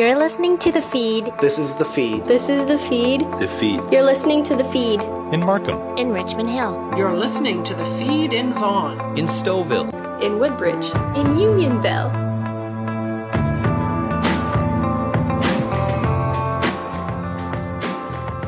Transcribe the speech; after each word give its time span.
You're 0.00 0.16
listening 0.16 0.56
to 0.60 0.72
The 0.72 0.80
Feed. 0.90 1.28
This 1.42 1.58
is 1.58 1.76
The 1.76 1.84
Feed. 1.94 2.24
This 2.24 2.48
is 2.48 2.64
The 2.66 2.78
Feed. 2.88 3.20
The 3.20 3.54
Feed. 3.60 3.92
You're 3.92 4.02
listening 4.02 4.42
to 4.44 4.56
The 4.56 4.64
Feed. 4.72 5.02
In 5.30 5.40
Markham. 5.40 5.76
In 5.98 6.10
Richmond 6.10 6.48
Hill. 6.48 6.94
You're 6.96 7.14
listening 7.14 7.64
to 7.64 7.74
The 7.74 7.84
Feed 8.00 8.32
in 8.32 8.54
Vaughan. 8.54 9.18
In 9.18 9.26
Stouffville. 9.26 9.92
In 10.24 10.38
Woodbridge. 10.40 10.86
In 11.20 11.36
Unionville. 11.36 12.16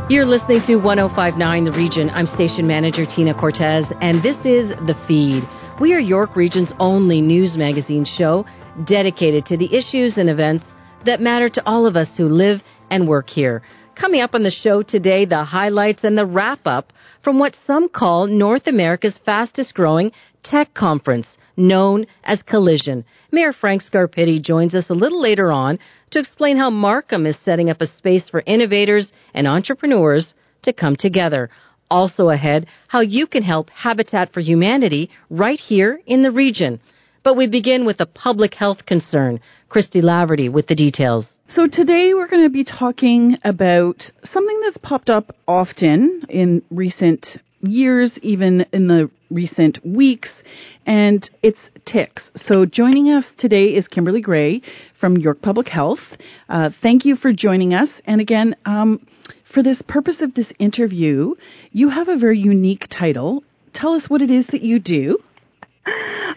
You're 0.08 0.24
listening 0.24 0.62
to 0.62 0.76
1059 0.76 1.64
The 1.66 1.72
Region. 1.72 2.08
I'm 2.14 2.24
station 2.24 2.66
manager 2.66 3.04
Tina 3.04 3.34
Cortez, 3.34 3.92
and 4.00 4.22
this 4.22 4.38
is 4.46 4.70
The 4.70 4.96
Feed. 5.06 5.44
We 5.82 5.92
are 5.92 6.00
York 6.00 6.34
Region's 6.34 6.72
only 6.80 7.20
news 7.20 7.58
magazine 7.58 8.06
show 8.06 8.46
dedicated 8.84 9.44
to 9.44 9.58
the 9.58 9.74
issues 9.76 10.16
and 10.16 10.30
events 10.30 10.64
that 11.04 11.20
matter 11.20 11.48
to 11.48 11.62
all 11.66 11.86
of 11.86 11.96
us 11.96 12.16
who 12.16 12.28
live 12.28 12.62
and 12.90 13.08
work 13.08 13.29
here. 13.29 13.62
Coming 13.94 14.20
up 14.20 14.34
on 14.34 14.43
the 14.43 14.50
show 14.50 14.82
today, 14.82 15.26
the 15.26 15.44
highlights 15.44 16.04
and 16.04 16.16
the 16.16 16.26
wrap 16.26 16.60
up 16.66 16.93
from 17.22 17.38
what 17.38 17.56
some 17.66 17.88
call 17.88 18.26
North 18.26 18.66
America's 18.66 19.18
fastest 19.24 19.74
growing 19.74 20.12
tech 20.43 20.72
conference, 20.74 21.36
known 21.57 22.07
as 22.24 22.43
Collision. 22.43 23.04
Mayor 23.30 23.52
Frank 23.52 23.82
Scarpitti 23.82 24.40
joins 24.40 24.74
us 24.74 24.90
a 24.90 24.94
little 24.94 25.20
later 25.20 25.52
on 25.52 25.79
to 26.10 26.18
explain 26.18 26.57
how 26.57 26.70
Markham 26.70 27.26
is 27.26 27.38
setting 27.38 27.71
up 27.71 27.80
a 27.80 27.86
space 27.86 28.29
for 28.29 28.43
innovators 28.46 29.12
and 29.34 29.46
entrepreneurs 29.46 30.34
to 30.62 30.72
come 30.72 30.96
together. 30.96 31.50
Also 31.90 32.30
ahead, 32.30 32.66
how 32.88 33.00
you 33.00 33.27
can 33.27 33.42
help 33.42 33.69
Habitat 33.70 34.32
for 34.32 34.41
Humanity 34.41 35.10
right 35.28 35.60
here 35.60 36.00
in 36.06 36.22
the 36.22 36.30
region. 36.30 36.80
But 37.22 37.36
we 37.36 37.47
begin 37.47 37.84
with 37.86 38.00
a 38.00 38.06
public 38.06 38.55
health 38.55 38.84
concern. 38.86 39.41
Christy 39.69 40.03
Laverty 40.03 40.53
with 40.53 40.67
the 40.67 40.75
details. 40.75 41.27
So 41.48 41.67
today 41.67 42.14
we're 42.14 42.28
going 42.28 42.44
to 42.44 42.50
be 42.50 42.64
talking 42.64 43.39
about 43.44 44.11
something 44.25 44.61
that's 44.61 44.77
popped 44.78 45.08
up 45.08 45.34
often 45.46 46.27
in 46.28 46.62
recent 46.70 47.38
years, 47.62 48.19
even 48.22 48.66
in 48.72 48.86
the 48.86 49.11
recent 49.30 49.78
weeks, 49.84 50.42
and 50.84 51.28
it's 51.42 51.70
ticks. 51.86 52.30
So 52.36 52.66
joining 52.66 53.08
us 53.11 53.30
today 53.39 53.74
is 53.74 53.89
Kimberly 53.89 54.20
Gray 54.20 54.62
from 55.00 55.16
York 55.16 55.41
Public 55.41 55.68
Health. 55.68 56.18
Uh, 56.48 56.70
thank 56.83 57.05
you 57.05 57.16
for 57.16 57.33
joining 57.33 57.72
us. 57.72 57.91
And 58.05 58.20
again, 58.20 58.56
um, 58.66 59.06
for 59.55 59.62
this 59.62 59.80
purpose 59.80 60.20
of 60.20 60.34
this 60.34 60.52
interview, 60.58 61.34
you 61.70 61.89
have 61.89 62.08
a 62.08 62.18
very 62.18 62.39
unique 62.39 62.86
title. 62.91 63.42
Tell 63.72 63.94
us 63.94 64.11
what 64.11 64.22
it 64.22 64.30
is 64.30 64.48
that 64.48 64.62
you 64.62 64.78
do. 64.80 65.18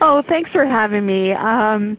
Oh, 0.01 0.23
thanks 0.27 0.51
for 0.51 0.65
having 0.65 1.05
me. 1.05 1.31
Um, 1.31 1.97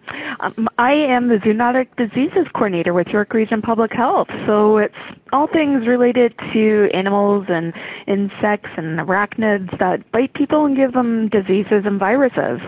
I 0.79 0.93
am 0.93 1.29
the 1.29 1.37
zoonotic 1.37 1.89
diseases 1.97 2.47
coordinator 2.53 2.93
with 2.93 3.07
York 3.09 3.33
Region 3.33 3.63
Public 3.63 3.93
Health. 3.93 4.29
So 4.47 4.79
it's 4.79 4.95
all 5.33 5.47
things 5.47 5.87
related 5.87 6.35
to 6.53 6.89
animals 6.93 7.47
and 7.49 7.73
insects 8.07 8.71
and 8.77 8.99
arachnids 8.99 9.77
that 9.79 10.11
bite 10.13 10.35
people 10.35 10.67
and 10.67 10.77
give 10.77 10.93
them 10.93 11.29
diseases 11.29 11.85
and 11.85 11.99
viruses. 11.99 12.61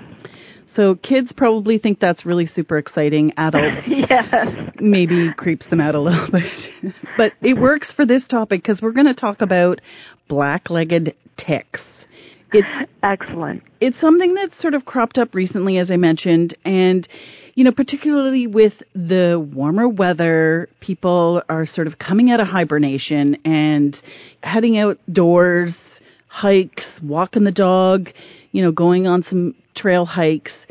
So 0.66 0.94
kids 0.94 1.32
probably 1.32 1.78
think 1.78 1.98
that's 1.98 2.24
really 2.24 2.46
super 2.46 2.78
exciting. 2.78 3.32
Adults 3.36 3.82
yes. 3.86 4.70
maybe 4.78 5.32
creeps 5.36 5.66
them 5.68 5.80
out 5.80 5.94
a 5.94 6.00
little 6.00 6.28
bit. 6.32 6.94
but 7.16 7.32
it 7.42 7.58
works 7.58 7.92
for 7.92 8.06
this 8.06 8.26
topic 8.28 8.62
because 8.62 8.80
we're 8.80 8.92
going 8.92 9.06
to 9.06 9.14
talk 9.14 9.42
about 9.42 9.80
black-legged 10.28 11.16
ticks. 11.36 11.82
It's 12.52 12.90
excellent. 13.02 13.62
It's 13.80 14.00
something 14.00 14.34
that's 14.34 14.60
sort 14.60 14.74
of 14.74 14.84
cropped 14.84 15.18
up 15.18 15.34
recently, 15.34 15.78
as 15.78 15.90
I 15.90 15.96
mentioned, 15.96 16.56
and 16.64 17.06
you 17.54 17.64
know, 17.64 17.72
particularly 17.72 18.46
with 18.46 18.84
the 18.94 19.44
warmer 19.52 19.88
weather, 19.88 20.68
people 20.80 21.42
are 21.48 21.66
sort 21.66 21.88
of 21.88 21.98
coming 21.98 22.30
out 22.30 22.38
of 22.38 22.46
hibernation 22.46 23.36
and 23.44 24.00
heading 24.44 24.78
outdoors, 24.78 25.76
hikes, 26.28 27.00
walking 27.02 27.42
the 27.42 27.50
dog, 27.50 28.10
you 28.52 28.62
know, 28.62 28.70
going 28.70 29.08
on 29.08 29.24
some 29.24 29.56
trail 29.74 30.04
hikes, 30.04 30.66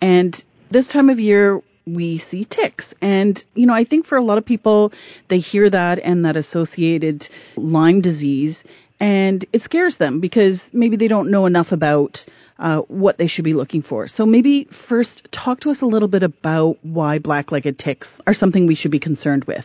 and 0.00 0.42
this 0.70 0.88
time 0.88 1.10
of 1.10 1.20
year 1.20 1.62
we 1.86 2.18
see 2.18 2.44
ticks. 2.44 2.94
And, 3.00 3.42
you 3.54 3.66
know, 3.66 3.74
I 3.74 3.84
think 3.84 4.06
for 4.06 4.16
a 4.16 4.22
lot 4.22 4.38
of 4.38 4.44
people, 4.44 4.92
they 5.28 5.38
hear 5.38 5.68
that 5.70 5.98
and 5.98 6.24
that 6.24 6.36
associated 6.36 7.28
Lyme 7.56 8.00
disease 8.00 8.62
and 9.02 9.44
it 9.52 9.62
scares 9.62 9.96
them 9.96 10.20
because 10.20 10.62
maybe 10.72 10.96
they 10.96 11.08
don't 11.08 11.28
know 11.28 11.46
enough 11.46 11.72
about 11.72 12.24
uh, 12.60 12.82
what 12.82 13.18
they 13.18 13.26
should 13.26 13.44
be 13.44 13.52
looking 13.52 13.82
for. 13.82 14.06
So 14.06 14.24
maybe 14.24 14.68
first 14.88 15.28
talk 15.32 15.58
to 15.60 15.70
us 15.70 15.82
a 15.82 15.86
little 15.86 16.06
bit 16.06 16.22
about 16.22 16.78
why 16.82 17.18
black-legged 17.18 17.80
ticks 17.80 18.08
are 18.28 18.32
something 18.32 18.68
we 18.68 18.76
should 18.76 18.92
be 18.92 19.00
concerned 19.00 19.44
with. 19.44 19.64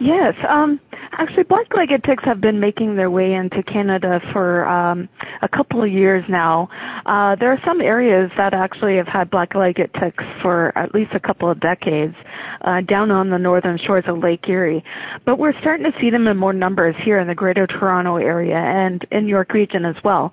Yes, 0.00 0.34
um, 0.48 0.80
actually, 1.12 1.44
black-legged 1.44 2.04
ticks 2.04 2.24
have 2.24 2.40
been 2.40 2.60
making 2.60 2.96
their 2.96 3.10
way 3.10 3.34
into 3.34 3.62
Canada 3.62 4.20
for 4.32 4.66
um, 4.66 5.08
a 5.42 5.48
couple 5.48 5.82
of 5.82 5.90
years 5.90 6.24
now. 6.28 6.68
Uh, 7.06 7.36
there 7.36 7.50
are 7.52 7.60
some 7.64 7.80
areas 7.80 8.30
that 8.36 8.54
actually 8.54 8.96
have 8.96 9.08
had 9.08 9.30
black-legged 9.30 9.90
ticks 9.94 10.24
for 10.42 10.76
at 10.76 10.94
least 10.94 11.12
a 11.14 11.20
couple 11.20 11.50
of 11.50 11.60
decades, 11.60 12.14
uh, 12.62 12.80
down 12.82 13.10
on 13.10 13.30
the 13.30 13.38
northern 13.38 13.78
shores 13.78 14.04
of 14.06 14.18
Lake 14.18 14.48
Erie. 14.48 14.84
But 15.24 15.38
we're 15.38 15.58
starting 15.60 15.90
to 15.90 16.00
see 16.00 16.10
them 16.10 16.26
in 16.26 16.36
more 16.36 16.52
numbers 16.52 16.94
here 17.00 17.18
in 17.18 17.28
the 17.28 17.34
Greater 17.34 17.66
Toronto 17.66 18.16
area 18.16 18.56
and 18.56 19.04
in 19.10 19.28
York 19.28 19.52
Region 19.52 19.84
as 19.84 19.96
well. 20.04 20.32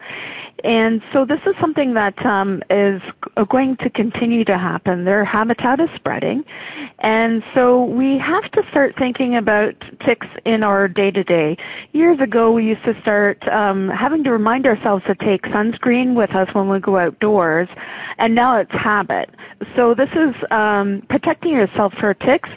And 0.63 1.01
so 1.13 1.25
this 1.25 1.39
is 1.45 1.53
something 1.61 1.93
that 1.93 2.25
um, 2.25 2.63
is 2.69 3.01
going 3.49 3.77
to 3.77 3.89
continue 3.89 4.43
to 4.45 4.57
happen. 4.57 5.05
Their 5.05 5.23
habitat 5.23 5.79
is 5.79 5.89
spreading, 5.95 6.43
and 6.99 7.43
so 7.53 7.83
we 7.83 8.17
have 8.17 8.49
to 8.51 8.63
start 8.71 8.95
thinking 8.97 9.35
about 9.35 9.75
ticks 10.05 10.27
in 10.45 10.63
our 10.65 10.87
day 10.87 11.11
to 11.11 11.23
day. 11.23 11.55
Years 11.93 12.19
ago, 12.19 12.51
we 12.51 12.65
used 12.65 12.83
to 12.83 12.99
start 13.01 13.47
um, 13.47 13.89
having 13.89 14.23
to 14.25 14.31
remind 14.31 14.65
ourselves 14.65 15.03
to 15.05 15.15
take 15.15 15.43
sunscreen 15.43 16.15
with 16.15 16.31
us 16.31 16.53
when 16.53 16.67
we 16.67 16.79
go 16.79 16.97
outdoors, 16.97 17.69
and 18.17 18.35
now 18.35 18.57
it's 18.57 18.71
habit. 18.71 19.29
So 19.75 19.93
this 19.93 20.09
is 20.11 20.35
um, 20.51 21.03
protecting 21.09 21.53
yourself 21.53 21.93
for 21.99 22.13
ticks 22.13 22.49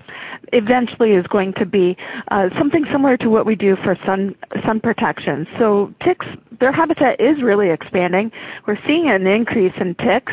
eventually 0.53 1.13
is 1.13 1.27
going 1.27 1.53
to 1.55 1.67
be 1.67 1.97
uh, 2.29 2.49
something 2.59 2.85
similar 2.91 3.17
to 3.19 3.29
what 3.29 3.47
we 3.47 3.55
do 3.55 3.77
for 3.77 3.97
sun 4.07 4.35
sun 4.65 4.81
protection. 4.81 5.47
So 5.59 5.93
ticks, 6.03 6.27
their 6.61 6.73
habitat 6.73 7.21
is 7.21 7.43
really 7.43 7.71
expanding. 7.71 8.33
We're 8.67 8.79
seeing 8.87 9.09
an 9.09 9.27
increase 9.27 9.75
in 9.81 9.95
ticks, 9.95 10.33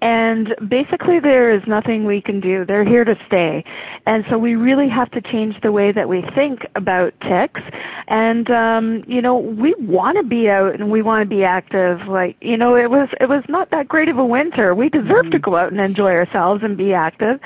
and 0.00 0.54
basically 0.68 1.20
there 1.20 1.50
is 1.50 1.62
nothing 1.66 2.04
we 2.04 2.20
can 2.20 2.40
do. 2.40 2.64
They're 2.64 2.84
here 2.84 3.04
to 3.04 3.16
stay, 3.26 3.64
and 4.06 4.24
so 4.28 4.38
we 4.38 4.54
really 4.54 4.88
have 4.88 5.10
to 5.12 5.20
change 5.20 5.60
the 5.62 5.72
way 5.72 5.92
that 5.92 6.08
we 6.08 6.22
think 6.34 6.66
about 6.74 7.14
ticks. 7.20 7.60
And 8.08 8.50
um, 8.50 9.04
you 9.06 9.22
know, 9.22 9.36
we 9.36 9.74
want 9.78 10.16
to 10.18 10.22
be 10.22 10.48
out 10.48 10.74
and 10.74 10.90
we 10.90 11.02
want 11.02 11.28
to 11.28 11.28
be 11.28 11.44
active. 11.44 12.06
Like 12.06 12.36
you 12.40 12.56
know, 12.56 12.76
it 12.76 12.90
was 12.90 13.08
it 13.20 13.28
was 13.28 13.42
not 13.48 13.70
that 13.70 13.88
great 13.88 14.08
of 14.08 14.18
a 14.18 14.24
winter. 14.24 14.74
We 14.74 14.88
deserve 14.88 15.26
mm-hmm. 15.26 15.30
to 15.30 15.38
go 15.38 15.56
out 15.56 15.72
and 15.72 15.80
enjoy 15.80 16.12
ourselves 16.12 16.62
and 16.62 16.76
be 16.76 16.92
active. 16.92 17.40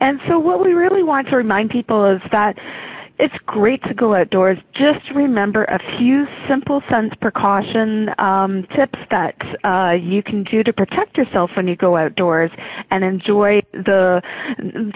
And 0.00 0.20
so 0.28 0.38
what 0.38 0.60
we 0.60 0.72
really 0.72 1.02
want 1.02 1.28
to 1.28 1.36
remind 1.36 1.70
people 1.70 2.04
is 2.04 2.22
that 2.30 2.56
it's 3.18 3.34
great 3.46 3.82
to 3.84 3.94
go 3.94 4.14
outdoors. 4.14 4.58
Just 4.74 5.10
remember 5.14 5.64
a 5.64 5.78
few 5.98 6.26
simple 6.48 6.82
sense 6.88 7.12
precaution 7.20 8.10
um, 8.18 8.66
tips 8.76 8.98
that 9.10 9.34
uh, 9.64 9.92
you 9.92 10.22
can 10.22 10.44
do 10.44 10.62
to 10.62 10.72
protect 10.72 11.16
yourself 11.16 11.50
when 11.56 11.66
you 11.66 11.76
go 11.76 11.96
outdoors 11.96 12.50
and 12.90 13.04
enjoy 13.04 13.60
the 13.72 14.22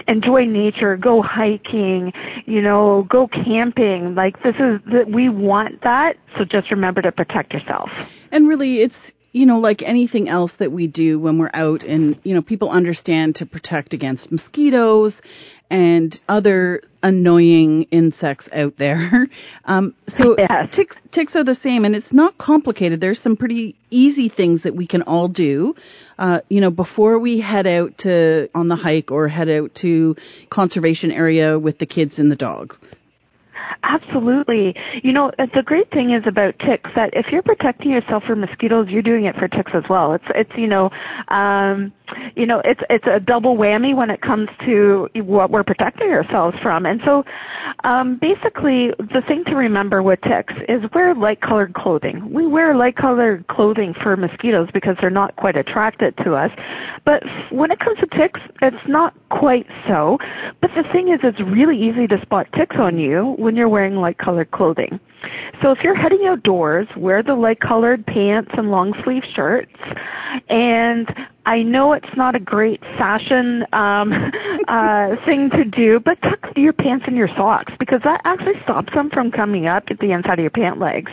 enjoy 0.07 0.45
nature. 0.45 0.95
Go 0.95 1.21
hiking, 1.21 2.13
you 2.45 2.61
know, 2.61 3.05
go 3.09 3.27
camping. 3.27 4.15
Like 4.15 4.41
this 4.41 4.55
is 4.55 4.79
that 4.91 5.09
we 5.09 5.29
want 5.29 5.83
that. 5.83 6.15
So 6.37 6.45
just 6.45 6.71
remember 6.71 7.01
to 7.01 7.11
protect 7.11 7.53
yourself. 7.53 7.89
And 8.31 8.47
really, 8.47 8.81
it's 8.81 9.11
you 9.33 9.47
know, 9.47 9.59
like 9.59 9.81
anything 9.81 10.29
else 10.29 10.53
that 10.59 10.71
we 10.71 10.85
do 10.87 11.19
when 11.19 11.39
we're 11.39 11.49
out 11.53 11.83
and, 11.83 12.19
you 12.23 12.35
know, 12.35 12.41
people 12.41 12.69
understand 12.69 13.35
to 13.35 13.47
protect 13.47 13.93
against 13.95 14.31
mosquitoes 14.31 15.19
and 15.73 16.19
other 16.29 16.83
annoying 17.01 17.87
insects 17.91 18.47
out 18.53 18.77
there. 18.77 19.27
Um, 19.65 19.95
so 20.07 20.35
yes. 20.37 20.75
ticks, 20.75 20.97
ticks 21.11 21.35
are 21.37 21.43
the 21.43 21.55
same 21.55 21.85
and 21.85 21.95
it's 21.95 22.11
not 22.11 22.37
complicated. 22.37 22.99
There's 22.99 23.21
some 23.21 23.37
pretty 23.37 23.75
easy 23.89 24.27
things 24.27 24.63
that 24.63 24.75
we 24.75 24.87
can 24.87 25.03
all 25.03 25.29
do. 25.29 25.75
Uh, 26.19 26.41
you 26.49 26.59
know, 26.59 26.69
before 26.69 27.17
we 27.17 27.39
head 27.39 27.65
out 27.65 27.97
to 27.99 28.49
on 28.53 28.67
the 28.67 28.75
hike 28.75 29.09
or 29.09 29.29
head 29.29 29.49
out 29.49 29.73
to 29.75 30.15
conservation 30.49 31.11
area 31.11 31.57
with 31.57 31.77
the 31.77 31.85
kids 31.85 32.19
and 32.19 32.29
the 32.29 32.35
dogs. 32.35 32.77
Absolutely. 33.83 34.75
You 35.01 35.13
know, 35.13 35.31
the 35.37 35.63
great 35.63 35.89
thing 35.91 36.11
is 36.11 36.23
about 36.27 36.59
ticks 36.59 36.89
that 36.95 37.11
if 37.13 37.27
you're 37.31 37.43
protecting 37.43 37.91
yourself 37.91 38.23
from 38.23 38.41
mosquitoes, 38.41 38.87
you're 38.89 39.01
doing 39.01 39.25
it 39.25 39.35
for 39.35 39.47
ticks 39.47 39.71
as 39.73 39.83
well. 39.89 40.13
It's 40.13 40.25
it's 40.35 40.51
you 40.57 40.67
know, 40.67 40.89
um 41.29 41.93
you 42.35 42.45
know, 42.45 42.61
it's 42.65 42.81
it's 42.89 43.05
a 43.07 43.19
double 43.19 43.55
whammy 43.55 43.95
when 43.95 44.09
it 44.09 44.21
comes 44.21 44.49
to 44.65 45.09
what 45.15 45.51
we're 45.51 45.63
protecting 45.63 46.09
ourselves 46.09 46.57
from. 46.61 46.85
And 46.85 47.01
so, 47.05 47.23
um, 47.83 48.17
basically, 48.17 48.89
the 48.99 49.23
thing 49.27 49.43
to 49.45 49.55
remember 49.55 50.03
with 50.03 50.19
ticks 50.21 50.53
is 50.67 50.81
wear 50.93 51.13
light-colored 51.15 51.73
clothing. 51.73 52.31
We 52.31 52.47
wear 52.47 52.75
light-colored 52.75 53.47
clothing 53.47 53.93
for 53.93 54.15
mosquitoes 54.17 54.69
because 54.73 54.95
they're 54.99 55.09
not 55.09 55.35
quite 55.35 55.55
attracted 55.55 56.15
to 56.17 56.33
us. 56.33 56.51
But 57.05 57.23
when 57.51 57.71
it 57.71 57.79
comes 57.79 57.99
to 57.99 58.07
ticks, 58.07 58.39
it's 58.61 58.87
not 58.87 59.13
quite 59.29 59.67
so. 59.87 60.17
But 60.61 60.71
the 60.75 60.83
thing 60.91 61.09
is, 61.09 61.19
it's 61.23 61.39
really 61.39 61.81
easy 61.81 62.07
to 62.07 62.21
spot 62.21 62.47
ticks 62.53 62.75
on 62.77 62.97
you 62.97 63.35
when 63.37 63.55
you're 63.55 63.69
wearing 63.69 63.95
light-colored 63.95 64.51
clothing. 64.51 64.99
So 65.61 65.71
if 65.71 65.79
you're 65.83 65.95
heading 65.95 66.25
outdoors, 66.25 66.87
wear 66.97 67.23
the 67.23 67.35
light 67.35 67.61
colored 67.61 68.05
pants 68.05 68.51
and 68.57 68.71
long 68.71 68.93
sleeve 69.03 69.23
shirts. 69.33 69.71
And 70.49 71.07
I 71.45 71.61
know 71.61 71.91
it's 71.93 72.15
not 72.15 72.35
a 72.35 72.39
great 72.39 72.81
fashion 72.97 73.65
um, 73.73 74.13
uh, 74.67 75.15
thing 75.25 75.49
to 75.51 75.65
do, 75.65 75.99
but 75.99 76.21
tuck 76.21 76.39
your 76.55 76.73
pants 76.73 77.05
in 77.07 77.15
your 77.15 77.27
socks 77.29 77.73
because 77.79 78.01
that 78.03 78.21
actually 78.23 78.61
stops 78.63 78.93
them 78.93 79.09
from 79.09 79.31
coming 79.31 79.67
up 79.67 79.83
at 79.89 79.99
the 79.99 80.11
inside 80.11 80.39
of 80.39 80.43
your 80.43 80.51
pant 80.51 80.79
legs. 80.79 81.11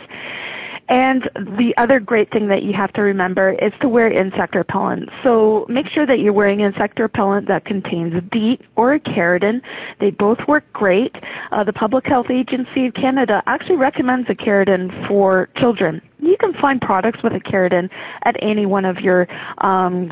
And 0.91 1.29
the 1.57 1.73
other 1.77 2.01
great 2.01 2.29
thing 2.31 2.49
that 2.49 2.63
you 2.63 2.73
have 2.73 2.91
to 2.93 3.01
remember 3.01 3.53
is 3.53 3.71
to 3.79 3.87
wear 3.87 4.11
insect 4.11 4.55
repellent. 4.55 5.07
So 5.23 5.65
make 5.69 5.87
sure 5.87 6.05
that 6.05 6.19
you're 6.19 6.33
wearing 6.33 6.59
insect 6.59 6.99
repellent 6.99 7.47
that 7.47 7.63
contains 7.63 8.21
DEET 8.29 8.59
or 8.75 8.99
Icaridin. 8.99 9.61
They 10.01 10.11
both 10.11 10.39
work 10.49 10.65
great. 10.73 11.15
Uh, 11.53 11.63
the 11.63 11.71
Public 11.71 12.05
Health 12.05 12.29
Agency 12.29 12.87
of 12.87 12.93
Canada 12.93 13.41
actually 13.47 13.77
recommends 13.77 14.27
Icaridin 14.27 15.07
for 15.07 15.47
children. 15.55 16.01
You 16.19 16.35
can 16.37 16.53
find 16.55 16.81
products 16.81 17.23
with 17.23 17.31
Icaridin 17.31 17.89
at 18.23 18.35
any 18.41 18.65
one 18.65 18.83
of 18.83 18.99
your 18.99 19.29
um, 19.59 20.09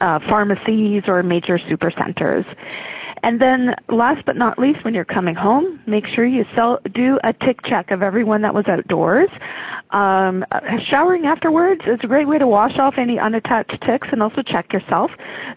uh, 0.00 0.20
pharmacies 0.28 1.02
or 1.08 1.24
major 1.24 1.58
supercenters. 1.58 2.46
And 3.22 3.40
then 3.40 3.74
last 3.88 4.24
but 4.24 4.36
not 4.36 4.58
least, 4.58 4.84
when 4.84 4.94
you're 4.94 5.04
coming 5.04 5.34
home, 5.34 5.80
make 5.86 6.06
sure 6.06 6.24
you 6.24 6.44
sell, 6.54 6.80
do 6.94 7.18
a 7.22 7.32
tick 7.32 7.60
check 7.64 7.90
of 7.90 8.02
everyone 8.02 8.42
that 8.42 8.54
was 8.54 8.64
outdoors. 8.66 9.28
Um, 9.90 10.44
showering 10.86 11.26
afterwards 11.26 11.82
is 11.86 11.98
a 12.02 12.06
great 12.06 12.26
way 12.28 12.38
to 12.38 12.46
wash 12.46 12.78
off 12.78 12.94
any 12.96 13.18
unattached 13.18 13.78
ticks 13.82 14.08
and 14.12 14.22
also 14.22 14.42
check 14.42 14.72
yourself. 14.72 15.10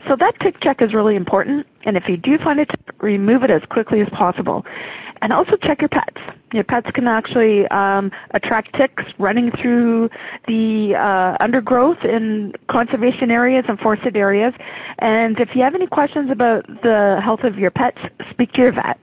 So 0.08 0.16
that 0.20 0.34
tick 0.42 0.60
check 0.62 0.82
is 0.82 0.94
really 0.94 1.16
important. 1.16 1.66
And 1.86 1.96
if 1.96 2.04
you 2.08 2.18
do 2.18 2.38
find 2.38 2.60
a 2.60 2.66
tick, 2.66 2.80
remove 3.02 3.44
it 3.44 3.52
as 3.52 3.62
quickly 3.70 4.02
as 4.02 4.10
possible. 4.10 4.66
And 5.22 5.32
also 5.32 5.56
check 5.56 5.82
your 5.82 5.90
pets. 5.90 6.20
Your 6.54 6.64
pets 6.64 6.88
can 6.94 7.08
actually 7.08 7.68
um, 7.68 8.12
attract 8.32 8.76
ticks 8.76 9.04
running 9.18 9.52
through 9.60 10.10
the 10.48 10.96
uh, 10.96 11.36
undergrowth 11.44 11.98
in 12.04 12.54
conservation 12.70 13.32
areas 13.32 13.66
and 13.68 13.80
forested 13.80 14.16
areas. 14.16 14.54
And 15.00 15.40
if 15.40 15.50
you 15.56 15.64
have 15.64 15.76
any 15.76 15.88
questions 15.88 16.30
about 16.32 16.68
the 16.68 17.20
health 17.24 17.42
of 17.44 17.58
your 17.58 17.72
pets, 17.72 17.98
speak 18.30 18.52
to 18.54 18.62
your 18.62 18.72
vet. 18.72 19.00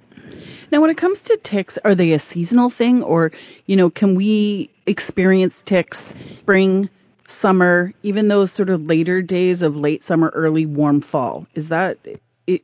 Now, 0.70 0.80
when 0.80 0.90
it 0.90 0.96
comes 0.96 1.20
to 1.22 1.36
ticks, 1.42 1.76
are 1.84 1.96
they 1.96 2.12
a 2.12 2.18
seasonal 2.18 2.70
thing, 2.70 3.02
or 3.02 3.32
you 3.66 3.76
know, 3.76 3.90
can 3.90 4.14
we 4.14 4.70
experience 4.86 5.62
ticks 5.66 5.98
spring, 6.38 6.88
summer, 7.28 7.92
even 8.02 8.28
those 8.28 8.52
sort 8.52 8.70
of 8.70 8.80
later 8.80 9.22
days 9.22 9.62
of 9.62 9.74
late 9.74 10.04
summer, 10.04 10.30
early 10.34 10.66
warm 10.66 11.00
fall? 11.00 11.46
Is 11.54 11.68
that 11.70 11.98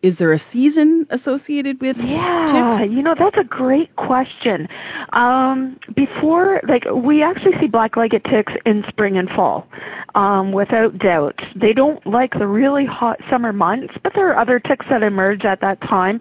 is 0.03 0.19
there 0.19 0.33
a 0.33 0.39
season 0.39 1.07
associated 1.11 1.81
with 1.81 1.97
yeah 1.99 2.79
ticks? 2.79 2.93
you 2.93 3.03
know 3.03 3.15
that's 3.19 3.37
a 3.37 3.45
great 3.45 3.95
question. 3.97 4.69
Um 5.13 5.79
before 5.95 6.61
like 6.69 6.85
we 6.93 7.23
actually 7.23 7.53
see 7.61 7.67
black-legged 7.67 8.25
ticks 8.25 8.53
in 8.65 8.85
spring 8.89 9.17
and 9.17 9.29
fall 9.31 9.67
um 10.15 10.53
without 10.53 10.99
doubt. 10.99 11.41
They 11.55 11.73
don't 11.73 12.05
like 12.07 12.33
the 12.39 12.47
really 12.47 12.87
hot 12.87 13.21
summer 13.31 13.53
months 13.53 13.95
but 14.03 14.13
there 14.15 14.29
are 14.31 14.39
other 14.39 14.59
ticks 14.59 14.87
that 14.91 15.03
emerge 15.03 15.45
at 15.45 15.61
that 15.61 15.81
time. 15.83 16.21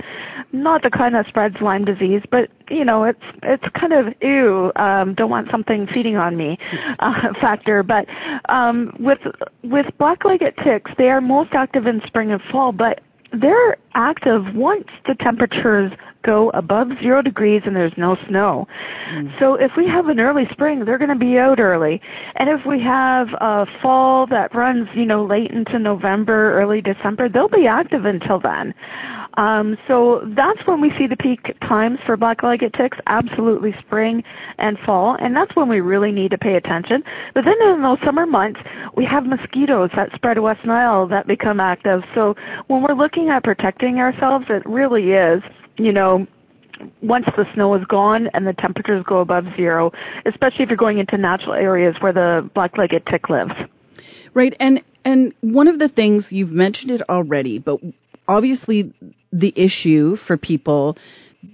Not 0.52 0.84
the 0.84 0.90
kind 0.90 1.16
that 1.16 1.28
spreads 1.28 1.56
lyme 1.62 1.86
disease 1.86 2.22
but 2.30 2.50
you 2.70 2.86
know 2.86 3.04
it's 3.04 3.24
it's 3.44 3.66
kind 3.80 3.94
of 3.94 4.14
ew 4.22 4.72
um 4.76 5.14
don't 5.16 5.30
want 5.30 5.50
something 5.52 5.88
feeding 5.88 6.18
on 6.18 6.38
me 6.38 6.58
uh, 7.00 7.34
factor. 7.42 7.84
But 7.84 8.06
um 8.50 8.96
with 9.00 9.20
with 9.64 9.86
black-legged 9.98 10.56
ticks 10.64 10.92
they 10.98 11.10
are 11.10 11.22
most 11.22 11.54
active 11.54 11.88
in 11.88 12.02
spring 12.06 12.32
and 12.32 12.42
fall 12.52 12.72
but 12.72 13.02
they're 13.40 13.78
active 13.94 14.56
once 14.56 14.88
the 15.08 15.16
temperatures 15.16 15.92
go 16.26 16.50
above 16.52 16.90
zero 17.02 17.22
degrees 17.22 17.62
and 17.66 17.76
there's 17.76 17.94
no 17.98 18.18
snow. 18.28 18.68
Mm. 19.12 19.40
So 19.40 19.54
if 19.54 19.72
we 19.78 19.88
have 19.88 20.08
an 20.08 20.20
early 20.20 20.48
spring, 20.52 20.84
they're 20.84 20.98
going 20.98 21.12
to 21.12 21.16
be 21.16 21.38
out 21.38 21.60
early. 21.60 22.02
And 22.36 22.50
if 22.50 22.66
we 22.66 22.82
have 22.82 23.28
a 23.40 23.68
fall 23.82 24.26
that 24.28 24.54
runs, 24.54 24.90
you 24.96 25.06
know, 25.06 25.24
late 25.24 25.52
into 25.52 25.78
November, 25.78 26.60
early 26.60 26.82
December, 26.82 27.30
they'll 27.30 27.48
be 27.48 27.68
active 27.68 28.06
until 28.06 28.40
then. 28.40 28.74
Um, 29.38 29.78
so 29.88 30.22
that's 30.36 30.66
when 30.66 30.80
we 30.82 30.92
see 30.98 31.08
the 31.08 31.18
peak 31.18 31.58
times 31.62 32.00
for 32.06 32.16
black-legged 32.16 32.74
ticks, 32.74 32.98
absolutely 33.08 33.76
spring 33.80 34.24
and 34.58 34.78
fall, 34.80 35.18
and 35.20 35.36
that's 35.36 35.56
when 35.56 35.68
we 35.68 35.82
really 35.82 36.12
need 36.12 36.32
to 36.32 36.38
pay 36.38 36.56
attention. 36.56 37.04
But 37.34 37.44
then 37.46 37.56
in 37.70 37.82
those 37.82 37.98
summer 38.06 38.26
months, 38.26 38.60
we 38.96 39.06
have 39.06 39.26
mosquitoes 39.26 39.90
that 39.96 40.14
spread 40.16 40.40
West 40.40 40.66
Nile 40.66 41.08
that 41.08 41.28
become 41.28 41.60
active. 41.60 42.04
So 42.14 42.36
when 42.68 42.82
we're 42.82 42.96
looking 42.96 43.30
at 43.30 43.44
protecting 43.44 44.00
ourselves, 44.00 44.46
it 44.50 44.66
really 44.66 45.12
is, 45.12 45.44
you 45.78 45.92
know, 45.92 46.26
once 47.02 47.26
the 47.38 47.46
snow 47.54 47.74
is 47.76 47.86
gone 47.86 48.30
and 48.34 48.46
the 48.46 48.54
temperatures 48.54 49.04
go 49.08 49.20
above 49.20 49.46
zero, 49.56 49.92
especially 50.26 50.64
if 50.64 50.70
you're 50.70 50.78
going 50.78 51.00
into 51.00 51.18
natural 51.18 51.54
areas 51.54 51.96
where 52.00 52.14
the 52.14 52.50
black-legged 52.54 53.06
tick 53.10 53.30
lives. 53.30 53.54
Right, 54.34 54.56
and 54.60 54.82
and 55.06 55.34
one 55.42 55.68
of 55.68 55.80
the 55.80 55.88
things 55.88 56.32
you've 56.32 56.52
mentioned 56.52 56.92
it 56.92 57.02
already, 57.08 57.60
but 57.60 57.80
obviously 58.28 58.94
the 59.32 59.54
issue 59.56 60.16
for 60.16 60.38
people 60.38 60.98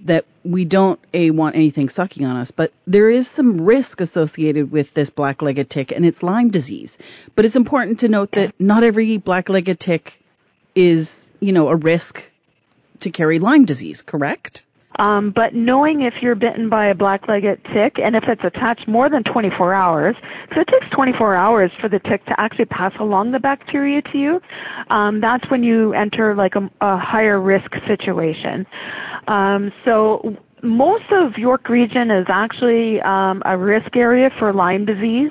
that 0.06 0.24
we 0.44 0.64
don't 0.64 0.98
a 1.12 1.30
want 1.30 1.54
anything 1.54 1.88
sucking 1.88 2.24
on 2.24 2.36
us, 2.36 2.50
but 2.50 2.72
there 2.86 3.10
is 3.10 3.30
some 3.30 3.60
risk 3.60 4.00
associated 4.00 4.72
with 4.72 4.92
this 4.94 5.10
black-legged 5.10 5.68
tick, 5.70 5.92
and 5.92 6.06
it's 6.06 6.22
Lyme 6.22 6.50
disease. 6.50 6.96
But 7.36 7.44
it's 7.44 7.56
important 7.56 8.00
to 8.00 8.08
note 8.08 8.30
that 8.32 8.54
not 8.58 8.84
every 8.84 9.18
black-legged 9.18 9.78
tick 9.78 10.12
is, 10.74 11.10
you 11.40 11.52
know, 11.52 11.68
a 11.68 11.76
risk 11.76 12.18
to 13.00 13.10
carry 13.10 13.38
Lyme 13.38 13.64
disease. 13.64 14.02
Correct? 14.04 14.64
Um, 14.98 15.32
but 15.34 15.54
knowing 15.54 16.02
if 16.02 16.14
you're 16.20 16.34
bitten 16.34 16.68
by 16.68 16.86
a 16.86 16.94
black-legged 16.94 17.64
tick 17.72 17.98
and 18.02 18.14
if 18.14 18.24
it's 18.24 18.42
attached 18.44 18.86
more 18.86 19.08
than 19.08 19.22
24 19.24 19.74
hours, 19.74 20.16
so 20.54 20.60
it 20.60 20.68
takes 20.68 20.86
24 20.94 21.34
hours 21.34 21.70
for 21.80 21.88
the 21.88 21.98
tick 22.00 22.24
to 22.26 22.38
actually 22.38 22.66
pass 22.66 22.92
along 23.00 23.32
the 23.32 23.40
bacteria 23.40 24.02
to 24.02 24.18
you, 24.18 24.40
um, 24.90 25.20
that's 25.20 25.48
when 25.50 25.62
you 25.62 25.92
enter 25.94 26.34
like 26.34 26.54
a, 26.54 26.70
a 26.80 26.98
higher 26.98 27.40
risk 27.40 27.72
situation. 27.86 28.66
Um, 29.28 29.72
so 29.84 30.36
most 30.62 31.04
of 31.10 31.36
York 31.36 31.68
Region 31.68 32.10
is 32.10 32.26
actually 32.28 33.00
um, 33.00 33.42
a 33.44 33.58
risk 33.58 33.96
area 33.96 34.30
for 34.38 34.52
Lyme 34.52 34.84
disease 34.84 35.30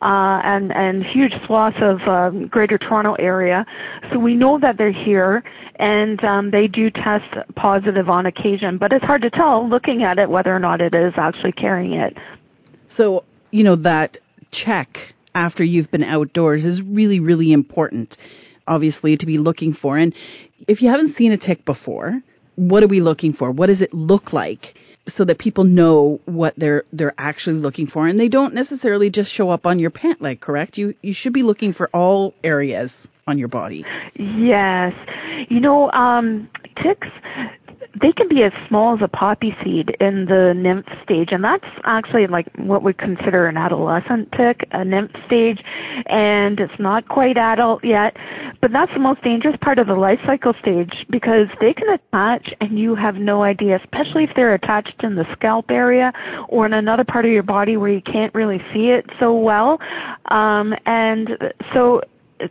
uh, 0.00 0.40
and, 0.42 0.72
and 0.72 1.04
huge 1.04 1.34
swaths 1.44 1.76
of 1.82 2.00
um, 2.08 2.46
Greater 2.46 2.78
Toronto 2.78 3.14
area. 3.14 3.66
So 4.10 4.18
we 4.18 4.34
know 4.34 4.58
that 4.58 4.78
they're 4.78 4.90
here, 4.90 5.44
and 5.76 6.22
um, 6.24 6.50
they 6.50 6.66
do 6.66 6.90
test 6.90 7.28
positive 7.56 8.08
on 8.08 8.26
occasion, 8.26 8.78
but 8.78 8.92
it's 8.92 9.04
hard 9.04 9.22
to 9.22 9.30
tell 9.30 9.68
looking 9.68 10.02
at 10.02 10.18
it 10.18 10.30
whether 10.30 10.54
or 10.54 10.58
not 10.58 10.80
it 10.80 10.94
is 10.94 11.12
actually 11.16 11.52
carrying 11.52 11.92
it. 11.92 12.16
So, 12.88 13.24
you 13.50 13.64
know, 13.64 13.76
that 13.76 14.18
check 14.50 15.14
after 15.34 15.62
you've 15.62 15.90
been 15.90 16.04
outdoors 16.04 16.64
is 16.64 16.82
really, 16.82 17.20
really 17.20 17.52
important, 17.52 18.16
obviously, 18.66 19.16
to 19.18 19.26
be 19.26 19.36
looking 19.36 19.74
for. 19.74 19.98
And 19.98 20.14
if 20.66 20.80
you 20.80 20.88
haven't 20.88 21.10
seen 21.10 21.32
a 21.32 21.38
tick 21.38 21.64
before, 21.66 22.20
what 22.60 22.82
are 22.82 22.88
we 22.88 23.00
looking 23.00 23.32
for? 23.32 23.50
What 23.50 23.68
does 23.68 23.80
it 23.80 23.94
look 23.94 24.34
like? 24.34 24.74
So 25.08 25.24
that 25.24 25.38
people 25.38 25.64
know 25.64 26.20
what 26.26 26.54
they're 26.58 26.84
they're 26.92 27.14
actually 27.16 27.56
looking 27.56 27.86
for, 27.86 28.06
and 28.06 28.20
they 28.20 28.28
don't 28.28 28.54
necessarily 28.54 29.08
just 29.08 29.32
show 29.32 29.48
up 29.48 29.64
on 29.66 29.78
your 29.78 29.90
pant 29.90 30.20
leg. 30.20 30.40
Correct? 30.40 30.76
You 30.76 30.94
you 31.00 31.14
should 31.14 31.32
be 31.32 31.42
looking 31.42 31.72
for 31.72 31.88
all 31.94 32.34
areas 32.44 32.92
on 33.26 33.38
your 33.38 33.48
body. 33.48 33.84
Yes, 34.16 34.94
you 35.48 35.60
know, 35.60 35.90
um, 35.92 36.48
ticks 36.82 37.08
they 38.00 38.12
can 38.12 38.28
be 38.28 38.42
as 38.42 38.52
small 38.68 38.94
as 38.94 39.02
a 39.02 39.08
poppy 39.08 39.54
seed 39.62 39.96
in 40.00 40.26
the 40.26 40.54
nymph 40.54 40.86
stage, 41.02 41.32
and 41.32 41.42
that's 41.42 41.64
actually 41.84 42.26
like 42.26 42.46
what 42.56 42.82
we 42.82 42.92
consider 42.92 43.46
an 43.46 43.56
adolescent 43.56 44.30
tick, 44.32 44.66
a 44.72 44.84
nymph 44.84 45.10
stage, 45.26 45.62
and 46.06 46.60
it's 46.60 46.78
not 46.78 47.08
quite 47.08 47.36
adult 47.36 47.84
yet, 47.84 48.16
but 48.60 48.72
that's 48.72 48.92
the 48.92 49.00
most 49.00 49.22
dangerous 49.22 49.56
part 49.60 49.78
of 49.78 49.86
the 49.86 49.94
life 49.94 50.20
cycle 50.24 50.54
stage 50.60 51.06
because 51.10 51.48
they 51.60 51.74
can 51.74 51.88
attach 51.88 52.54
and 52.60 52.78
you 52.78 52.94
have 52.94 53.16
no 53.16 53.42
idea, 53.42 53.76
especially 53.76 54.24
if 54.24 54.30
they're 54.36 54.54
attached 54.54 55.02
in 55.02 55.16
the 55.16 55.26
scalp 55.32 55.70
area 55.70 56.12
or 56.48 56.66
in 56.66 56.72
another 56.72 57.04
part 57.04 57.24
of 57.24 57.32
your 57.32 57.42
body 57.42 57.76
where 57.76 57.90
you 57.90 58.02
can't 58.02 58.34
really 58.34 58.62
see 58.72 58.90
it 58.90 59.04
so 59.18 59.34
well. 59.34 59.80
Um, 60.26 60.74
and 60.86 61.52
so 61.74 62.02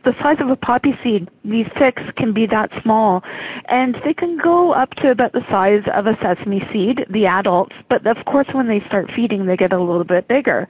the 0.04 0.16
size 0.22 0.38
of 0.40 0.50
a 0.50 0.56
poppy 0.56 0.98
seed. 1.04 1.30
These 1.44 1.68
ticks 1.78 2.04
can 2.16 2.34
be 2.34 2.46
that 2.48 2.72
small, 2.82 3.24
and 3.66 3.96
they 4.04 4.14
can 4.14 4.38
go 4.38 4.72
up 4.72 4.94
to 4.96 5.12
about 5.12 5.34
the 5.34 5.46
size 5.50 5.84
of 5.94 6.08
a 6.08 6.18
sesame 6.22 6.62
seed, 6.72 7.06
the 7.10 7.26
adults. 7.26 7.76
But 7.90 8.06
of 8.06 8.24
course, 8.26 8.48
when 8.52 8.68
they 8.68 8.82
start 8.88 9.12
feeding, 9.16 9.46
they 9.46 9.58
get 9.58 9.74
a 9.74 9.82
little 9.82 10.04
bit 10.04 10.28
bigger. 10.28 10.68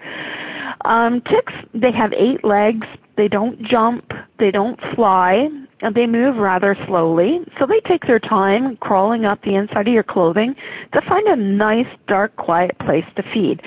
Um, 0.85 1.21
ticks, 1.21 1.53
they 1.73 1.91
have 1.91 2.13
eight 2.13 2.43
legs. 2.43 2.87
They 3.17 3.27
don't 3.27 3.61
jump. 3.61 4.11
They 4.39 4.51
don't 4.51 4.79
fly. 4.95 5.49
And 5.81 5.95
they 5.95 6.05
move 6.05 6.37
rather 6.37 6.75
slowly. 6.87 7.39
So 7.57 7.65
they 7.65 7.79
take 7.81 8.05
their 8.05 8.19
time 8.19 8.77
crawling 8.77 9.25
up 9.25 9.41
the 9.43 9.55
inside 9.55 9.87
of 9.87 9.93
your 9.93 10.03
clothing 10.03 10.55
to 10.93 11.01
find 11.01 11.27
a 11.27 11.35
nice, 11.35 11.87
dark, 12.07 12.35
quiet 12.35 12.77
place 12.79 13.05
to 13.15 13.23
feed. 13.33 13.61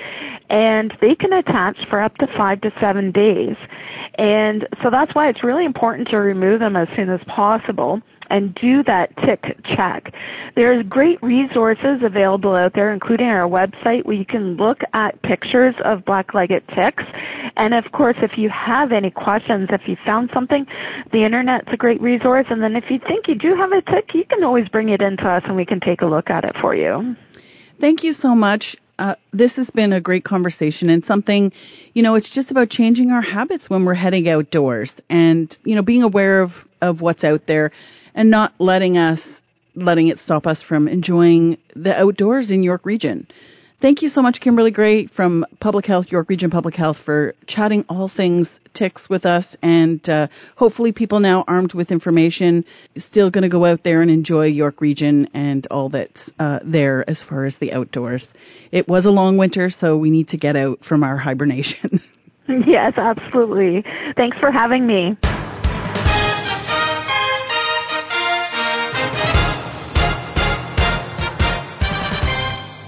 And 0.49 0.95
they 1.01 1.15
can 1.15 1.33
attach 1.33 1.77
for 1.89 2.01
up 2.01 2.15
to 2.17 2.27
five 2.37 2.61
to 2.61 2.71
seven 2.79 3.11
days. 3.11 3.55
And 4.15 4.67
so 4.83 4.89
that's 4.89 5.15
why 5.15 5.29
it's 5.29 5.43
really 5.43 5.65
important 5.65 6.07
to 6.09 6.17
remove 6.17 6.59
them 6.59 6.75
as 6.75 6.87
soon 6.95 7.09
as 7.09 7.21
possible 7.27 8.01
and 8.29 8.53
do 8.55 8.83
that 8.83 9.15
tick 9.17 9.57
check. 9.63 10.13
There's 10.55 10.85
great 10.87 11.21
resources 11.21 12.01
available 12.03 12.55
out 12.55 12.73
there, 12.73 12.93
including 12.93 13.27
our 13.27 13.47
website, 13.47 14.05
where 14.05 14.15
you 14.15 14.25
can 14.25 14.55
look 14.55 14.79
at 14.93 15.21
pictures 15.21 15.75
of 15.83 16.05
black-legged 16.05 16.67
ticks. 16.69 17.03
And 17.55 17.73
of 17.73 17.91
course, 17.91 18.17
if 18.21 18.37
you 18.37 18.49
have 18.49 18.91
any 18.91 19.11
questions, 19.11 19.69
if 19.71 19.81
you 19.87 19.97
found 20.05 20.29
something, 20.33 20.65
the 21.11 21.23
internet's 21.23 21.67
a 21.71 21.77
great 21.77 22.01
resource. 22.01 22.47
And 22.49 22.61
then 22.61 22.75
if 22.75 22.85
you 22.89 22.99
think 22.99 23.27
you 23.27 23.35
do 23.35 23.55
have 23.55 23.71
a 23.71 23.81
tick, 23.81 24.13
you 24.13 24.25
can 24.25 24.43
always 24.43 24.67
bring 24.69 24.89
it 24.89 25.01
in 25.01 25.17
to 25.17 25.27
us 25.27 25.43
and 25.45 25.55
we 25.55 25.65
can 25.65 25.79
take 25.79 26.01
a 26.01 26.05
look 26.05 26.29
at 26.29 26.43
it 26.43 26.55
for 26.61 26.75
you. 26.75 27.15
Thank 27.79 28.03
you 28.03 28.13
so 28.13 28.35
much. 28.35 28.75
Uh, 28.99 29.15
this 29.33 29.55
has 29.55 29.69
been 29.71 29.91
a 29.91 29.99
great 29.99 30.23
conversation 30.23 30.89
and 30.89 31.03
something, 31.03 31.51
you 31.93 32.03
know, 32.03 32.13
it's 32.13 32.29
just 32.29 32.51
about 32.51 32.69
changing 32.69 33.09
our 33.09 33.23
habits 33.23 33.69
when 33.69 33.85
we're 33.85 33.95
heading 33.95 34.29
outdoors 34.29 34.93
and, 35.09 35.57
you 35.65 35.75
know, 35.75 35.81
being 35.81 36.03
aware 36.03 36.41
of, 36.41 36.51
of 36.81 37.01
what's 37.01 37.23
out 37.23 37.47
there 37.47 37.71
and 38.15 38.29
not 38.29 38.53
letting 38.59 38.97
us 38.97 39.25
letting 39.75 40.07
it 40.07 40.19
stop 40.19 40.45
us 40.45 40.61
from 40.61 40.87
enjoying 40.87 41.57
the 41.75 41.99
outdoors 41.99 42.51
in 42.51 42.63
York 42.63 42.85
Region. 42.85 43.27
Thank 43.81 44.01
you 44.01 44.07
so 44.07 44.21
much, 44.21 44.39
Kimberly 44.39 44.71
Gray 44.71 45.07
from 45.07 45.45
Public 45.59 45.85
Health, 45.85 46.05
York 46.09 46.29
Region 46.29 46.49
Public 46.49 46.73
Health, 46.73 46.97
for 47.03 47.35
chatting 47.47 47.83
all 47.89 48.07
things 48.07 48.49
ticks 48.73 49.09
with 49.09 49.25
us. 49.25 49.57
And 49.61 50.07
uh, 50.09 50.27
hopefully, 50.55 50.93
people 50.93 51.19
now 51.19 51.43
armed 51.49 51.73
with 51.73 51.91
information 51.91 52.63
still 52.95 53.29
going 53.29 53.41
to 53.41 53.49
go 53.49 53.65
out 53.65 53.83
there 53.83 54.01
and 54.01 54.09
enjoy 54.09 54.45
York 54.45 54.79
Region 54.79 55.27
and 55.33 55.67
all 55.69 55.89
that's 55.89 56.31
uh, 56.39 56.59
there 56.63 57.03
as 57.09 57.23
far 57.23 57.43
as 57.43 57.57
the 57.57 57.73
outdoors. 57.73 58.29
It 58.71 58.87
was 58.87 59.05
a 59.05 59.11
long 59.11 59.35
winter, 59.35 59.69
so 59.69 59.97
we 59.97 60.11
need 60.11 60.29
to 60.29 60.37
get 60.37 60.55
out 60.55 60.85
from 60.85 61.03
our 61.03 61.17
hibernation. 61.17 61.99
yes, 62.47 62.93
absolutely. 62.95 63.83
Thanks 64.15 64.37
for 64.39 64.49
having 64.49 64.87
me. 64.87 65.11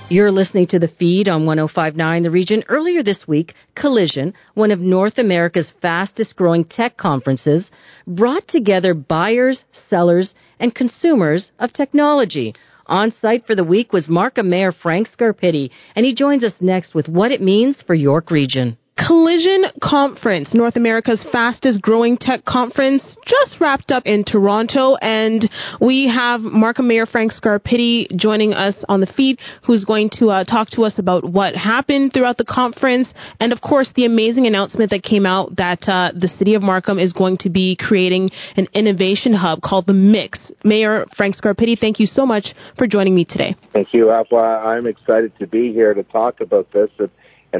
You're 0.07 0.29
listening 0.29 0.67
to 0.67 0.77
the 0.77 0.87
feed 0.87 1.27
on 1.27 1.47
1059 1.47 2.21
The 2.21 2.29
Region. 2.29 2.63
Earlier 2.69 3.01
this 3.01 3.27
week, 3.27 3.55
Collision, 3.73 4.35
one 4.53 4.69
of 4.69 4.79
North 4.79 5.17
America's 5.17 5.73
fastest 5.81 6.35
growing 6.35 6.63
tech 6.63 6.95
conferences, 6.95 7.71
brought 8.05 8.47
together 8.47 8.93
buyers, 8.93 9.65
sellers, 9.71 10.35
and 10.59 10.75
consumers 10.75 11.51
of 11.57 11.73
technology. 11.73 12.53
On 12.85 13.09
site 13.09 13.47
for 13.47 13.55
the 13.55 13.63
week 13.63 13.93
was 13.93 14.07
Markham 14.07 14.47
Mayor 14.47 14.71
Frank 14.71 15.09
Scarpitti, 15.09 15.71
and 15.95 16.05
he 16.05 16.13
joins 16.13 16.43
us 16.43 16.61
next 16.61 16.93
with 16.93 17.09
what 17.09 17.31
it 17.31 17.41
means 17.41 17.81
for 17.81 17.95
York 17.95 18.29
Region. 18.29 18.77
Collision 18.97 19.65
Conference, 19.81 20.53
North 20.53 20.77
America's 20.77 21.23
fastest 21.29 21.81
growing 21.81 22.17
tech 22.17 22.45
conference, 22.45 23.17
just 23.25 23.59
wrapped 23.59 23.91
up 23.91 24.03
in 24.05 24.23
Toronto. 24.23 24.95
And 24.95 25.49
we 25.81 26.07
have 26.07 26.41
Markham 26.41 26.87
Mayor 26.87 27.05
Frank 27.05 27.33
Scarpitti 27.33 28.15
joining 28.15 28.53
us 28.53 28.85
on 28.87 29.01
the 29.01 29.05
feed, 29.05 29.39
who's 29.63 29.83
going 29.83 30.11
to 30.11 30.29
uh, 30.29 30.43
talk 30.45 30.69
to 30.71 30.83
us 30.83 30.97
about 30.97 31.25
what 31.25 31.55
happened 31.55 32.13
throughout 32.13 32.37
the 32.37 32.45
conference. 32.45 33.13
And 33.41 33.51
of 33.51 33.59
course, 33.59 33.91
the 33.91 34.05
amazing 34.05 34.47
announcement 34.47 34.91
that 34.91 35.03
came 35.03 35.25
out 35.25 35.57
that 35.57 35.89
uh, 35.89 36.13
the 36.15 36.29
city 36.29 36.53
of 36.53 36.61
Markham 36.61 36.97
is 36.97 37.11
going 37.11 37.37
to 37.39 37.49
be 37.49 37.75
creating 37.75 38.29
an 38.55 38.67
innovation 38.73 39.33
hub 39.33 39.61
called 39.61 39.87
the 39.87 39.93
Mix. 39.93 40.51
Mayor 40.63 41.05
Frank 41.17 41.35
Scarpitti, 41.35 41.77
thank 41.77 41.99
you 41.99 42.05
so 42.05 42.25
much 42.25 42.55
for 42.77 42.87
joining 42.87 43.13
me 43.13 43.25
today. 43.25 43.55
Thank 43.73 43.93
you, 43.93 44.09
Alpha. 44.09 44.37
I'm 44.37 44.87
excited 44.87 45.37
to 45.39 45.47
be 45.47 45.73
here 45.73 45.93
to 45.93 46.03
talk 46.03 46.39
about 46.39 46.71
this. 46.71 46.89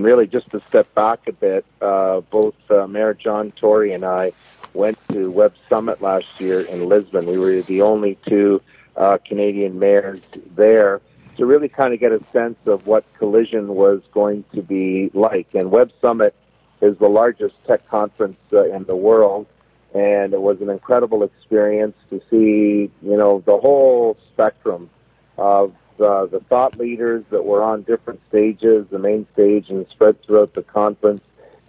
Really, 0.04 0.28
just 0.28 0.50
to 0.52 0.62
step 0.68 0.94
back 0.96 1.28
a 1.28 1.32
bit, 1.32 1.66
uh, 1.82 2.22
both 2.22 2.56
uh, 2.70 2.88
Mayor 2.88 3.14
John 3.14 3.52
Tory 3.52 3.94
and 3.94 4.04
I 4.04 4.34
went 4.74 4.98
to 5.10 5.32
Web 5.32 5.54
Summit 5.70 6.02
last 6.02 6.40
year 6.40 6.62
in 6.62 6.88
Lisbon. 6.88 7.26
We 7.26 7.38
were 7.38 7.62
the 7.62 7.82
only 7.82 8.18
two 8.26 8.62
uh, 8.98 9.18
Canadian 9.26 9.80
mayors 9.80 10.20
there 10.56 11.02
to 11.38 11.46
really 11.46 11.70
kind 11.70 11.94
of 11.94 12.00
get 12.00 12.12
a 12.12 12.22
sense 12.32 12.58
of 12.66 12.88
what 12.88 13.06
Collision 13.18 13.76
was 13.76 14.02
going 14.14 14.44
to 14.54 14.62
be 14.62 15.12
like. 15.14 15.54
And 15.54 15.72
Web 15.72 15.92
Summit 16.02 16.34
is 16.82 16.98
the 16.98 17.08
largest 17.08 17.56
tech 17.66 17.88
conference 17.90 18.38
uh, 18.54 18.64
in 18.66 18.86
the 18.86 18.96
world, 18.96 19.48
and 19.94 20.34
it 20.34 20.42
was 20.42 20.62
an 20.62 20.70
incredible 20.70 21.24
experience 21.24 21.96
to 22.10 22.22
see, 22.30 22.92
you 23.02 23.18
know, 23.18 23.44
the 23.46 23.58
whole 23.58 24.18
spectrum 24.28 24.90
of 25.38 25.74
uh, 26.00 26.26
the 26.26 26.40
thought 26.42 26.78
leaders 26.78 27.24
that 27.30 27.46
were 27.46 27.64
on 27.64 27.84
different 27.84 28.22
stages, 28.30 28.86
the 28.90 29.00
main 29.00 29.26
stage, 29.34 29.70
and 29.70 29.88
spread 29.90 30.22
throughout 30.24 30.54
the 30.54 30.64
conference. 30.64 31.24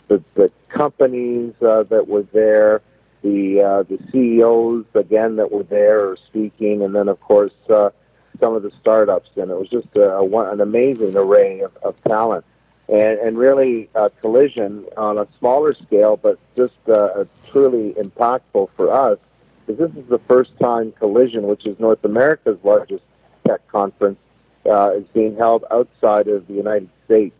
The, 0.08 0.22
the 0.34 0.50
companies 0.68 1.54
uh, 1.62 1.84
that 1.84 2.06
were 2.08 2.22
there, 2.22 2.82
the 3.22 3.60
uh, 3.60 3.82
the 3.82 3.98
CEOs 4.12 4.84
again 4.94 5.36
that 5.36 5.50
were 5.50 5.64
there 5.64 6.08
or 6.08 6.16
speaking, 6.16 6.82
and 6.82 6.94
then 6.94 7.08
of 7.08 7.20
course 7.20 7.52
uh, 7.68 7.90
some 8.38 8.54
of 8.54 8.62
the 8.62 8.70
startups. 8.80 9.30
And 9.36 9.50
it 9.50 9.58
was 9.58 9.68
just 9.68 9.88
a, 9.96 10.18
a, 10.18 10.52
an 10.52 10.60
amazing 10.60 11.16
array 11.16 11.60
of, 11.60 11.76
of 11.78 12.00
talent, 12.04 12.44
and 12.88 13.18
and 13.18 13.36
really 13.36 13.88
uh, 13.94 14.10
collision 14.20 14.86
on 14.96 15.18
a 15.18 15.26
smaller 15.38 15.74
scale, 15.74 16.16
but 16.16 16.38
just 16.54 16.74
uh, 16.88 17.24
truly 17.50 17.94
impactful 17.94 18.68
for 18.76 18.92
us. 18.92 19.18
Because 19.66 19.92
this 19.92 20.04
is 20.04 20.08
the 20.08 20.20
first 20.28 20.56
time 20.60 20.92
Collision, 20.92 21.48
which 21.48 21.66
is 21.66 21.78
North 21.80 22.04
America's 22.04 22.58
largest 22.62 23.02
Tech 23.46 23.66
conference 23.68 24.18
uh, 24.68 24.92
is 24.96 25.04
being 25.14 25.36
held 25.36 25.64
outside 25.70 26.28
of 26.28 26.46
the 26.46 26.54
United 26.54 26.90
States, 27.04 27.36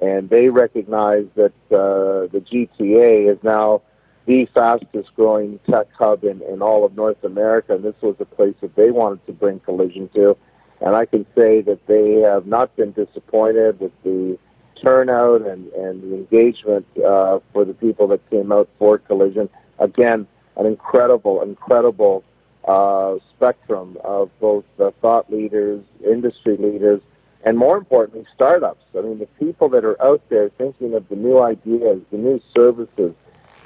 and 0.00 0.28
they 0.28 0.48
recognize 0.48 1.26
that 1.36 1.52
uh, 1.70 2.26
the 2.32 2.42
GTA 2.44 3.32
is 3.32 3.38
now 3.42 3.82
the 4.26 4.46
fastest 4.46 5.14
growing 5.14 5.60
tech 5.70 5.86
hub 5.92 6.24
in, 6.24 6.42
in 6.42 6.60
all 6.60 6.84
of 6.84 6.96
North 6.96 7.22
America, 7.22 7.74
and 7.74 7.84
this 7.84 7.94
was 8.02 8.16
a 8.18 8.24
place 8.24 8.54
that 8.60 8.74
they 8.74 8.90
wanted 8.90 9.24
to 9.26 9.32
bring 9.32 9.60
Collision 9.60 10.08
to. 10.14 10.36
And 10.80 10.94
I 10.94 11.06
can 11.06 11.24
say 11.34 11.62
that 11.62 11.86
they 11.86 12.14
have 12.20 12.46
not 12.46 12.74
been 12.76 12.92
disappointed 12.92 13.80
with 13.80 13.92
the 14.02 14.36
turnout 14.82 15.42
and, 15.42 15.68
and 15.72 16.02
the 16.02 16.16
engagement 16.16 16.86
uh, 16.98 17.38
for 17.52 17.64
the 17.64 17.72
people 17.72 18.08
that 18.08 18.28
came 18.30 18.52
out 18.52 18.68
for 18.78 18.98
Collision. 18.98 19.48
Again, 19.78 20.26
an 20.56 20.66
incredible, 20.66 21.42
incredible 21.42 22.24
uh, 22.66 23.16
spectrum 23.36 23.96
of 24.02 24.30
both 24.40 24.64
uh, 24.80 24.90
thought 25.00 25.32
leaders, 25.32 25.82
industry 26.04 26.56
leaders, 26.56 27.00
and 27.44 27.56
more 27.56 27.76
importantly, 27.76 28.26
startups. 28.34 28.84
I 28.96 29.02
mean, 29.02 29.18
the 29.20 29.26
people 29.38 29.68
that 29.68 29.84
are 29.84 30.00
out 30.02 30.22
there 30.28 30.48
thinking 30.48 30.94
of 30.94 31.08
the 31.08 31.14
new 31.14 31.40
ideas, 31.40 32.02
the 32.10 32.18
new 32.18 32.40
services, 32.52 33.14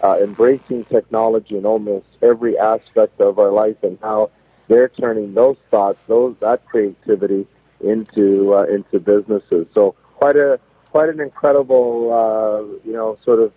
uh, 0.03 0.19
embracing 0.23 0.85
technology 0.85 1.57
in 1.57 1.65
almost 1.65 2.07
every 2.21 2.59
aspect 2.59 3.21
of 3.21 3.39
our 3.39 3.51
life, 3.51 3.77
and 3.83 3.99
how 4.03 4.31
they're 4.69 4.89
turning 4.89 5.35
those 5.35 5.57
thoughts, 5.71 5.99
those 6.07 6.37
that 6.41 6.65
creativity 6.67 7.47
into 7.81 8.55
uh, 8.55 8.65
into 8.65 9.01
businesses. 9.01 9.67
So 9.73 9.95
quite 10.17 10.37
a 10.37 10.61
quite 10.91 11.09
an 11.09 11.21
incredible, 11.21 12.13
uh, 12.13 12.87
you 12.87 12.93
know, 12.93 13.19
sort 13.25 13.41
of 13.41 13.53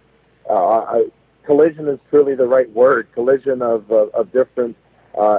uh, 0.50 1.00
collision 1.46 1.88
is 1.88 2.00
truly 2.10 2.36
the 2.36 2.48
right 2.48 2.70
word. 2.72 3.08
Collision 3.14 3.62
of 3.62 3.92
of, 3.92 4.10
of 4.14 4.32
different 4.32 4.78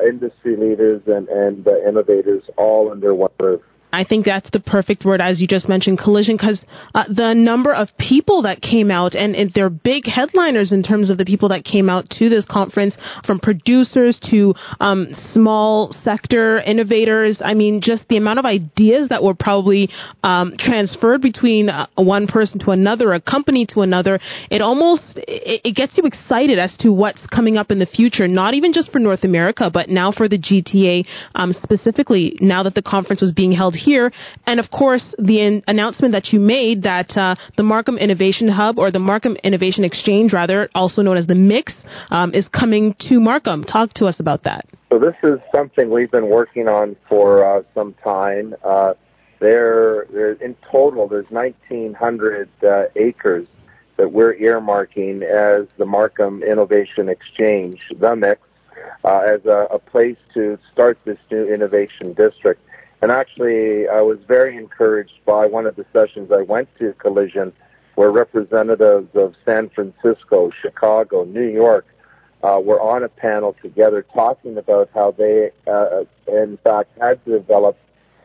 industry 0.03 0.57
leaders 0.57 1.03
and, 1.07 1.29
and 1.29 1.67
uh, 1.67 1.77
innovators 1.87 2.45
all 2.57 2.91
under 2.91 3.15
one 3.15 3.31
roof. 3.41 3.63
I 3.95 4.05
think 4.05 4.25
that's 4.25 4.51
the 4.51 4.61
perfect 4.61 5.05
word, 5.05 5.21
as 5.21 5.41
you 5.41 5.47
just 5.47 5.69
mentioned, 5.69 5.99
collision, 5.99 6.37
because 6.37 6.65
uh, 6.95 7.05
the 7.09 7.35
number 7.35 7.73
of 7.73 7.97
people 7.99 8.43
that 8.43 8.61
came 8.61 8.91
out, 8.91 9.15
and, 9.15 9.35
and, 9.35 9.53
they're 9.55 9.71
big 9.71 10.05
headliners 10.07 10.73
in 10.73 10.83
terms 10.83 11.11
of 11.11 11.19
the 11.19 11.25
people 11.25 11.51
that 11.51 11.65
came 11.65 11.89
out 11.89 12.11
to 12.11 12.29
this 12.29 12.45
conference, 12.45 12.97
from 13.25 13.39
producers 13.39 14.19
to 14.19 14.55
um, 14.81 15.09
small 15.13 15.93
sector 15.93 16.59
innovators. 16.59 17.41
I 17.45 17.55
mean, 17.55 17.81
just 17.81 18.09
the 18.09 18.17
amount 18.17 18.41
of 18.41 18.45
ideas 18.45 19.09
that 19.11 19.23
were 19.23 19.35
probably 19.35 19.91
um, 20.23 20.57
transferred 20.59 21.23
between 21.23 21.69
uh, 21.69 21.87
one 21.95 22.27
person 22.27 22.59
to 22.61 22.71
another, 22.73 23.13
a 23.13 23.21
company 23.21 23.67
to 23.67 23.81
another. 23.83 24.19
It 24.51 24.61
almost 24.61 25.19
it, 25.19 25.61
it 25.65 25.77
gets 25.77 25.97
you 25.97 26.05
excited 26.05 26.59
as 26.59 26.77
to 26.79 26.91
what's 26.91 27.27
coming 27.27 27.57
up 27.57 27.71
in 27.71 27.79
the 27.79 27.87
future, 27.87 28.27
not 28.27 28.55
even 28.55 28.73
just 28.73 28.91
for 28.91 28.99
North 28.99 29.23
America, 29.23 29.71
but 29.73 29.89
now 29.89 30.11
for 30.11 30.29
the 30.29 30.39
GTA 30.39 31.07
um, 31.35 31.53
specifically. 31.53 32.37
Now 32.41 32.65
that 32.65 32.75
the 32.75 32.83
conference 32.83 33.21
was 33.21 33.33
being 33.33 33.53
held 33.53 33.77
here. 33.85 34.13
And 34.47 34.59
of 34.59 34.71
course, 34.71 35.15
the 35.19 35.41
in- 35.41 35.63
announcement 35.67 36.13
that 36.13 36.33
you 36.33 36.41
made 36.41 36.83
that 36.83 37.17
uh, 37.17 37.37
the 37.57 37.63
Markham 37.63 37.99
Innovation 37.99 38.49
Hub 38.49 38.79
or 38.79 38.91
the 38.91 38.99
Markham 38.99 39.37
Innovation 39.45 39.85
Exchange, 39.85 40.33
rather, 40.33 40.69
also 40.75 41.03
known 41.03 41.17
as 41.17 41.27
the 41.27 41.35
Mix, 41.35 41.85
um, 42.11 42.33
is 42.33 42.49
coming 42.49 42.95
to 43.09 43.21
Markham. 43.21 43.65
Talk 43.65 43.93
to 43.95 44.07
us 44.07 44.21
about 44.21 44.45
that. 44.45 44.67
So 44.91 44.99
this 44.99 45.17
is 45.23 45.41
something 45.53 45.91
we've 45.91 46.11
been 46.11 46.29
working 46.29 46.69
on 46.69 46.97
for 47.09 47.45
uh, 47.45 47.63
some 47.75 47.95
time. 47.95 48.55
Uh, 48.65 48.95
there, 49.41 50.07
there, 50.13 50.33
in 50.33 50.57
total, 50.71 51.09
there's 51.09 51.31
1,900 51.31 52.49
uh, 52.63 52.85
acres 52.97 53.47
that 53.97 54.13
we're 54.13 54.35
earmarking 54.35 55.23
as 55.23 55.69
the 55.79 55.87
Markham 55.87 56.43
Innovation 56.43 57.09
Exchange, 57.09 57.81
the 57.97 58.17
Mix, 58.17 58.41
uh, 59.05 59.19
as 59.19 59.45
a, 59.45 59.67
a 59.71 59.79
place 59.79 60.17
to 60.35 60.59
start 60.73 60.99
this 61.05 61.19
new 61.31 61.53
innovation 61.53 62.13
district. 62.13 62.61
And 63.05 63.13
actually, 63.13 63.87
I 63.87 64.01
was 64.01 64.19
very 64.27 64.57
encouraged 64.57 65.27
by 65.27 65.45
one 65.45 65.67
of 65.67 65.77
the 65.77 65.85
sessions 65.93 66.33
I 66.33 66.41
went 66.41 66.71
to 66.79 66.95
Collision, 66.95 67.53
where 67.97 68.11
representatives 68.11 69.15
of 69.15 69.35
San 69.45 69.69
Francisco, 69.69 70.51
Chicago, 70.63 71.25
New 71.25 71.47
York 71.47 71.85
uh, 72.43 72.59
were 72.65 72.81
on 72.81 73.03
a 73.03 73.11
panel 73.11 73.55
together 73.61 74.07
talking 74.15 74.57
about 74.57 74.89
how 74.95 75.11
they, 75.11 75.51
uh, 75.67 76.05
in 76.29 76.57
fact, 76.65 76.97
had 76.99 77.23
developed 77.27 77.79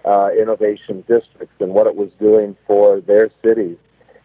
uh, 0.05 0.29
innovation 0.39 1.03
districts 1.09 1.55
and 1.59 1.73
what 1.73 1.85
it 1.85 1.97
was 1.97 2.09
doing 2.17 2.55
for 2.65 3.01
their 3.01 3.29
cities. 3.43 3.75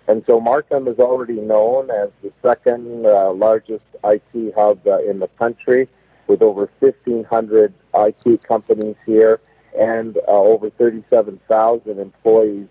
And 0.06 0.22
so 0.24 0.38
Markham 0.38 0.86
is 0.86 1.00
already 1.00 1.40
known 1.40 1.90
as 1.90 2.10
the 2.22 2.30
second 2.42 3.06
uh, 3.06 3.32
largest 3.32 3.82
IT 4.04 4.54
hub 4.54 4.86
uh, 4.86 4.98
in 4.98 5.18
the 5.18 5.28
country 5.36 5.88
with 6.28 6.42
over 6.42 6.70
1,500 6.78 7.74
IT 7.92 8.42
companies 8.44 8.94
here 9.04 9.40
and 9.78 10.16
uh, 10.16 10.30
over 10.30 10.70
37,000 10.70 11.98
employees 11.98 12.68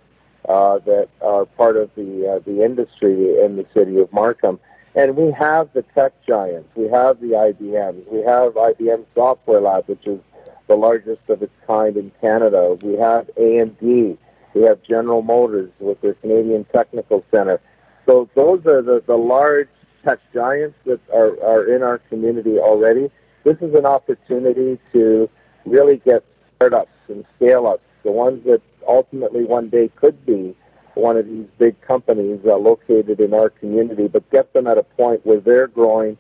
uh, 0.47 0.79
that 0.79 1.09
are 1.21 1.45
part 1.45 1.77
of 1.77 1.89
the 1.95 2.35
uh, 2.35 2.39
the 2.45 2.63
industry 2.63 3.39
in 3.43 3.55
the 3.55 3.65
city 3.73 3.99
of 3.99 4.11
Markham. 4.11 4.59
And 4.95 5.15
we 5.17 5.31
have 5.31 5.69
the 5.73 5.81
tech 5.95 6.13
giants. 6.27 6.69
We 6.75 6.87
have 6.89 7.19
the 7.19 7.27
IBMs. 7.27 8.11
We 8.11 8.19
have 8.19 8.53
IBM 8.53 9.05
Software 9.15 9.61
Lab, 9.61 9.87
which 9.87 10.05
is 10.05 10.19
the 10.67 10.75
largest 10.75 11.21
of 11.29 11.41
its 11.41 11.53
kind 11.65 11.97
in 11.97 12.11
Canada. 12.21 12.77
We 12.81 12.93
have 12.93 13.29
AMD. 13.37 14.17
We 14.53 14.61
have 14.61 14.83
General 14.83 15.23
Motors 15.23 15.71
with 15.79 15.99
their 16.01 16.13
Canadian 16.15 16.65
Technical 16.65 17.23
Center. 17.31 17.59
So 18.05 18.29
those 18.35 18.65
are 18.67 18.81
the, 18.81 19.01
the 19.07 19.15
large 19.15 19.69
tech 20.03 20.19
giants 20.33 20.77
that 20.85 20.99
are, 21.11 21.41
are 21.43 21.73
in 21.73 21.81
our 21.81 21.97
community 21.97 22.59
already. 22.59 23.09
This 23.43 23.57
is 23.61 23.73
an 23.73 23.85
opportunity 23.85 24.79
to 24.91 25.29
really 25.65 25.97
get 25.97 26.23
startups 26.63 26.91
and 27.09 27.25
scale 27.35 27.67
ups, 27.67 27.83
the 28.03 28.11
ones 28.11 28.43
that 28.45 28.61
ultimately 28.87 29.43
one 29.43 29.69
day 29.69 29.89
could 29.95 30.25
be 30.25 30.55
one 30.95 31.17
of 31.17 31.25
these 31.25 31.47
big 31.57 31.79
companies 31.81 32.39
uh, 32.45 32.55
located 32.55 33.19
in 33.19 33.33
our 33.33 33.49
community, 33.49 34.07
but 34.07 34.29
get 34.31 34.53
them 34.53 34.67
at 34.67 34.77
a 34.77 34.83
point 34.83 35.25
where 35.25 35.39
they're 35.39 35.67
growing. 35.67 36.17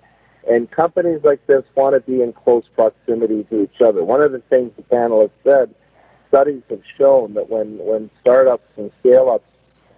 And 0.49 0.69
companies 0.69 1.21
like 1.23 1.45
this 1.47 1.63
want 1.75 1.95
to 1.95 2.01
be 2.11 2.21
in 2.21 2.33
close 2.33 2.65
proximity 2.75 3.43
to 3.45 3.63
each 3.63 3.81
other. 3.81 4.03
One 4.03 4.21
of 4.21 4.31
the 4.31 4.39
things 4.39 4.71
the 4.75 4.83
panelists 4.83 5.31
said, 5.43 5.73
studies 6.27 6.63
have 6.69 6.81
shown 6.97 7.35
that 7.35 7.49
when, 7.49 7.77
when 7.77 8.09
startups 8.19 8.67
and 8.75 8.91
scale-ups 8.99 9.45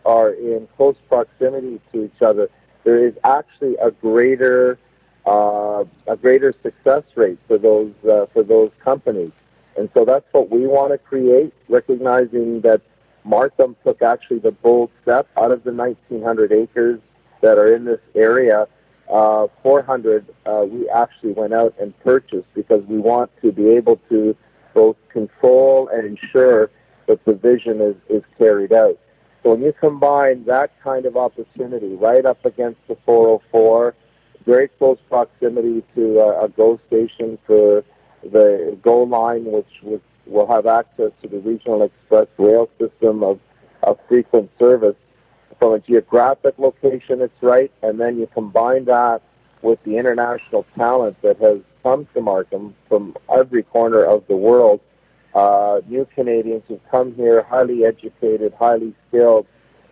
are 0.05 0.31
in 0.31 0.67
close 0.77 0.97
proximity 1.07 1.79
to 1.93 2.05
each 2.05 2.21
other, 2.21 2.49
there 2.83 3.03
is 3.03 3.13
actually 3.23 3.75
a 3.77 3.89
greater 3.89 4.77
uh, 5.25 5.83
a 6.05 6.15
greater 6.15 6.53
success 6.61 7.01
rate 7.15 7.39
for 7.47 7.57
those 7.57 7.91
uh, 8.07 8.27
for 8.31 8.43
those 8.43 8.69
companies. 8.83 9.31
And 9.77 9.89
so 9.93 10.05
that's 10.05 10.25
what 10.31 10.49
we 10.49 10.67
want 10.67 10.93
to 10.93 10.97
create, 10.97 11.53
recognizing 11.67 12.61
that 12.61 12.81
Markham 13.23 13.75
took 13.83 14.01
actually 14.01 14.39
the 14.39 14.51
bold 14.51 14.89
step 15.01 15.27
out 15.37 15.51
of 15.51 15.63
the 15.63 15.73
1,900 15.73 16.51
acres 16.51 16.99
that 17.41 17.57
are 17.57 17.75
in 17.75 17.85
this 17.85 17.99
area. 18.15 18.67
Uh, 19.11 19.47
400 19.61 20.25
uh, 20.45 20.65
we 20.67 20.89
actually 20.89 21.33
went 21.33 21.53
out 21.53 21.75
and 21.79 21.97
purchased 21.99 22.47
because 22.55 22.83
we 22.85 22.97
want 22.97 23.29
to 23.41 23.51
be 23.51 23.69
able 23.69 23.99
to 24.09 24.35
both 24.73 24.95
control 25.09 25.87
and 25.89 26.05
ensure 26.05 26.71
that 27.07 27.23
the 27.25 27.33
vision 27.33 27.81
is, 27.81 27.95
is 28.09 28.23
carried 28.37 28.73
out. 28.73 28.97
So 29.43 29.51
when 29.51 29.61
you 29.61 29.73
combine 29.73 30.45
that 30.45 30.71
kind 30.83 31.05
of 31.05 31.15
opportunity 31.15 31.95
right 31.95 32.25
up 32.25 32.43
against 32.45 32.79
the 32.87 32.97
404, 33.05 33.93
very 34.45 34.67
close 34.67 34.97
proximity 35.07 35.83
to 35.95 36.19
a, 36.19 36.45
a 36.45 36.49
GO 36.49 36.79
station 36.87 37.37
for 37.45 37.83
the 38.31 38.77
GO 38.81 39.03
line, 39.03 39.45
which, 39.45 39.67
which 39.83 40.01
will 40.25 40.47
have 40.47 40.65
access 40.65 41.11
to 41.21 41.27
the 41.27 41.39
regional 41.39 41.83
express 41.83 42.27
rail 42.37 42.69
system 42.79 43.23
of, 43.23 43.39
of 43.83 43.99
frequent 44.07 44.49
service. 44.57 44.95
From 45.59 45.73
a 45.73 45.79
geographic 45.79 46.55
location, 46.57 47.21
it's 47.21 47.41
right, 47.41 47.71
and 47.81 47.99
then 47.99 48.17
you 48.17 48.27
combine 48.33 48.85
that 48.85 49.21
with 49.61 49.81
the 49.83 49.97
international 49.97 50.65
talent 50.75 51.21
that 51.21 51.39
has 51.39 51.59
come 51.81 52.07
to 52.13 52.21
Markham 52.21 52.75
from 52.89 53.15
every 53.33 53.63
corner 53.63 54.03
of 54.03 54.23
the 54.27 54.35
world. 54.35 54.81
Uh, 55.33 55.81
new 55.87 56.07
Canadians 56.13 56.63
who've 56.67 56.79
come 56.91 57.13
here, 57.15 57.43
highly 57.43 57.85
educated, 57.85 58.53
highly 58.57 58.93
skilled. 59.07 59.47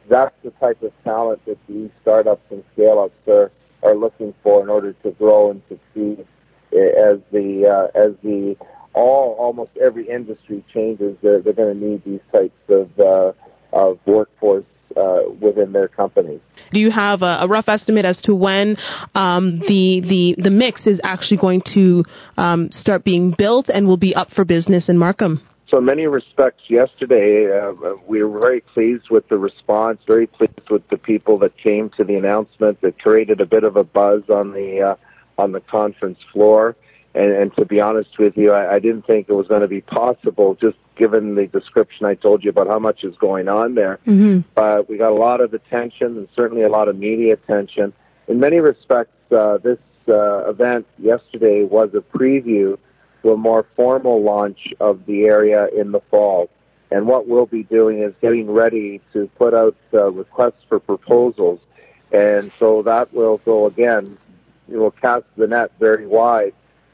That's 0.09 0.35
the 0.43 0.51
type 0.51 0.81
of 0.83 0.91
talent 1.03 1.45
that 1.45 1.57
these 1.67 1.89
startups 2.01 2.43
and 2.49 2.63
scale-ups 2.73 3.27
are, 3.27 3.51
are 3.83 3.95
looking 3.95 4.33
for 4.43 4.61
in 4.61 4.69
order 4.69 4.93
to 4.93 5.11
grow 5.11 5.51
and 5.51 5.61
succeed 5.69 6.25
as 6.73 7.19
the 7.31 7.67
uh, 7.67 7.99
as 7.99 8.13
the 8.23 8.55
all 8.93 9.35
almost 9.39 9.71
every 9.81 10.07
industry 10.07 10.63
changes, 10.73 11.17
they're, 11.21 11.41
they're 11.41 11.53
going 11.53 11.79
to 11.79 11.85
need 11.85 12.03
these 12.05 12.21
types 12.31 12.59
of 12.69 12.99
uh, 12.99 13.33
of 13.71 13.99
workforce 14.05 14.65
uh, 14.95 15.21
within 15.41 15.71
their 15.71 15.87
companies. 15.87 16.39
Do 16.71 16.79
you 16.79 16.91
have 16.91 17.21
a, 17.21 17.39
a 17.41 17.47
rough 17.47 17.67
estimate 17.67 18.05
as 18.05 18.21
to 18.21 18.35
when 18.35 18.77
um, 19.15 19.59
the 19.59 20.01
the 20.01 20.35
the 20.37 20.51
mix 20.51 20.87
is 20.87 20.99
actually 21.03 21.37
going 21.37 21.61
to 21.73 22.03
um, 22.37 22.71
start 22.71 23.03
being 23.03 23.33
built 23.37 23.69
and 23.69 23.87
will 23.87 23.97
be 23.97 24.15
up 24.15 24.31
for 24.31 24.45
business 24.45 24.89
in 24.89 24.97
Markham? 24.97 25.47
So 25.67 25.79
in 25.79 25.85
many 25.85 26.05
respects, 26.05 26.63
yesterday 26.67 27.49
uh, 27.49 27.95
we 28.05 28.23
were 28.23 28.39
very 28.39 28.61
pleased 28.61 29.09
with 29.09 29.27
the 29.29 29.37
response, 29.37 30.01
very 30.05 30.27
pleased 30.27 30.69
with 30.69 30.87
the 30.89 30.97
people 30.97 31.39
that 31.39 31.57
came 31.57 31.89
to 31.97 32.03
the 32.03 32.15
announcement 32.15 32.81
that 32.81 32.99
created 32.99 33.41
a 33.41 33.45
bit 33.47 33.63
of 33.63 33.75
a 33.75 33.83
buzz 33.83 34.21
on 34.29 34.51
the 34.51 34.81
uh, 34.81 34.95
on 35.37 35.51
the 35.51 35.61
conference 35.61 36.19
floor. 36.31 36.75
And, 37.15 37.31
and 37.31 37.55
to 37.57 37.65
be 37.65 37.79
honest 37.79 38.17
with 38.17 38.35
you, 38.37 38.51
I, 38.51 38.75
I 38.75 38.79
didn't 38.79 39.05
think 39.05 39.29
it 39.29 39.33
was 39.33 39.47
going 39.47 39.61
to 39.61 39.67
be 39.67 39.81
possible, 39.81 40.55
just 40.55 40.77
given 40.95 41.35
the 41.35 41.47
description 41.47 42.05
I 42.05 42.15
told 42.15 42.43
you 42.43 42.49
about 42.49 42.67
how 42.67 42.79
much 42.79 43.03
is 43.03 43.15
going 43.17 43.47
on 43.47 43.75
there. 43.75 43.99
Mm-hmm. 44.07 44.41
But 44.55 44.89
we 44.89 44.97
got 44.97 45.11
a 45.11 45.15
lot 45.15 45.41
of 45.41 45.53
attention 45.53 46.17
and 46.17 46.27
certainly 46.35 46.63
a 46.63 46.69
lot 46.69 46.87
of 46.87 46.97
media 46.97 47.33
attention. 47.33 47.93
In 48.27 48.39
many 48.39 48.59
respects, 48.59 49.13
uh, 49.31 49.57
this 49.57 49.79
uh, 50.07 50.49
event 50.49 50.87
yesterday 50.97 51.63
was 51.63 51.93
a 51.93 51.99
preview 51.99 52.77
to 53.21 53.31
a 53.31 53.37
more 53.37 53.65
formal 53.75 54.21
launch 54.21 54.73
of 54.79 55.05
the 55.05 55.25
area 55.25 55.67
in 55.67 55.91
the 55.91 56.01
fall. 56.11 56.49
And 56.91 57.07
what 57.07 57.27
we'll 57.27 57.47
be 57.47 57.63
doing 57.63 57.99
is 57.99 58.13
getting 58.21 58.51
ready 58.51 59.01
to 59.13 59.27
put 59.37 59.53
out 59.53 59.75
uh, 59.93 60.11
requests 60.11 60.63
for 60.67 60.79
proposals. 60.79 61.59
And 62.11 62.51
so 62.59 62.83
that 62.83 63.11
will 63.13 63.39
go 63.39 63.65
again, 63.65 64.17
it 64.71 64.77
will 64.77 64.91
cast 64.91 65.25
the 65.37 65.47
net 65.47 65.71
very 65.79 66.07
wide 66.07 66.53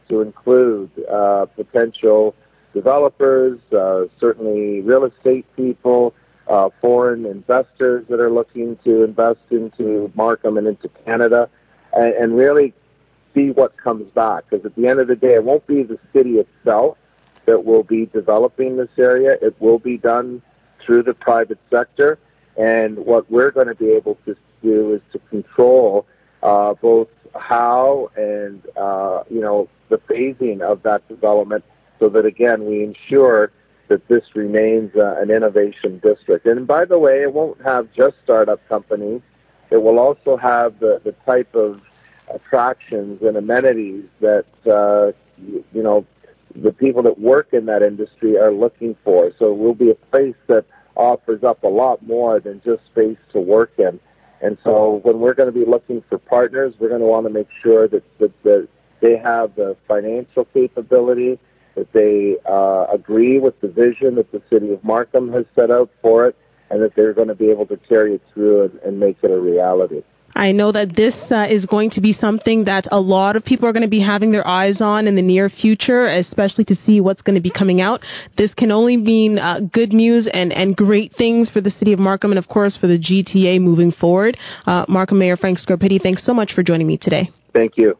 to 0.09 0.21
include 0.21 0.89
uh, 1.07 1.45
potential 1.55 2.35
developers, 2.73 3.59
uh, 3.71 4.05
certainly 4.19 4.81
real 4.81 5.05
estate 5.05 5.45
people, 5.55 6.13
uh, 6.47 6.69
foreign 6.81 7.25
investors 7.25 8.05
that 8.09 8.19
are 8.19 8.31
looking 8.31 8.75
to 8.77 9.03
invest 9.03 9.39
into 9.51 10.11
Markham 10.15 10.57
and 10.57 10.67
into 10.67 10.89
Canada, 11.05 11.49
and, 11.93 12.13
and 12.15 12.35
really 12.35 12.73
see 13.33 13.51
what 13.51 13.77
comes 13.77 14.09
back. 14.13 14.45
Because 14.49 14.65
at 14.65 14.75
the 14.75 14.87
end 14.87 14.99
of 14.99 15.07
the 15.07 15.15
day, 15.15 15.35
it 15.35 15.43
won't 15.43 15.65
be 15.67 15.83
the 15.83 15.99
city 16.13 16.39
itself 16.39 16.97
that 17.45 17.65
will 17.65 17.83
be 17.83 18.07
developing 18.07 18.77
this 18.77 18.89
area. 18.97 19.37
It 19.41 19.55
will 19.59 19.79
be 19.79 19.97
done 19.97 20.41
through 20.79 21.03
the 21.03 21.13
private 21.13 21.59
sector. 21.69 22.17
And 22.57 22.97
what 22.97 23.29
we're 23.31 23.51
going 23.51 23.67
to 23.67 23.75
be 23.75 23.91
able 23.91 24.15
to 24.25 24.35
do 24.61 24.93
is 24.93 25.01
to 25.13 25.19
control 25.29 26.05
uh, 26.43 26.73
both 26.75 27.07
how 27.35 28.11
and 28.15 28.65
uh, 28.77 29.23
you 29.29 29.41
know 29.41 29.69
the 29.89 29.97
phasing 29.97 30.61
of 30.61 30.83
that 30.83 31.07
development, 31.07 31.63
so 31.99 32.09
that 32.09 32.25
again 32.25 32.65
we 32.65 32.83
ensure 32.83 33.51
that 33.87 34.07
this 34.07 34.35
remains 34.35 34.95
uh, 34.95 35.15
an 35.19 35.31
innovation 35.31 35.99
district. 35.99 36.45
And 36.45 36.67
by 36.67 36.85
the 36.85 36.99
way, 36.99 37.23
it 37.23 37.33
won't 37.33 37.59
have 37.63 37.91
just 37.91 38.15
startup 38.23 38.65
companies. 38.69 39.21
It 39.71 39.77
will 39.77 39.99
also 39.99 40.37
have 40.37 40.79
the, 40.79 41.01
the 41.03 41.11
type 41.25 41.53
of 41.55 41.81
attractions 42.29 43.21
and 43.23 43.35
amenities 43.35 44.05
that 44.21 44.45
uh, 44.67 45.11
you, 45.37 45.63
you 45.73 45.83
know 45.83 46.05
the 46.55 46.71
people 46.71 47.03
that 47.03 47.19
work 47.19 47.53
in 47.53 47.65
that 47.65 47.81
industry 47.81 48.37
are 48.37 48.51
looking 48.51 48.95
for. 49.03 49.31
So 49.37 49.51
it 49.51 49.57
will 49.57 49.75
be 49.75 49.91
a 49.91 49.95
place 49.95 50.35
that 50.47 50.65
offers 50.95 51.43
up 51.43 51.63
a 51.63 51.67
lot 51.67 52.05
more 52.05 52.39
than 52.39 52.61
just 52.63 52.85
space 52.85 53.17
to 53.33 53.39
work 53.39 53.71
in. 53.77 53.99
And 54.41 54.57
so 54.63 55.01
when 55.03 55.19
we're 55.19 55.33
going 55.33 55.51
to 55.51 55.57
be 55.59 55.65
looking 55.65 56.01
for 56.09 56.17
partners, 56.17 56.73
we're 56.79 56.89
going 56.89 57.01
to 57.01 57.07
want 57.07 57.25
to 57.25 57.33
make 57.33 57.49
sure 57.61 57.87
that, 57.87 58.03
that, 58.19 58.43
that 58.43 58.67
they 59.01 59.17
have 59.17 59.55
the 59.55 59.75
financial 59.87 60.45
capability, 60.45 61.39
that 61.75 61.91
they 61.93 62.37
uh, 62.45 62.85
agree 62.91 63.39
with 63.39 63.59
the 63.61 63.67
vision 63.67 64.15
that 64.15 64.31
the 64.31 64.41
city 64.49 64.71
of 64.71 64.83
Markham 64.83 65.31
has 65.33 65.45
set 65.55 65.71
out 65.71 65.89
for 66.01 66.27
it, 66.27 66.35
and 66.69 66.81
that 66.81 66.95
they're 66.95 67.13
going 67.13 67.27
to 67.27 67.35
be 67.35 67.49
able 67.49 67.65
to 67.65 67.77
carry 67.77 68.15
it 68.15 68.21
through 68.33 68.63
and, 68.63 68.79
and 68.79 68.99
make 68.99 69.17
it 69.23 69.31
a 69.31 69.39
reality. 69.39 70.03
I 70.39 70.53
know 70.53 70.71
that 70.71 70.95
this 70.95 71.31
uh, 71.31 71.47
is 71.49 71.65
going 71.65 71.89
to 71.91 72.01
be 72.01 72.13
something 72.13 72.63
that 72.63 72.87
a 72.93 73.01
lot 73.01 73.35
of 73.35 73.43
people 73.43 73.67
are 73.67 73.73
going 73.73 73.83
to 73.83 73.89
be 73.89 73.99
having 73.99 74.31
their 74.31 74.47
eyes 74.47 74.79
on 74.79 75.05
in 75.05 75.15
the 75.15 75.21
near 75.21 75.49
future, 75.49 76.05
especially 76.07 76.63
to 76.65 76.75
see 76.75 77.01
what's 77.01 77.21
going 77.21 77.35
to 77.35 77.41
be 77.41 77.51
coming 77.51 77.81
out. 77.81 78.05
This 78.37 78.53
can 78.53 78.71
only 78.71 78.95
mean 78.95 79.37
uh, 79.37 79.59
good 79.59 79.91
news 79.91 80.29
and, 80.31 80.53
and 80.53 80.77
great 80.77 81.13
things 81.13 81.49
for 81.49 81.59
the 81.59 81.69
city 81.69 81.91
of 81.91 81.99
Markham 81.99 82.31
and, 82.31 82.39
of 82.39 82.47
course, 82.47 82.77
for 82.77 82.87
the 82.87 82.97
GTA 82.97 83.59
moving 83.59 83.91
forward. 83.91 84.37
Uh, 84.65 84.85
Markham 84.87 85.19
Mayor 85.19 85.35
Frank 85.35 85.57
Scarpitti, 85.59 86.01
thanks 86.01 86.23
so 86.25 86.33
much 86.33 86.53
for 86.53 86.63
joining 86.63 86.87
me 86.87 86.97
today. 86.97 87.29
Thank 87.53 87.75
you. 87.75 87.97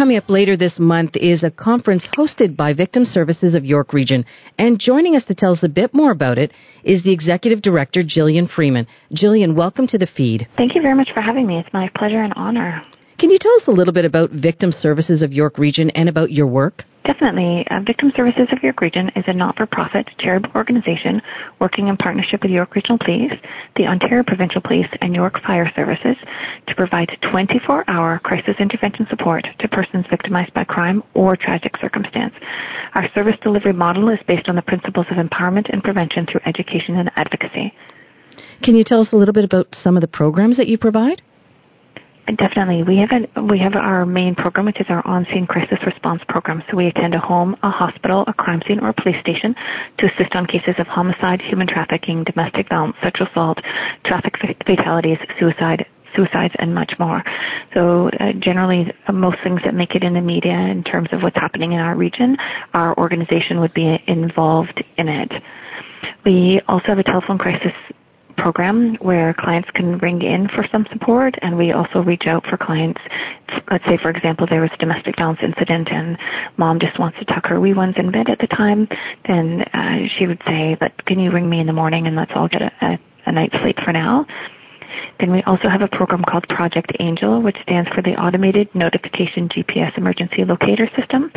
Coming 0.00 0.16
up 0.16 0.30
later 0.30 0.56
this 0.56 0.78
month 0.78 1.14
is 1.14 1.44
a 1.44 1.50
conference 1.50 2.08
hosted 2.16 2.56
by 2.56 2.72
Victim 2.72 3.04
Services 3.04 3.54
of 3.54 3.66
York 3.66 3.92
Region. 3.92 4.24
And 4.56 4.78
joining 4.78 5.14
us 5.14 5.24
to 5.24 5.34
tell 5.34 5.52
us 5.52 5.62
a 5.62 5.68
bit 5.68 5.92
more 5.92 6.10
about 6.10 6.38
it 6.38 6.54
is 6.82 7.02
the 7.02 7.12
Executive 7.12 7.60
Director, 7.60 8.00
Jillian 8.00 8.48
Freeman. 8.48 8.86
Jillian, 9.12 9.54
welcome 9.54 9.86
to 9.88 9.98
the 9.98 10.06
feed. 10.06 10.48
Thank 10.56 10.74
you 10.74 10.80
very 10.80 10.94
much 10.94 11.10
for 11.12 11.20
having 11.20 11.46
me. 11.46 11.58
It's 11.58 11.68
my 11.74 11.90
pleasure 11.94 12.22
and 12.22 12.32
honor. 12.34 12.80
Can 13.18 13.28
you 13.28 13.36
tell 13.38 13.52
us 13.56 13.68
a 13.68 13.72
little 13.72 13.92
bit 13.92 14.06
about 14.06 14.30
Victim 14.30 14.72
Services 14.72 15.20
of 15.20 15.34
York 15.34 15.58
Region 15.58 15.90
and 15.90 16.08
about 16.08 16.32
your 16.32 16.46
work? 16.46 16.84
Definitely. 17.10 17.66
Uh, 17.68 17.80
Victim 17.80 18.12
Services 18.14 18.46
of 18.52 18.62
York 18.62 18.80
Region 18.80 19.10
is 19.16 19.24
a 19.26 19.32
not-for-profit 19.32 20.10
charitable 20.18 20.52
organization 20.54 21.20
working 21.58 21.88
in 21.88 21.96
partnership 21.96 22.40
with 22.40 22.52
York 22.52 22.72
Regional 22.76 22.98
Police, 22.98 23.32
the 23.74 23.84
Ontario 23.86 24.22
Provincial 24.22 24.60
Police, 24.60 24.86
and 25.00 25.12
York 25.12 25.42
Fire 25.44 25.68
Services 25.74 26.16
to 26.68 26.74
provide 26.76 27.08
24-hour 27.20 28.20
crisis 28.20 28.54
intervention 28.60 29.08
support 29.10 29.44
to 29.58 29.66
persons 29.66 30.06
victimized 30.08 30.54
by 30.54 30.62
crime 30.62 31.02
or 31.14 31.34
tragic 31.34 31.76
circumstance. 31.78 32.32
Our 32.94 33.10
service 33.12 33.36
delivery 33.42 33.72
model 33.72 34.08
is 34.10 34.20
based 34.28 34.48
on 34.48 34.54
the 34.54 34.62
principles 34.62 35.06
of 35.10 35.16
empowerment 35.16 35.68
and 35.72 35.82
prevention 35.82 36.26
through 36.26 36.42
education 36.46 36.94
and 36.96 37.10
advocacy. 37.16 37.74
Can 38.62 38.76
you 38.76 38.84
tell 38.84 39.00
us 39.00 39.12
a 39.12 39.16
little 39.16 39.34
bit 39.34 39.44
about 39.44 39.74
some 39.74 39.96
of 39.96 40.00
the 40.00 40.06
programs 40.06 40.58
that 40.58 40.68
you 40.68 40.78
provide? 40.78 41.22
Definitely. 42.36 42.82
We 42.84 42.98
have 42.98 43.10
a, 43.10 43.42
we 43.42 43.58
have 43.58 43.74
our 43.74 44.06
main 44.06 44.34
program, 44.34 44.66
which 44.66 44.80
is 44.80 44.86
our 44.88 45.04
on-scene 45.06 45.46
crisis 45.46 45.78
response 45.84 46.22
program. 46.28 46.62
So 46.70 46.76
we 46.76 46.86
attend 46.86 47.14
a 47.14 47.18
home, 47.18 47.56
a 47.62 47.70
hospital, 47.70 48.24
a 48.26 48.32
crime 48.32 48.62
scene, 48.66 48.78
or 48.80 48.90
a 48.90 48.94
police 48.94 49.20
station 49.20 49.54
to 49.98 50.06
assist 50.06 50.34
on 50.36 50.46
cases 50.46 50.74
of 50.78 50.86
homicide, 50.86 51.40
human 51.40 51.66
trafficking, 51.66 52.24
domestic 52.24 52.68
violence, 52.68 52.96
sexual 53.02 53.26
assault, 53.28 53.58
traffic 54.04 54.34
fatalities, 54.64 55.18
suicide, 55.38 55.86
suicides 56.14 56.54
and 56.58 56.74
much 56.74 56.92
more. 56.98 57.22
So 57.74 58.10
uh, 58.20 58.32
generally, 58.38 58.92
uh, 59.06 59.12
most 59.12 59.38
things 59.42 59.60
that 59.64 59.74
make 59.74 59.94
it 59.94 60.02
in 60.02 60.14
the 60.14 60.20
media 60.20 60.52
in 60.52 60.84
terms 60.84 61.08
of 61.12 61.22
what's 61.22 61.36
happening 61.36 61.72
in 61.72 61.80
our 61.80 61.96
region, 61.96 62.36
our 62.74 62.96
organization 62.98 63.60
would 63.60 63.74
be 63.74 64.02
involved 64.06 64.82
in 64.96 65.08
it. 65.08 65.32
We 66.24 66.60
also 66.68 66.86
have 66.86 66.98
a 66.98 67.04
telephone 67.04 67.38
crisis 67.38 67.72
program 68.40 68.96
where 69.00 69.34
clients 69.34 69.68
can 69.74 69.98
ring 69.98 70.22
in 70.22 70.48
for 70.48 70.66
some 70.72 70.86
support 70.92 71.34
and 71.42 71.56
we 71.56 71.72
also 71.72 72.02
reach 72.02 72.26
out 72.26 72.44
for 72.46 72.56
clients. 72.56 73.00
Let's 73.70 73.84
say, 73.84 73.98
for 73.98 74.10
example, 74.10 74.46
there 74.48 74.62
was 74.62 74.70
a 74.72 74.76
domestic 74.78 75.16
violence 75.16 75.40
incident 75.42 75.90
and 75.90 76.16
mom 76.56 76.80
just 76.80 76.98
wants 76.98 77.18
to 77.18 77.24
tuck 77.26 77.46
her 77.46 77.60
wee 77.60 77.74
ones 77.74 77.94
in 77.98 78.10
bed 78.10 78.28
at 78.30 78.38
the 78.38 78.46
time, 78.46 78.88
then 79.26 79.62
uh, 79.74 80.08
she 80.16 80.26
would 80.26 80.40
say, 80.46 80.76
but 80.80 80.92
can 81.04 81.18
you 81.18 81.30
ring 81.30 81.48
me 81.48 81.60
in 81.60 81.66
the 81.66 81.72
morning 81.72 82.06
and 82.06 82.16
let's 82.16 82.32
all 82.34 82.48
get 82.48 82.62
a, 82.62 82.72
a, 82.80 82.98
a 83.26 83.32
night's 83.32 83.54
sleep 83.62 83.78
for 83.84 83.92
now? 83.92 84.26
Then 85.18 85.30
we 85.30 85.42
also 85.42 85.68
have 85.68 85.82
a 85.82 85.88
program 85.88 86.24
called 86.24 86.48
Project 86.48 86.92
Angel, 87.00 87.40
which 87.42 87.56
stands 87.62 87.90
for 87.90 88.02
the 88.02 88.14
Automated 88.16 88.74
Notification 88.74 89.48
GPS 89.48 89.96
Emergency 89.96 90.44
Locator 90.44 90.88
System. 90.96 91.32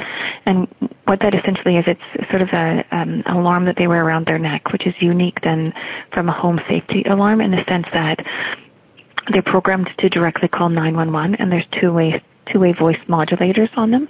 And 0.45 0.67
what 1.05 1.19
that 1.21 1.35
essentially 1.35 1.77
is, 1.77 1.85
it's 1.87 2.29
sort 2.29 2.41
of 2.41 2.49
a 2.49 2.85
um, 2.91 3.23
alarm 3.25 3.65
that 3.65 3.75
they 3.77 3.87
wear 3.87 4.05
around 4.05 4.25
their 4.25 4.39
neck, 4.39 4.71
which 4.71 4.87
is 4.87 4.93
unique 4.99 5.39
then 5.41 5.73
from 6.13 6.29
a 6.29 6.33
home 6.33 6.59
safety 6.67 7.03
alarm 7.03 7.41
in 7.41 7.51
the 7.51 7.63
sense 7.67 7.87
that 7.93 8.19
they're 9.31 9.41
programmed 9.41 9.89
to 9.99 10.09
directly 10.09 10.47
call 10.47 10.69
911 10.69 11.35
and 11.35 11.51
there's 11.51 11.65
two 11.79 11.93
ways 11.93 12.19
two-way 12.51 12.73
voice 12.73 12.99
modulators 13.07 13.69
on 13.77 13.91
them. 13.91 14.07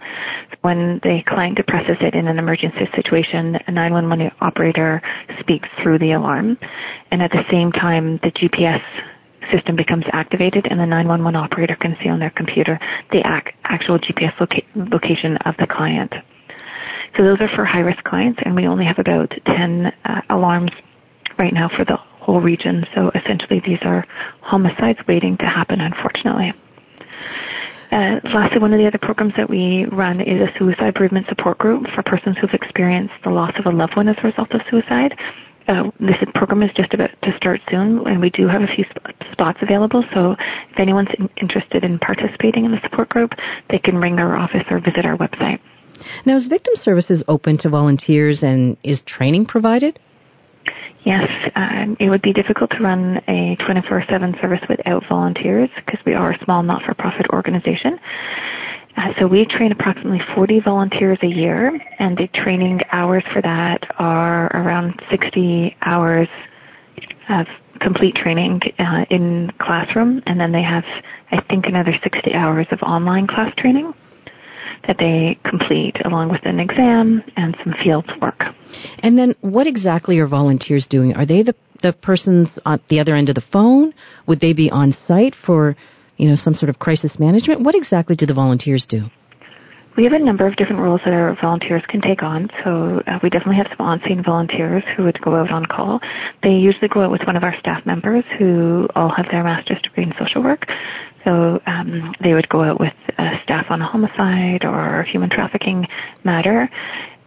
When 0.61 0.99
the 1.03 1.21
client 1.27 1.57
depresses 1.57 1.97
it 2.01 2.15
in 2.15 2.27
an 2.27 2.39
emergency 2.39 2.89
situation, 2.95 3.59
a 3.67 3.71
911 3.71 4.31
operator 4.41 5.01
speaks 5.39 5.69
through 5.81 5.99
the 5.99 6.13
alarm. 6.13 6.57
And 7.11 7.21
at 7.21 7.31
the 7.31 7.43
same 7.51 7.71
time, 7.71 8.17
the 8.23 8.31
GPS 8.31 8.81
system 9.51 9.75
becomes 9.75 10.05
activated 10.13 10.67
and 10.69 10.79
the 10.79 10.85
911 10.85 11.35
operator 11.35 11.75
can 11.75 11.97
see 12.01 12.09
on 12.09 12.19
their 12.19 12.29
computer 12.31 12.79
the 13.11 13.19
ac- 13.19 13.55
actual 13.63 13.99
GPS 13.99 14.37
loca- 14.39 14.61
location 14.75 15.37
of 15.37 15.55
the 15.57 15.67
client. 15.67 16.13
So 17.17 17.23
those 17.23 17.39
are 17.41 17.49
for 17.49 17.65
high 17.65 17.79
risk 17.81 18.03
clients 18.03 18.39
and 18.43 18.55
we 18.55 18.67
only 18.67 18.85
have 18.85 18.99
about 18.99 19.31
10 19.45 19.91
uh, 20.05 20.21
alarms 20.29 20.71
right 21.37 21.53
now 21.53 21.69
for 21.69 21.85
the 21.85 21.97
whole 21.97 22.41
region. 22.41 22.85
So 22.95 23.11
essentially 23.13 23.61
these 23.65 23.79
are 23.83 24.05
homicides 24.41 24.99
waiting 25.07 25.37
to 25.37 25.45
happen 25.45 25.81
unfortunately. 25.81 26.53
Uh, 27.91 28.19
lastly, 28.33 28.57
one 28.59 28.73
of 28.73 28.79
the 28.79 28.87
other 28.87 28.97
programs 28.97 29.33
that 29.37 29.47
we 29.47 29.85
run 29.91 30.19
is 30.19 30.41
a 30.41 30.51
suicide 30.57 30.95
bereavement 30.95 31.27
support 31.29 31.59
group 31.59 31.85
for 31.93 32.01
persons 32.01 32.35
who've 32.39 32.53
experienced 32.53 33.13
the 33.23 33.29
loss 33.29 33.53
of 33.59 33.67
a 33.67 33.69
loved 33.69 33.95
one 33.95 34.07
as 34.07 34.15
a 34.17 34.27
result 34.27 34.51
of 34.51 34.61
suicide. 34.67 35.15
Uh, 35.67 35.91
this 35.99 36.17
program 36.35 36.61
is 36.61 36.71
just 36.75 36.93
about 36.93 37.09
to 37.21 37.35
start 37.37 37.61
soon, 37.69 38.05
and 38.07 38.19
we 38.19 38.29
do 38.29 38.47
have 38.47 38.61
a 38.61 38.67
few 38.67 38.85
sp- 38.89 39.15
spots 39.31 39.59
available. 39.61 40.03
So 40.13 40.35
if 40.71 40.79
anyone's 40.79 41.09
in- 41.17 41.29
interested 41.37 41.83
in 41.83 41.99
participating 41.99 42.65
in 42.65 42.71
the 42.71 42.81
support 42.81 43.09
group, 43.09 43.31
they 43.69 43.79
can 43.79 43.97
ring 43.97 44.19
our 44.19 44.35
office 44.35 44.63
or 44.69 44.79
visit 44.79 45.05
our 45.05 45.17
website. 45.17 45.59
Now, 46.25 46.35
is 46.35 46.47
Victim 46.47 46.75
Services 46.75 47.23
open 47.27 47.57
to 47.59 47.69
volunteers 47.69 48.43
and 48.43 48.77
is 48.83 49.01
training 49.01 49.45
provided? 49.45 49.99
Yes, 51.05 51.29
um, 51.55 51.97
it 51.99 52.09
would 52.09 52.21
be 52.21 52.31
difficult 52.31 52.71
to 52.71 52.79
run 52.79 53.21
a 53.27 53.57
24-7 53.57 54.39
service 54.39 54.61
without 54.69 55.03
volunteers 55.09 55.69
because 55.75 55.99
we 56.05 56.13
are 56.13 56.31
a 56.31 56.43
small 56.45 56.63
not-for-profit 56.63 57.27
organization. 57.31 57.99
Uh, 58.95 59.09
so 59.19 59.27
we 59.27 59.45
train 59.45 59.71
approximately 59.71 60.21
40 60.35 60.59
volunteers 60.59 61.17
a 61.23 61.27
year, 61.27 61.79
and 61.99 62.17
the 62.17 62.27
training 62.27 62.81
hours 62.91 63.23
for 63.33 63.41
that 63.41 63.83
are 63.97 64.47
around 64.55 65.01
60 65.09 65.75
hours 65.81 66.27
of 67.29 67.47
complete 67.79 68.15
training 68.15 68.61
uh, 68.79 69.05
in 69.09 69.51
classroom, 69.59 70.21
and 70.25 70.39
then 70.39 70.51
they 70.51 70.61
have, 70.61 70.83
I 71.31 71.41
think, 71.49 71.65
another 71.65 71.93
60 72.01 72.33
hours 72.33 72.67
of 72.71 72.79
online 72.81 73.27
class 73.27 73.53
training 73.57 73.93
that 74.87 74.97
they 74.97 75.39
complete 75.45 75.95
along 76.05 76.29
with 76.29 76.45
an 76.45 76.59
exam 76.59 77.23
and 77.35 77.55
some 77.63 77.73
field 77.83 78.11
work. 78.21 78.43
And 78.99 79.17
then 79.17 79.35
what 79.41 79.67
exactly 79.67 80.19
are 80.19 80.27
volunteers 80.27 80.85
doing? 80.85 81.15
Are 81.15 81.25
they 81.25 81.43
the, 81.43 81.55
the 81.81 81.93
persons 81.93 82.59
on 82.65 82.81
the 82.89 82.99
other 82.99 83.15
end 83.15 83.29
of 83.29 83.35
the 83.35 83.43
phone? 83.51 83.93
Would 84.27 84.39
they 84.39 84.53
be 84.53 84.69
on 84.69 84.91
site 84.91 85.35
for 85.45 85.75
you 86.17 86.29
know, 86.29 86.35
some 86.35 86.53
sort 86.53 86.69
of 86.69 86.79
crisis 86.79 87.19
management. 87.19 87.61
What 87.61 87.75
exactly 87.75 88.15
do 88.15 88.25
the 88.25 88.33
volunteers 88.33 88.85
do? 88.87 89.09
We 89.95 90.05
have 90.05 90.13
a 90.13 90.19
number 90.19 90.47
of 90.47 90.55
different 90.55 90.81
roles 90.81 91.01
that 91.05 91.13
our 91.13 91.37
volunteers 91.39 91.83
can 91.87 92.01
take 92.01 92.23
on. 92.23 92.49
So 92.63 93.03
uh, 93.05 93.19
we 93.21 93.29
definitely 93.29 93.57
have 93.57 93.67
some 93.77 93.85
on-scene 93.85 94.23
volunteers 94.23 94.83
who 94.97 95.03
would 95.03 95.21
go 95.21 95.35
out 95.35 95.51
on 95.51 95.67
call. 95.67 96.01
They 96.41 96.55
usually 96.55 96.87
go 96.87 97.01
out 97.01 97.11
with 97.11 97.21
one 97.27 97.35
of 97.35 97.43
our 97.43 97.55
staff 97.59 97.85
members 97.85 98.23
who 98.39 98.87
all 98.95 99.09
have 99.09 99.27
their 99.29 99.43
master's 99.43 99.79
degree 99.83 100.03
in 100.03 100.13
social 100.17 100.41
work. 100.41 100.65
So 101.23 101.61
um, 101.67 102.15
they 102.23 102.33
would 102.33 102.49
go 102.49 102.63
out 102.63 102.79
with 102.79 102.93
uh, 103.19 103.37
staff 103.43 103.67
on 103.69 103.83
a 103.83 103.87
homicide 103.87 104.65
or 104.65 105.03
human 105.03 105.29
trafficking 105.29 105.87
matter. 106.23 106.69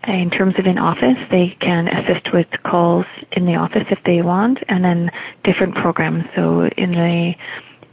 In 0.09 0.31
terms 0.31 0.55
of 0.59 0.66
in 0.66 0.79
office, 0.79 1.18
they 1.31 1.57
can 1.61 1.88
assist 1.88 2.33
with 2.33 2.46
calls 2.64 3.07
in 3.33 3.46
the 3.46 3.57
office 3.57 3.87
if 3.90 3.99
they 4.05 4.22
want, 4.22 4.59
and 4.68 4.85
then 4.85 5.11
different 5.42 5.75
programs. 5.75 6.25
So 6.37 6.66
in 6.77 6.92
the 6.92 7.35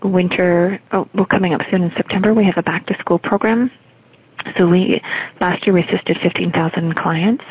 winter, 0.10 0.82
oh, 0.92 1.08
well, 1.14 1.26
coming 1.26 1.54
up 1.54 1.62
soon 1.72 1.84
in 1.84 1.92
September, 1.96 2.34
we 2.34 2.46
have 2.46 2.58
a 2.58 2.64
back 2.64 2.86
to 2.88 2.98
school 3.00 3.20
program. 3.20 3.72
So 4.58 4.68
we 4.68 5.02
last 5.40 5.66
year 5.66 5.74
we 5.74 5.84
assisted 5.84 6.18
15,000 6.22 6.96
clients, 6.96 7.44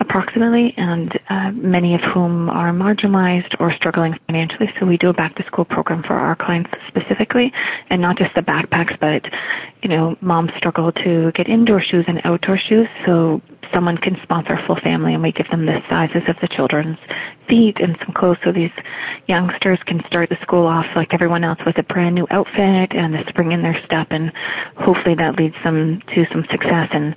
approximately, 0.00 0.74
and 0.76 1.18
uh, 1.28 1.50
many 1.52 1.94
of 1.94 2.00
whom 2.02 2.50
are 2.50 2.72
marginalized 2.72 3.54
or 3.58 3.72
struggling 3.72 4.18
financially. 4.26 4.70
So 4.78 4.86
we 4.86 4.96
do 4.98 5.08
a 5.08 5.14
back 5.14 5.34
to 5.36 5.46
school 5.46 5.64
program 5.64 6.02
for 6.02 6.14
our 6.14 6.36
clients 6.36 6.70
specifically, 6.88 7.52
and 7.88 8.02
not 8.02 8.18
just 8.18 8.34
the 8.34 8.42
backpacks, 8.42 8.98
but 9.00 9.24
you 9.82 9.88
know, 9.88 10.16
moms 10.20 10.50
struggle 10.58 10.92
to 10.92 11.32
get 11.32 11.48
indoor 11.48 11.80
shoes 11.80 12.04
and 12.06 12.20
outdoor 12.24 12.58
shoes. 12.58 12.88
So 13.06 13.40
someone 13.72 13.96
can 13.96 14.18
sponsor 14.22 14.54
a 14.54 14.66
full 14.66 14.76
family 14.76 15.14
and 15.14 15.22
we 15.22 15.32
give 15.32 15.48
them 15.50 15.66
the 15.66 15.80
sizes 15.88 16.22
of 16.28 16.36
the 16.40 16.48
children's 16.48 16.98
feet 17.48 17.78
and 17.80 17.96
some 18.04 18.14
clothes 18.14 18.38
so 18.44 18.52
these 18.52 18.70
youngsters 19.26 19.78
can 19.86 20.02
start 20.06 20.28
the 20.28 20.38
school 20.42 20.66
off 20.66 20.86
like 20.96 21.12
everyone 21.12 21.44
else 21.44 21.58
with 21.64 21.78
a 21.78 21.82
brand 21.84 22.14
new 22.14 22.26
outfit 22.30 22.92
and 22.92 23.14
the 23.14 23.24
spring 23.28 23.52
in 23.52 23.62
their 23.62 23.80
step 23.84 24.08
and 24.10 24.32
hopefully 24.76 25.14
that 25.14 25.36
leads 25.36 25.56
them 25.64 26.00
to 26.14 26.24
some 26.32 26.44
success 26.50 26.88
and 26.92 27.14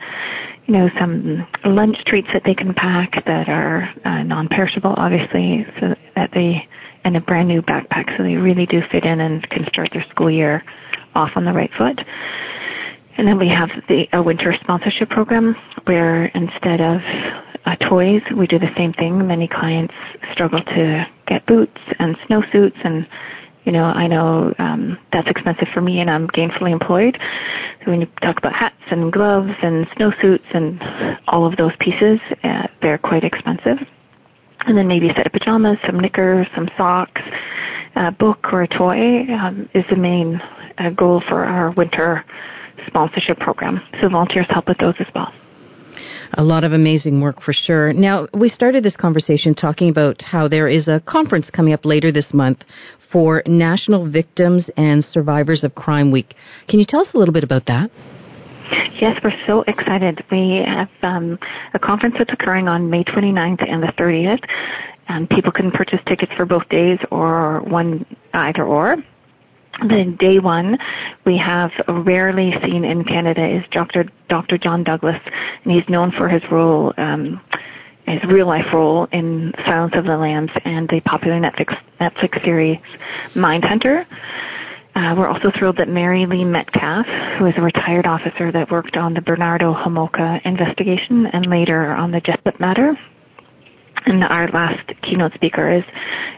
you 0.65 0.73
know 0.73 0.89
some 0.99 1.45
lunch 1.65 1.97
treats 2.05 2.29
that 2.33 2.43
they 2.45 2.55
can 2.55 2.73
pack 2.73 3.23
that 3.25 3.49
are 3.49 3.89
uh, 4.05 4.23
non-perishable 4.23 4.93
obviously 4.97 5.65
so 5.79 5.95
that 6.15 6.29
they 6.33 6.67
and 7.03 7.17
a 7.17 7.21
brand 7.21 7.47
new 7.47 7.61
backpack 7.61 8.15
so 8.17 8.23
they 8.23 8.35
really 8.35 8.65
do 8.65 8.81
fit 8.91 9.05
in 9.05 9.19
and 9.19 9.47
can 9.49 9.65
start 9.67 9.89
their 9.93 10.05
school 10.09 10.31
year 10.31 10.63
off 11.15 11.31
on 11.35 11.45
the 11.45 11.53
right 11.53 11.71
foot 11.77 11.99
and 13.17 13.27
then 13.27 13.37
we 13.37 13.49
have 13.49 13.69
the 13.87 14.07
a 14.13 14.21
winter 14.21 14.55
sponsorship 14.61 15.09
program 15.09 15.55
where 15.85 16.25
instead 16.25 16.81
of 16.81 17.01
uh, 17.65 17.75
toys, 17.77 18.21
we 18.35 18.47
do 18.47 18.59
the 18.59 18.73
same 18.75 18.93
thing. 18.93 19.25
Many 19.25 19.47
clients 19.47 19.93
struggle 20.33 20.61
to 20.61 21.07
get 21.27 21.45
boots 21.45 21.79
and 21.99 22.17
snowsuits 22.19 22.83
and 22.83 23.07
you 23.65 23.71
know, 23.71 23.85
I 23.85 24.07
know 24.07 24.53
um, 24.59 24.97
that's 25.13 25.29
expensive 25.29 25.69
for 25.73 25.79
me, 25.79 26.01
and 26.01 26.09
I'm 26.09 26.27
gainfully 26.27 26.71
employed. 26.71 27.17
So 27.83 27.91
when 27.91 28.01
you 28.01 28.07
talk 28.21 28.37
about 28.37 28.53
hats 28.53 28.75
and 28.91 29.11
gloves 29.11 29.53
and 29.61 29.87
snowsuits 29.91 30.53
and 30.53 31.17
all 31.29 31.45
of 31.45 31.55
those 31.55 31.71
pieces, 31.79 32.19
uh, 32.43 32.67
they're 32.81 32.97
quite 32.97 33.23
expensive. 33.23 33.77
And 34.65 34.77
then 34.77 34.87
maybe 34.87 35.09
a 35.09 35.13
set 35.13 35.25
of 35.25 35.31
pajamas, 35.31 35.77
some 35.85 35.99
knickers, 35.99 36.47
some 36.55 36.69
socks, 36.75 37.21
a 37.95 38.11
book 38.11 38.51
or 38.51 38.63
a 38.63 38.67
toy 38.67 39.27
um, 39.33 39.69
is 39.73 39.85
the 39.89 39.95
main 39.95 40.41
uh, 40.77 40.89
goal 40.89 41.21
for 41.21 41.45
our 41.45 41.71
winter 41.71 42.25
sponsorship 42.87 43.39
program. 43.39 43.81
So 44.01 44.09
volunteers 44.09 44.47
help 44.49 44.67
with 44.67 44.77
those 44.77 44.95
as 44.99 45.07
well. 45.13 45.33
A 46.35 46.43
lot 46.43 46.63
of 46.63 46.73
amazing 46.73 47.21
work 47.21 47.41
for 47.41 47.53
sure. 47.53 47.93
Now, 47.93 48.27
we 48.33 48.49
started 48.49 48.83
this 48.83 48.97
conversation 48.97 49.53
talking 49.53 49.89
about 49.89 50.23
how 50.23 50.47
there 50.47 50.67
is 50.67 50.87
a 50.87 50.99
conference 51.01 51.51
coming 51.51 51.73
up 51.73 51.85
later 51.85 52.11
this 52.11 52.33
month 52.33 52.63
for 53.11 53.43
National 53.45 54.09
Victims 54.09 54.69
and 54.75 55.03
Survivors 55.03 55.63
of 55.63 55.75
Crime 55.75 56.11
Week. 56.11 56.33
Can 56.67 56.79
you 56.79 56.85
tell 56.87 57.01
us 57.01 57.13
a 57.13 57.17
little 57.17 57.33
bit 57.33 57.43
about 57.43 57.67
that? 57.67 57.91
Yes, 58.99 59.19
we're 59.23 59.37
so 59.45 59.63
excited. 59.67 60.23
We 60.31 60.63
have 60.65 60.89
um, 61.03 61.37
a 61.73 61.79
conference 61.79 62.15
that's 62.17 62.33
occurring 62.33 62.67
on 62.67 62.89
May 62.89 63.03
29th 63.03 63.69
and 63.69 63.83
the 63.83 63.93
30th, 63.97 64.43
and 65.07 65.29
people 65.29 65.51
can 65.51 65.69
purchase 65.69 65.99
tickets 66.07 66.31
for 66.35 66.45
both 66.45 66.67
days 66.69 66.97
or 67.11 67.61
one 67.61 68.05
either 68.33 68.63
or. 68.63 68.97
The 69.81 70.15
day 70.19 70.39
one 70.39 70.77
we 71.25 71.37
have 71.37 71.71
rarely 71.87 72.53
seen 72.63 72.85
in 72.85 73.03
Canada 73.03 73.45
is 73.45 73.63
Dr. 73.71 74.05
Dr. 74.29 74.57
John 74.57 74.83
Douglas, 74.83 75.19
and 75.63 75.73
he's 75.73 75.87
known 75.89 76.11
for 76.11 76.29
his 76.29 76.43
role, 76.51 76.93
um, 76.97 77.41
his 78.05 78.23
real 78.25 78.45
life 78.45 78.71
role 78.71 79.07
in 79.11 79.53
Silence 79.65 79.93
of 79.95 80.05
the 80.05 80.15
Lambs 80.15 80.51
and 80.63 80.87
the 80.89 81.01
popular 81.01 81.39
Netflix 81.39 81.75
Netflix 81.99 82.43
series 82.43 82.77
Mindhunter. 83.33 84.05
Uh, 84.95 85.15
we're 85.17 85.27
also 85.27 85.51
thrilled 85.57 85.77
that 85.77 85.89
Mary 85.89 86.27
Lee 86.27 86.45
Metcalf, 86.45 87.07
who 87.39 87.47
is 87.47 87.55
a 87.57 87.61
retired 87.61 88.05
officer 88.05 88.51
that 88.51 88.69
worked 88.69 88.95
on 88.95 89.15
the 89.15 89.21
Bernardo 89.21 89.73
Homolka 89.73 90.39
investigation 90.45 91.25
and 91.25 91.47
later 91.47 91.91
on 91.93 92.11
the 92.11 92.21
Jessop 92.21 92.59
matter, 92.59 92.95
and 94.05 94.23
our 94.23 94.49
last 94.49 94.91
keynote 95.01 95.33
speaker 95.33 95.71
is 95.71 95.83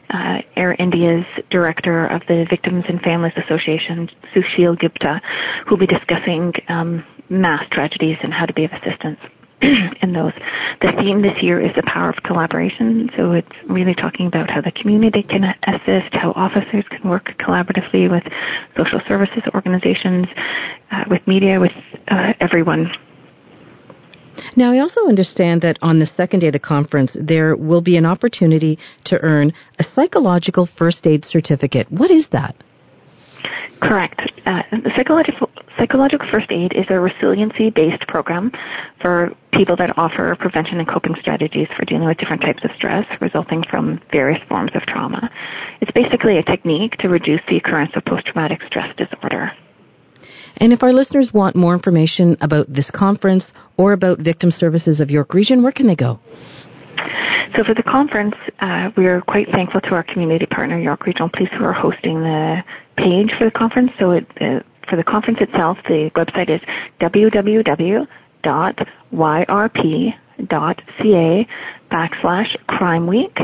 uh, 0.09 0.41
Air 0.55 0.73
India's 0.73 1.25
director 1.49 2.07
of 2.07 2.21
the 2.27 2.45
Victims 2.49 2.85
and 2.87 3.01
Families 3.01 3.33
Association, 3.37 4.09
Susheel 4.33 4.77
Gupta, 4.77 5.21
who 5.65 5.71
will 5.71 5.77
be 5.77 5.87
discussing 5.87 6.53
um, 6.69 7.05
mass 7.29 7.65
tragedies 7.71 8.17
and 8.23 8.33
how 8.33 8.45
to 8.45 8.53
be 8.53 8.65
of 8.65 8.71
assistance 8.71 9.19
in 9.61 10.13
those. 10.13 10.33
The 10.81 10.91
theme 10.99 11.21
this 11.21 11.41
year 11.41 11.61
is 11.61 11.71
the 11.75 11.83
power 11.83 12.09
of 12.09 12.21
collaboration. 12.23 13.09
So 13.17 13.31
it's 13.31 13.47
really 13.67 13.95
talking 13.95 14.27
about 14.27 14.49
how 14.49 14.61
the 14.61 14.71
community 14.71 15.23
can 15.23 15.43
assist, 15.67 16.13
how 16.13 16.33
officers 16.35 16.83
can 16.89 17.09
work 17.09 17.33
collaboratively 17.39 18.11
with 18.11 18.23
social 18.77 19.01
services 19.07 19.43
organizations, 19.53 20.27
uh, 20.91 21.05
with 21.09 21.25
media, 21.25 21.59
with 21.59 21.71
uh, 22.09 22.33
everyone 22.39 22.91
now, 24.55 24.71
I 24.71 24.79
also 24.79 25.07
understand 25.07 25.61
that 25.61 25.77
on 25.81 25.99
the 25.99 26.05
second 26.05 26.39
day 26.39 26.47
of 26.47 26.53
the 26.53 26.59
conference, 26.59 27.15
there 27.19 27.55
will 27.55 27.81
be 27.81 27.97
an 27.97 28.05
opportunity 28.05 28.79
to 29.05 29.19
earn 29.21 29.53
a 29.79 29.83
psychological 29.83 30.67
first 30.77 31.05
aid 31.07 31.25
certificate. 31.25 31.91
What 31.91 32.11
is 32.11 32.27
that? 32.31 32.55
Correct. 33.81 34.31
Uh, 34.45 34.63
psychological 34.95 35.49
psychological 35.77 36.27
first 36.31 36.49
aid 36.51 36.71
is 36.73 36.85
a 36.89 36.99
resiliency 36.99 37.69
based 37.69 38.07
program 38.07 38.51
for 39.01 39.31
people 39.51 39.75
that 39.75 39.97
offer 39.97 40.35
prevention 40.39 40.79
and 40.79 40.87
coping 40.87 41.15
strategies 41.19 41.67
for 41.75 41.83
dealing 41.85 42.07
with 42.07 42.17
different 42.17 42.41
types 42.41 42.63
of 42.63 42.71
stress 42.75 43.05
resulting 43.19 43.63
from 43.69 43.99
various 44.11 44.41
forms 44.47 44.71
of 44.73 44.81
trauma. 44.83 45.29
It's 45.81 45.91
basically 45.91 46.37
a 46.37 46.43
technique 46.43 46.97
to 46.99 47.09
reduce 47.09 47.41
the 47.49 47.57
occurrence 47.57 47.91
of 47.95 48.05
post 48.05 48.25
traumatic 48.25 48.61
stress 48.67 48.95
disorder. 48.95 49.51
And 50.57 50.71
if 50.73 50.83
our 50.83 50.93
listeners 50.93 51.33
want 51.33 51.55
more 51.55 51.73
information 51.73 52.37
about 52.41 52.71
this 52.71 52.89
conference 52.91 53.51
or 53.77 53.93
about 53.93 54.19
victim 54.19 54.51
services 54.51 55.01
of 55.01 55.09
York 55.09 55.33
Region, 55.33 55.63
where 55.63 55.71
can 55.71 55.87
they 55.87 55.95
go? 55.95 56.19
So 57.55 57.63
for 57.63 57.73
the 57.73 57.83
conference, 57.83 58.35
uh, 58.59 58.91
we're 58.97 59.21
quite 59.21 59.49
thankful 59.51 59.81
to 59.81 59.89
our 59.89 60.03
community 60.03 60.45
partner, 60.45 60.79
York 60.79 61.05
Regional 61.05 61.29
Police, 61.29 61.49
who 61.57 61.63
are 61.63 61.73
hosting 61.73 62.21
the 62.21 62.63
page 62.97 63.31
for 63.37 63.45
the 63.45 63.51
conference. 63.51 63.91
So 63.99 64.11
it, 64.11 64.27
uh, 64.41 64.59
for 64.89 64.95
the 64.95 65.03
conference 65.03 65.39
itself, 65.41 65.77
the 65.87 66.09
website 66.15 66.49
is 66.49 66.61
www.yrp.ca 66.99 68.07
backslash 71.91 72.55
crime 72.67 73.07
week. 73.07 73.39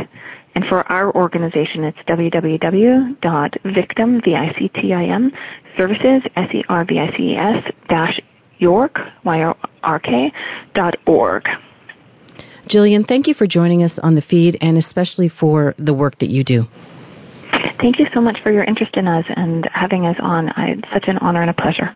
And 0.54 0.66
for 0.66 0.90
our 0.92 1.16
organization, 1.16 1.86
it's 1.86 1.98
www.victim, 2.08 2.52
V-I-C-T-I-M, 4.22 5.32
services, 5.78 6.24
S-E-R-V-I-C-E-S, 6.36 7.74
dash 7.88 8.20
York, 8.60 9.00
Y-O-R-K, 9.24 10.34
dot 10.76 10.96
org. 11.08 11.44
Jillian, 12.68 13.08
thank 13.08 13.28
you 13.28 13.34
for 13.34 13.48
joining 13.48 13.82
us 13.84 13.98
on 14.02 14.16
the 14.16 14.22
feed 14.22 14.58
and 14.62 14.78
especially 14.78 15.30
for 15.30 15.74
the 15.78 15.94
work 15.94 16.20
that 16.20 16.30
you 16.30 16.44
do. 16.44 16.66
Thank 17.80 17.98
you 18.00 18.06
so 18.14 18.22
much 18.22 18.38
for 18.44 18.52
your 18.52 18.64
interest 18.64 18.96
in 18.96 19.08
us 19.08 19.26
and 19.28 19.68
having 19.74 20.06
us 20.06 20.18
on. 20.22 20.52
It's 20.56 20.88
such 20.94 21.06
an 21.08 21.18
honor 21.18 21.42
and 21.42 21.50
a 21.50 21.54
pleasure. 21.54 21.96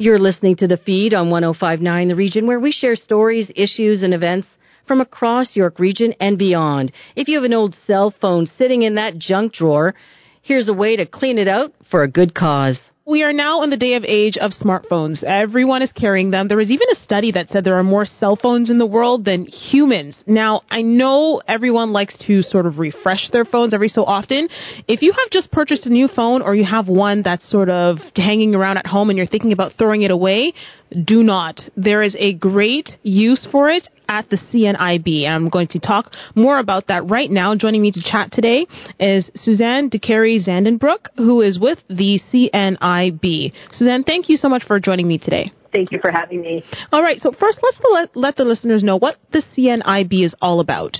You're 0.00 0.20
listening 0.20 0.54
to 0.56 0.68
the 0.68 0.76
feed 0.76 1.12
on 1.12 1.28
1059 1.28 2.06
The 2.06 2.14
Region, 2.14 2.46
where 2.46 2.60
we 2.60 2.70
share 2.70 2.94
stories, 2.94 3.50
issues, 3.56 4.04
and 4.04 4.14
events 4.14 4.46
from 4.86 5.00
across 5.00 5.56
York 5.56 5.80
Region 5.80 6.14
and 6.20 6.38
beyond. 6.38 6.92
If 7.16 7.26
you 7.26 7.34
have 7.34 7.44
an 7.44 7.52
old 7.52 7.74
cell 7.74 8.12
phone 8.12 8.46
sitting 8.46 8.82
in 8.82 8.94
that 8.94 9.18
junk 9.18 9.54
drawer, 9.54 9.96
here's 10.42 10.68
a 10.68 10.72
way 10.72 10.94
to 10.94 11.04
clean 11.04 11.36
it 11.36 11.48
out 11.48 11.72
for 11.90 12.04
a 12.04 12.08
good 12.08 12.32
cause. 12.32 12.78
We 13.08 13.22
are 13.22 13.32
now 13.32 13.62
in 13.62 13.70
the 13.70 13.78
day 13.78 13.94
of 13.94 14.04
age 14.04 14.36
of 14.36 14.50
smartphones. 14.50 15.24
Everyone 15.24 15.80
is 15.80 15.92
carrying 15.92 16.30
them. 16.30 16.46
There 16.46 16.58
was 16.58 16.70
even 16.70 16.90
a 16.90 16.94
study 16.94 17.32
that 17.32 17.48
said 17.48 17.64
there 17.64 17.78
are 17.78 17.82
more 17.82 18.04
cell 18.04 18.36
phones 18.36 18.68
in 18.68 18.76
the 18.76 18.84
world 18.84 19.24
than 19.24 19.46
humans. 19.46 20.14
Now, 20.26 20.60
I 20.70 20.82
know 20.82 21.40
everyone 21.48 21.94
likes 21.94 22.18
to 22.26 22.42
sort 22.42 22.66
of 22.66 22.78
refresh 22.78 23.30
their 23.30 23.46
phones 23.46 23.72
every 23.72 23.88
so 23.88 24.04
often. 24.04 24.50
If 24.86 25.00
you 25.00 25.12
have 25.12 25.30
just 25.30 25.50
purchased 25.50 25.86
a 25.86 25.88
new 25.88 26.06
phone 26.06 26.42
or 26.42 26.54
you 26.54 26.64
have 26.66 26.88
one 26.88 27.22
that's 27.22 27.48
sort 27.48 27.70
of 27.70 27.96
hanging 28.14 28.54
around 28.54 28.76
at 28.76 28.86
home 28.86 29.08
and 29.08 29.16
you're 29.16 29.26
thinking 29.26 29.52
about 29.52 29.72
throwing 29.72 30.02
it 30.02 30.10
away, 30.10 30.52
do 31.02 31.22
not. 31.22 31.62
There 31.78 32.02
is 32.02 32.14
a 32.18 32.34
great 32.34 32.98
use 33.02 33.46
for 33.50 33.70
it 33.70 33.88
at 34.08 34.28
the 34.30 34.36
CNIB. 34.36 35.24
And 35.24 35.34
I'm 35.34 35.48
going 35.48 35.68
to 35.68 35.78
talk 35.78 36.12
more 36.34 36.58
about 36.58 36.88
that 36.88 37.08
right 37.10 37.30
now. 37.30 37.54
Joining 37.54 37.82
me 37.82 37.92
to 37.92 38.02
chat 38.02 38.32
today 38.32 38.66
is 38.98 39.30
Suzanne 39.34 39.90
DeCarey 39.90 40.44
Zandenbrook, 40.44 41.08
who 41.16 41.42
is 41.42 41.58
with 41.58 41.82
the 41.88 42.20
CNIB. 42.32 43.52
Suzanne, 43.70 44.04
thank 44.04 44.28
you 44.28 44.36
so 44.36 44.48
much 44.48 44.64
for 44.64 44.80
joining 44.80 45.06
me 45.06 45.18
today. 45.18 45.52
Thank 45.72 45.92
you 45.92 45.98
for 46.00 46.10
having 46.10 46.40
me. 46.40 46.64
All 46.92 47.02
right, 47.02 47.20
so 47.20 47.30
first 47.30 47.60
let's 47.62 47.80
let, 47.90 48.16
let 48.16 48.36
the 48.36 48.44
listeners 48.44 48.82
know 48.82 48.98
what 48.98 49.16
the 49.32 49.42
CNIB 49.42 50.24
is 50.24 50.34
all 50.40 50.60
about. 50.60 50.98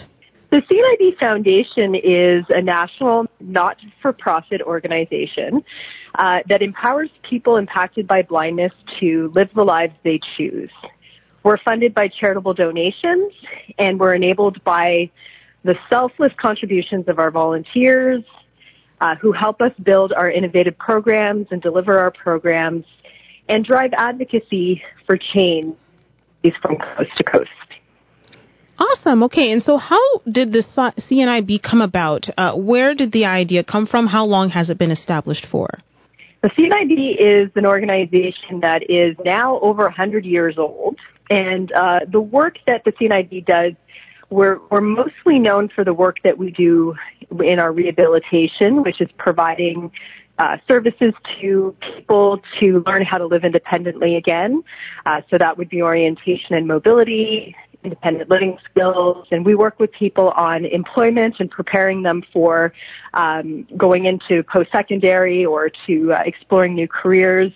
The 0.51 0.63
CNIB 0.63 1.19
Foundation 1.19 1.95
is 1.95 2.43
a 2.49 2.63
national 2.63 3.27
not-for-profit 3.39 4.63
organization 4.63 5.63
uh, 6.15 6.39
that 6.49 6.63
empowers 6.63 7.11
people 7.23 7.57
impacted 7.57 8.07
by 8.07 8.23
blindness 8.23 8.73
to 8.99 9.31
live 9.35 9.51
the 9.55 9.63
lives 9.63 9.93
they 10.05 10.21
choose. 10.39 10.71
We're 11.43 11.59
funded 11.59 11.95
by 11.95 12.09
charitable 12.09 12.55
donations 12.55 13.33
and 13.79 13.99
we're 13.99 14.15
enabled 14.15 14.63
by 14.65 15.11
the 15.65 15.77
selfless 15.89 16.33
contributions 16.37 17.09
of 17.09 17.19
our 17.19 17.31
volunteers 17.31 18.23
uh, 19.01 19.15
who 19.17 19.33
help 19.33 19.61
us 19.61 19.73
build 19.83 20.13
our 20.13 20.31
innovative 20.31 20.77
programs 20.77 21.47
and 21.51 21.63
deliver 21.63 21.99
our 21.99 22.11
programs 22.11 22.85
and 23.49 23.65
drive 23.65 23.91
advocacy 23.97 24.83
for 25.07 25.17
change 25.17 25.77
from 26.63 26.77
coast 26.77 27.11
to 27.17 27.25
coast. 27.25 27.51
Awesome. 28.79 29.25
Okay. 29.25 29.53
And 29.53 29.63
so 29.63 29.77
how 29.77 30.19
did 30.31 30.53
the 30.53 30.61
CNIB 30.61 31.63
come 31.63 31.81
about? 31.81 32.29
Uh, 32.39 32.55
where 32.55 32.95
did 32.95 33.13
the 33.13 33.25
idea 33.25 33.65
come 33.65 33.87
from? 33.87 34.07
How 34.07 34.25
long 34.25 34.51
has 34.51 34.71
it 34.71 34.79
been 34.79 34.93
established 34.93 35.47
for? 35.51 35.69
The 36.43 36.51
CNIB 36.51 37.17
is 37.19 37.51
an 37.57 37.67
organization 37.67 38.61
that 38.61 38.89
is 38.89 39.17
now 39.25 39.59
over 39.61 39.83
100 39.83 40.25
years 40.25 40.57
old. 40.57 40.97
And 41.31 41.73
uh, 41.73 42.01
the 42.09 42.21
work 42.21 42.59
that 42.67 42.85
the 42.85 42.93
CNIB 42.93 43.45
does, 43.45 43.73
we're, 44.31 44.59
we're 44.71 44.81
mostly 44.81 45.39
known 45.39 45.69
for 45.69 45.85
the 45.85 45.95
work 45.95 46.19
that 46.25 46.39
we 46.39 46.51
do 46.51 46.95
in 47.43 47.59
our 47.59 47.73
rehabilitation, 47.73 48.83
which 48.83 49.01
is 49.01 49.09
providing 49.19 49.91
uh, 50.39 50.57
services 50.69 51.13
to 51.41 51.75
people 51.81 52.41
to 52.61 52.83
learn 52.87 53.05
how 53.05 53.19
to 53.19 53.27
live 53.27 53.45
independently 53.45 54.17
again. 54.17 54.63
Uh, 55.05 55.21
so 55.31 55.37
that 55.37 55.59
would 55.59 55.69
be 55.69 55.83
orientation 55.83 56.55
and 56.55 56.67
mobility, 56.67 57.57
independent 57.85 58.29
living 58.29 58.59
skills, 58.71 59.27
and 59.31 59.47
we 59.47 59.55
work 59.55 59.79
with 59.79 59.93
people 59.93 60.31
on 60.31 60.65
employment 60.65 61.37
and 61.39 61.51
preparing 61.51 62.03
them 62.03 62.23
for 62.33 62.73
um, 63.15 63.67
going 63.77 64.07
into 64.07 64.43
post-secondary 64.43 65.45
or 65.47 65.71
to 65.87 66.13
uh, 66.13 66.23
exploring 66.27 66.75
new 66.75 66.89
careers. 66.89 67.53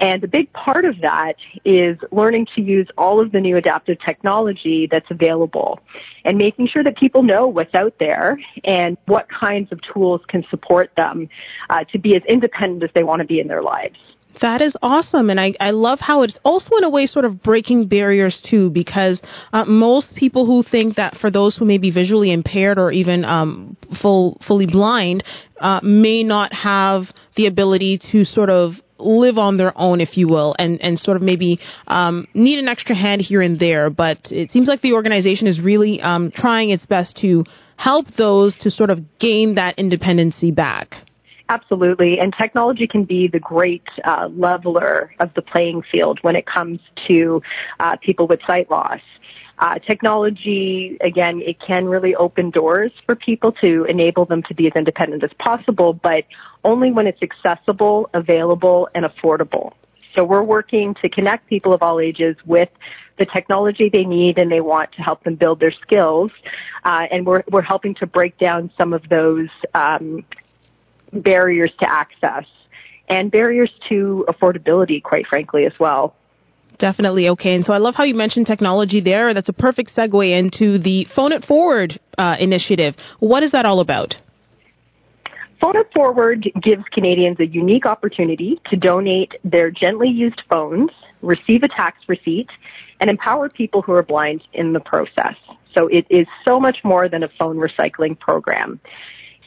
And 0.00 0.22
a 0.22 0.28
big 0.28 0.52
part 0.52 0.84
of 0.84 1.00
that 1.00 1.36
is 1.64 1.96
learning 2.10 2.46
to 2.56 2.60
use 2.60 2.88
all 2.98 3.20
of 3.20 3.32
the 3.32 3.40
new 3.40 3.56
adaptive 3.56 3.98
technology 4.00 4.86
that's 4.86 5.10
available 5.10 5.80
and 6.24 6.36
making 6.36 6.66
sure 6.66 6.82
that 6.82 6.96
people 6.96 7.22
know 7.22 7.46
what's 7.46 7.74
out 7.74 7.94
there 7.98 8.38
and 8.64 8.98
what 9.06 9.28
kinds 9.30 9.72
of 9.72 9.80
tools 9.82 10.20
can 10.26 10.44
support 10.50 10.90
them 10.96 11.28
uh, 11.70 11.84
to 11.84 11.98
be 11.98 12.16
as 12.16 12.22
independent 12.24 12.82
as 12.82 12.90
they 12.94 13.04
want 13.04 13.20
to 13.20 13.26
be 13.26 13.40
in 13.40 13.48
their 13.48 13.62
lives. 13.62 13.98
That 14.40 14.62
is 14.62 14.76
awesome. 14.82 15.30
And 15.30 15.40
I, 15.40 15.54
I 15.60 15.70
love 15.70 16.00
how 16.00 16.22
it's 16.22 16.38
also 16.44 16.76
in 16.76 16.84
a 16.84 16.90
way 16.90 17.06
sort 17.06 17.24
of 17.24 17.42
breaking 17.42 17.88
barriers 17.88 18.40
too, 18.40 18.70
because 18.70 19.22
uh, 19.52 19.64
most 19.64 20.16
people 20.16 20.44
who 20.46 20.62
think 20.62 20.96
that 20.96 21.16
for 21.16 21.30
those 21.30 21.56
who 21.56 21.64
may 21.64 21.78
be 21.78 21.90
visually 21.90 22.32
impaired 22.32 22.78
or 22.78 22.90
even 22.90 23.24
um, 23.24 23.76
full, 24.00 24.40
fully 24.46 24.66
blind 24.66 25.24
uh, 25.60 25.80
may 25.82 26.22
not 26.22 26.52
have 26.52 27.12
the 27.36 27.46
ability 27.46 27.98
to 28.12 28.24
sort 28.24 28.50
of 28.50 28.80
live 28.98 29.38
on 29.38 29.56
their 29.56 29.72
own, 29.76 30.00
if 30.00 30.16
you 30.16 30.28
will, 30.28 30.54
and, 30.58 30.80
and 30.80 30.98
sort 30.98 31.16
of 31.16 31.22
maybe 31.22 31.60
um, 31.86 32.26
need 32.32 32.58
an 32.58 32.68
extra 32.68 32.94
hand 32.94 33.20
here 33.20 33.42
and 33.42 33.58
there. 33.58 33.90
But 33.90 34.30
it 34.30 34.50
seems 34.50 34.68
like 34.68 34.80
the 34.80 34.94
organization 34.94 35.46
is 35.46 35.60
really 35.60 36.00
um, 36.00 36.30
trying 36.30 36.70
its 36.70 36.86
best 36.86 37.16
to 37.18 37.44
help 37.76 38.06
those 38.16 38.56
to 38.58 38.70
sort 38.70 38.90
of 38.90 39.18
gain 39.18 39.56
that 39.56 39.78
independency 39.78 40.50
back. 40.52 41.03
Absolutely, 41.50 42.18
and 42.18 42.32
technology 42.32 42.86
can 42.86 43.04
be 43.04 43.28
the 43.28 43.38
great 43.38 43.86
uh, 44.04 44.28
leveler 44.34 45.12
of 45.20 45.34
the 45.34 45.42
playing 45.42 45.82
field 45.82 46.18
when 46.22 46.36
it 46.36 46.46
comes 46.46 46.80
to 47.06 47.42
uh, 47.80 47.96
people 47.96 48.26
with 48.26 48.40
sight 48.46 48.70
loss. 48.70 49.00
Uh, 49.58 49.78
technology, 49.78 50.96
again, 51.02 51.42
it 51.42 51.60
can 51.60 51.84
really 51.84 52.14
open 52.16 52.50
doors 52.50 52.90
for 53.04 53.14
people 53.14 53.52
to 53.52 53.84
enable 53.84 54.24
them 54.24 54.42
to 54.42 54.54
be 54.54 54.66
as 54.66 54.72
independent 54.74 55.22
as 55.22 55.30
possible, 55.38 55.92
but 55.92 56.24
only 56.64 56.90
when 56.90 57.06
it's 57.06 57.22
accessible, 57.22 58.08
available, 58.14 58.88
and 58.94 59.04
affordable. 59.04 59.72
So 60.14 60.24
we're 60.24 60.42
working 60.42 60.94
to 61.02 61.08
connect 61.08 61.46
people 61.48 61.72
of 61.72 61.82
all 61.82 62.00
ages 62.00 62.36
with 62.46 62.70
the 63.18 63.26
technology 63.26 63.88
they 63.88 64.04
need 64.04 64.38
and 64.38 64.50
they 64.50 64.60
want 64.60 64.92
to 64.92 65.02
help 65.02 65.22
them 65.24 65.34
build 65.34 65.60
their 65.60 65.72
skills. 65.72 66.30
Uh, 66.84 67.06
and 67.10 67.26
we're, 67.26 67.42
we're 67.50 67.62
helping 67.62 67.94
to 67.96 68.06
break 68.06 68.38
down 68.38 68.70
some 68.76 68.92
of 68.92 69.08
those 69.08 69.48
um, 69.74 70.24
barriers 71.22 71.72
to 71.80 71.90
access 71.90 72.44
and 73.08 73.30
barriers 73.30 73.70
to 73.88 74.24
affordability, 74.28 75.02
quite 75.02 75.26
frankly, 75.26 75.66
as 75.66 75.72
well. 75.78 76.14
Definitely 76.78 77.28
okay. 77.30 77.54
And 77.54 77.64
so 77.64 77.72
I 77.72 77.78
love 77.78 77.94
how 77.94 78.04
you 78.04 78.14
mentioned 78.14 78.46
technology 78.46 79.00
there. 79.00 79.32
That's 79.34 79.48
a 79.48 79.52
perfect 79.52 79.94
segue 79.94 80.36
into 80.36 80.78
the 80.78 81.06
Phone 81.14 81.32
It 81.32 81.44
Forward 81.44 82.00
uh, 82.18 82.36
initiative. 82.38 82.96
What 83.20 83.42
is 83.42 83.52
that 83.52 83.64
all 83.64 83.80
about? 83.80 84.16
Phone 85.60 85.76
It 85.76 85.88
Forward 85.94 86.50
gives 86.60 86.82
Canadians 86.90 87.38
a 87.38 87.46
unique 87.46 87.86
opportunity 87.86 88.60
to 88.70 88.76
donate 88.76 89.34
their 89.44 89.70
gently 89.70 90.08
used 90.08 90.42
phones, 90.48 90.90
receive 91.22 91.62
a 91.62 91.68
tax 91.68 91.98
receipt, 92.08 92.50
and 93.00 93.08
empower 93.08 93.48
people 93.48 93.80
who 93.80 93.92
are 93.92 94.02
blind 94.02 94.42
in 94.52 94.72
the 94.72 94.80
process. 94.80 95.36
So 95.72 95.86
it 95.86 96.06
is 96.10 96.26
so 96.44 96.58
much 96.58 96.78
more 96.84 97.08
than 97.08 97.22
a 97.22 97.28
phone 97.38 97.56
recycling 97.56 98.18
program. 98.18 98.80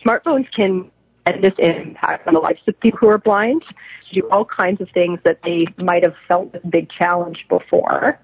Smartphones 0.03 0.51
can 0.51 0.89
tremendous 1.27 1.57
impact 1.59 2.27
on 2.27 2.33
the 2.33 2.39
lives 2.39 2.59
of 2.67 2.79
people 2.79 2.99
who 2.99 3.09
are 3.09 3.17
blind, 3.17 3.63
to 4.09 4.21
do 4.21 4.27
all 4.29 4.45
kinds 4.45 4.81
of 4.81 4.89
things 4.93 5.19
that 5.23 5.39
they 5.43 5.65
might 5.77 6.03
have 6.03 6.15
felt 6.27 6.53
was 6.53 6.61
a 6.63 6.67
big 6.67 6.89
challenge 6.89 7.45
before. 7.49 8.19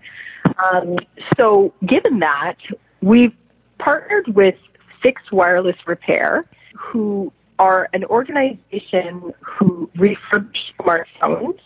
Um, 0.72 0.98
so 1.38 1.74
given 1.86 2.20
that, 2.20 2.58
we've 3.02 3.34
partnered 3.80 4.28
with 4.36 4.56
Fixed 5.02 5.32
Wireless 5.32 5.76
Repair, 5.86 6.46
who 6.76 7.32
are 7.60 7.89
an 7.94 8.04
organization 8.06 9.34
who 9.42 9.89
refurbish 9.98 10.74
smartphones, 10.80 11.60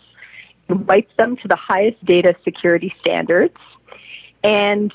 and 0.68 0.86
wipe 0.86 1.08
them 1.16 1.36
to 1.36 1.48
the 1.48 1.56
highest 1.56 2.04
data 2.04 2.34
security 2.44 2.94
standards, 3.00 3.56
and 4.44 4.92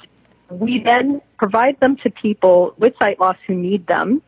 we 0.49 0.83
then 0.83 1.19
provide 1.37 1.79
them 1.79 1.95
to 1.97 2.11
people 2.11 2.75
with 2.77 2.93
sight 2.99 3.19
loss 3.19 3.37
who 3.47 3.55
need 3.55 3.87
them 3.87 4.21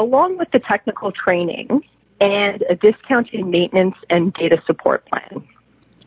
along 0.00 0.38
with 0.38 0.50
the 0.50 0.58
technical 0.58 1.12
training 1.12 1.82
and 2.20 2.64
a 2.68 2.74
discounted 2.74 3.46
maintenance 3.46 3.94
and 4.08 4.32
data 4.34 4.62
support 4.66 5.04
plan. 5.06 5.46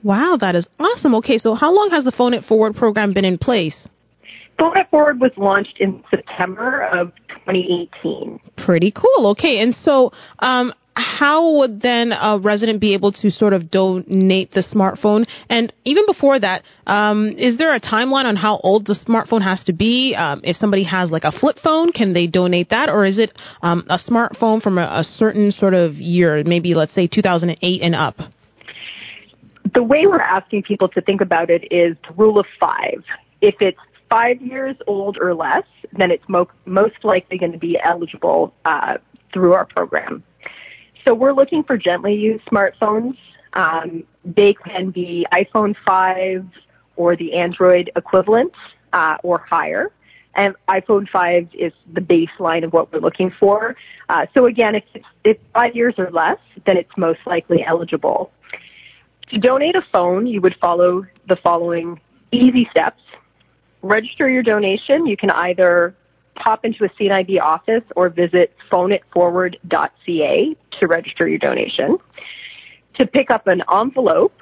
Wow, 0.03 0.37
that 0.41 0.55
is 0.55 0.67
awesome. 0.79 1.15
Okay, 1.15 1.37
so 1.37 1.53
how 1.53 1.71
long 1.71 1.89
has 1.91 2.03
the 2.03 2.11
Phone 2.11 2.33
It 2.33 2.43
Forward 2.43 2.75
program 2.75 3.13
been 3.13 3.23
in 3.23 3.37
place? 3.37 3.87
Phone 4.59 4.77
It 4.77 4.89
Forward 4.89 5.21
was 5.21 5.31
launched 5.37 5.77
in 5.79 6.03
September 6.09 6.81
of 6.81 7.13
2018. 7.29 8.39
Pretty 8.57 8.91
cool. 8.91 9.27
Okay, 9.31 9.61
and 9.61 9.73
so 9.73 10.11
um, 10.39 10.73
how 10.95 11.57
would 11.57 11.81
then 11.81 12.11
a 12.11 12.39
resident 12.39 12.79
be 12.79 12.93
able 12.93 13.11
to 13.11 13.31
sort 13.31 13.53
of 13.53 13.71
donate 13.71 14.51
the 14.51 14.61
smartphone? 14.61 15.27
And 15.49 15.73
even 15.83 16.05
before 16.05 16.39
that, 16.39 16.63
um, 16.85 17.29
is 17.37 17.57
there 17.57 17.73
a 17.73 17.79
timeline 17.79 18.25
on 18.25 18.35
how 18.35 18.57
old 18.57 18.85
the 18.85 18.93
smartphone 18.93 19.41
has 19.41 19.63
to 19.65 19.73
be? 19.73 20.15
Um, 20.15 20.41
if 20.43 20.55
somebody 20.55 20.83
has 20.83 21.11
like 21.11 21.23
a 21.23 21.31
flip 21.31 21.57
phone, 21.59 21.91
can 21.91 22.13
they 22.13 22.27
donate 22.27 22.69
that? 22.69 22.89
Or 22.89 23.05
is 23.05 23.19
it 23.19 23.31
um, 23.61 23.85
a 23.89 23.97
smartphone 23.97 24.61
from 24.61 24.77
a, 24.77 24.87
a 24.99 25.03
certain 25.03 25.51
sort 25.51 25.73
of 25.73 25.95
year, 25.95 26.43
maybe 26.45 26.73
let's 26.73 26.93
say 26.93 27.07
2008 27.07 27.81
and 27.81 27.95
up? 27.95 28.17
The 29.73 29.83
way 29.83 30.05
we're 30.05 30.19
asking 30.19 30.63
people 30.63 30.89
to 30.89 31.01
think 31.01 31.21
about 31.21 31.49
it 31.49 31.63
is 31.71 31.95
the 32.07 32.13
rule 32.15 32.39
of 32.39 32.45
five. 32.59 33.03
If 33.41 33.55
it's 33.59 33.79
five 34.09 34.39
years 34.41 34.75
old 34.85 35.17
or 35.19 35.33
less, 35.33 35.63
then 35.97 36.11
it's 36.11 36.23
mo- 36.29 36.49
most 36.65 37.03
likely 37.03 37.39
going 37.39 37.51
to 37.51 37.57
be 37.57 37.79
eligible 37.83 38.53
uh, 38.65 38.97
through 39.33 39.53
our 39.53 39.65
program. 39.65 40.23
So 41.05 41.13
we're 41.13 41.33
looking 41.33 41.63
for 41.63 41.77
gently 41.77 42.15
used 42.15 42.45
smartphones. 42.45 43.17
Um, 43.53 44.03
they 44.23 44.53
can 44.53 44.91
be 44.91 45.25
iPhone 45.31 45.75
5 45.85 46.45
or 46.95 47.15
the 47.15 47.33
Android 47.33 47.91
equivalent 47.95 48.53
uh, 48.93 49.17
or 49.23 49.39
higher. 49.39 49.91
And 50.35 50.55
iPhone 50.67 51.07
5 51.09 51.49
is 51.53 51.73
the 51.91 52.01
baseline 52.01 52.63
of 52.63 52.73
what 52.73 52.91
we're 52.91 52.99
looking 52.99 53.31
for. 53.31 53.75
Uh, 54.09 54.25
so 54.33 54.45
again, 54.45 54.75
if 54.75 54.83
it's, 54.93 55.05
if 55.23 55.37
five 55.53 55.75
years 55.75 55.95
or 55.97 56.09
less, 56.09 56.39
then 56.65 56.77
it's 56.77 56.89
most 56.97 57.19
likely 57.25 57.63
eligible. 57.63 58.31
To 59.29 59.37
donate 59.37 59.75
a 59.75 59.83
phone, 59.91 60.25
you 60.25 60.41
would 60.41 60.55
follow 60.55 61.05
the 61.27 61.35
following 61.35 61.99
easy 62.31 62.67
steps. 62.71 63.01
Register 63.81 64.29
your 64.29 64.43
donation. 64.43 65.05
You 65.05 65.17
can 65.17 65.29
either 65.29 65.95
pop 66.35 66.65
into 66.65 66.83
a 66.83 66.89
CNIB 66.89 67.39
office 67.41 67.83
or 67.95 68.09
visit 68.09 68.55
phoneitforward.ca 68.71 70.55
to 70.79 70.87
register 70.87 71.27
your 71.27 71.39
donation. 71.39 71.97
To 72.95 73.07
pick 73.07 73.31
up 73.31 73.47
an 73.47 73.63
envelope, 73.71 74.39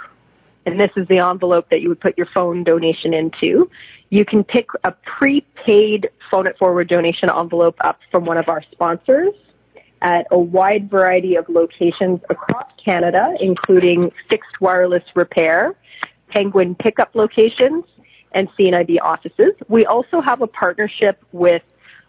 and 0.66 0.80
this 0.80 0.92
is 0.96 1.08
the 1.08 1.20
envelope 1.20 1.70
that 1.70 1.82
you 1.82 1.90
would 1.90 2.00
put 2.00 2.18
your 2.18 2.28
phone 2.28 2.64
donation 2.64 3.14
into, 3.14 3.70
you 4.10 4.26
can 4.26 4.44
pick 4.44 4.68
a 4.84 4.92
prepaid 4.92 6.10
Phone 6.30 6.48
It 6.48 6.58
Forward 6.58 6.88
donation 6.88 7.30
envelope 7.30 7.78
up 7.82 8.00
from 8.12 8.26
one 8.26 8.38
of 8.38 8.50
our 8.50 8.62
sponsors 8.72 9.34
at 10.02 10.28
a 10.32 10.38
wide 10.38 10.90
variety 10.90 11.36
of 11.36 11.48
locations 11.48 12.20
across 12.30 12.70
Canada, 12.84 13.36
including 13.40 14.12
fixed 14.30 14.60
wireless 14.60 15.04
repair, 15.16 15.76
Penguin 16.30 16.76
pickup 16.76 17.14
locations, 17.14 17.86
and 18.34 18.50
CNIB 18.58 19.00
offices. 19.02 19.54
We 19.68 19.86
also 19.86 20.22
have 20.22 20.42
a 20.42 20.48
partnership 20.48 21.24
with 21.32 21.62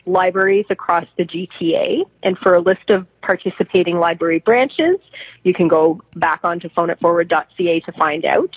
libraries 0.06 0.66
across 0.70 1.06
the 1.16 1.24
GTA. 1.24 2.04
And 2.22 2.36
for 2.38 2.54
a 2.54 2.60
list 2.60 2.90
of 2.90 3.06
participating 3.20 3.98
library 3.98 4.40
branches, 4.40 4.96
you 5.44 5.54
can 5.54 5.68
go 5.68 6.00
back 6.16 6.40
onto 6.44 6.68
phoneitforward.ca 6.70 7.80
to 7.80 7.92
find 7.92 8.24
out. 8.24 8.56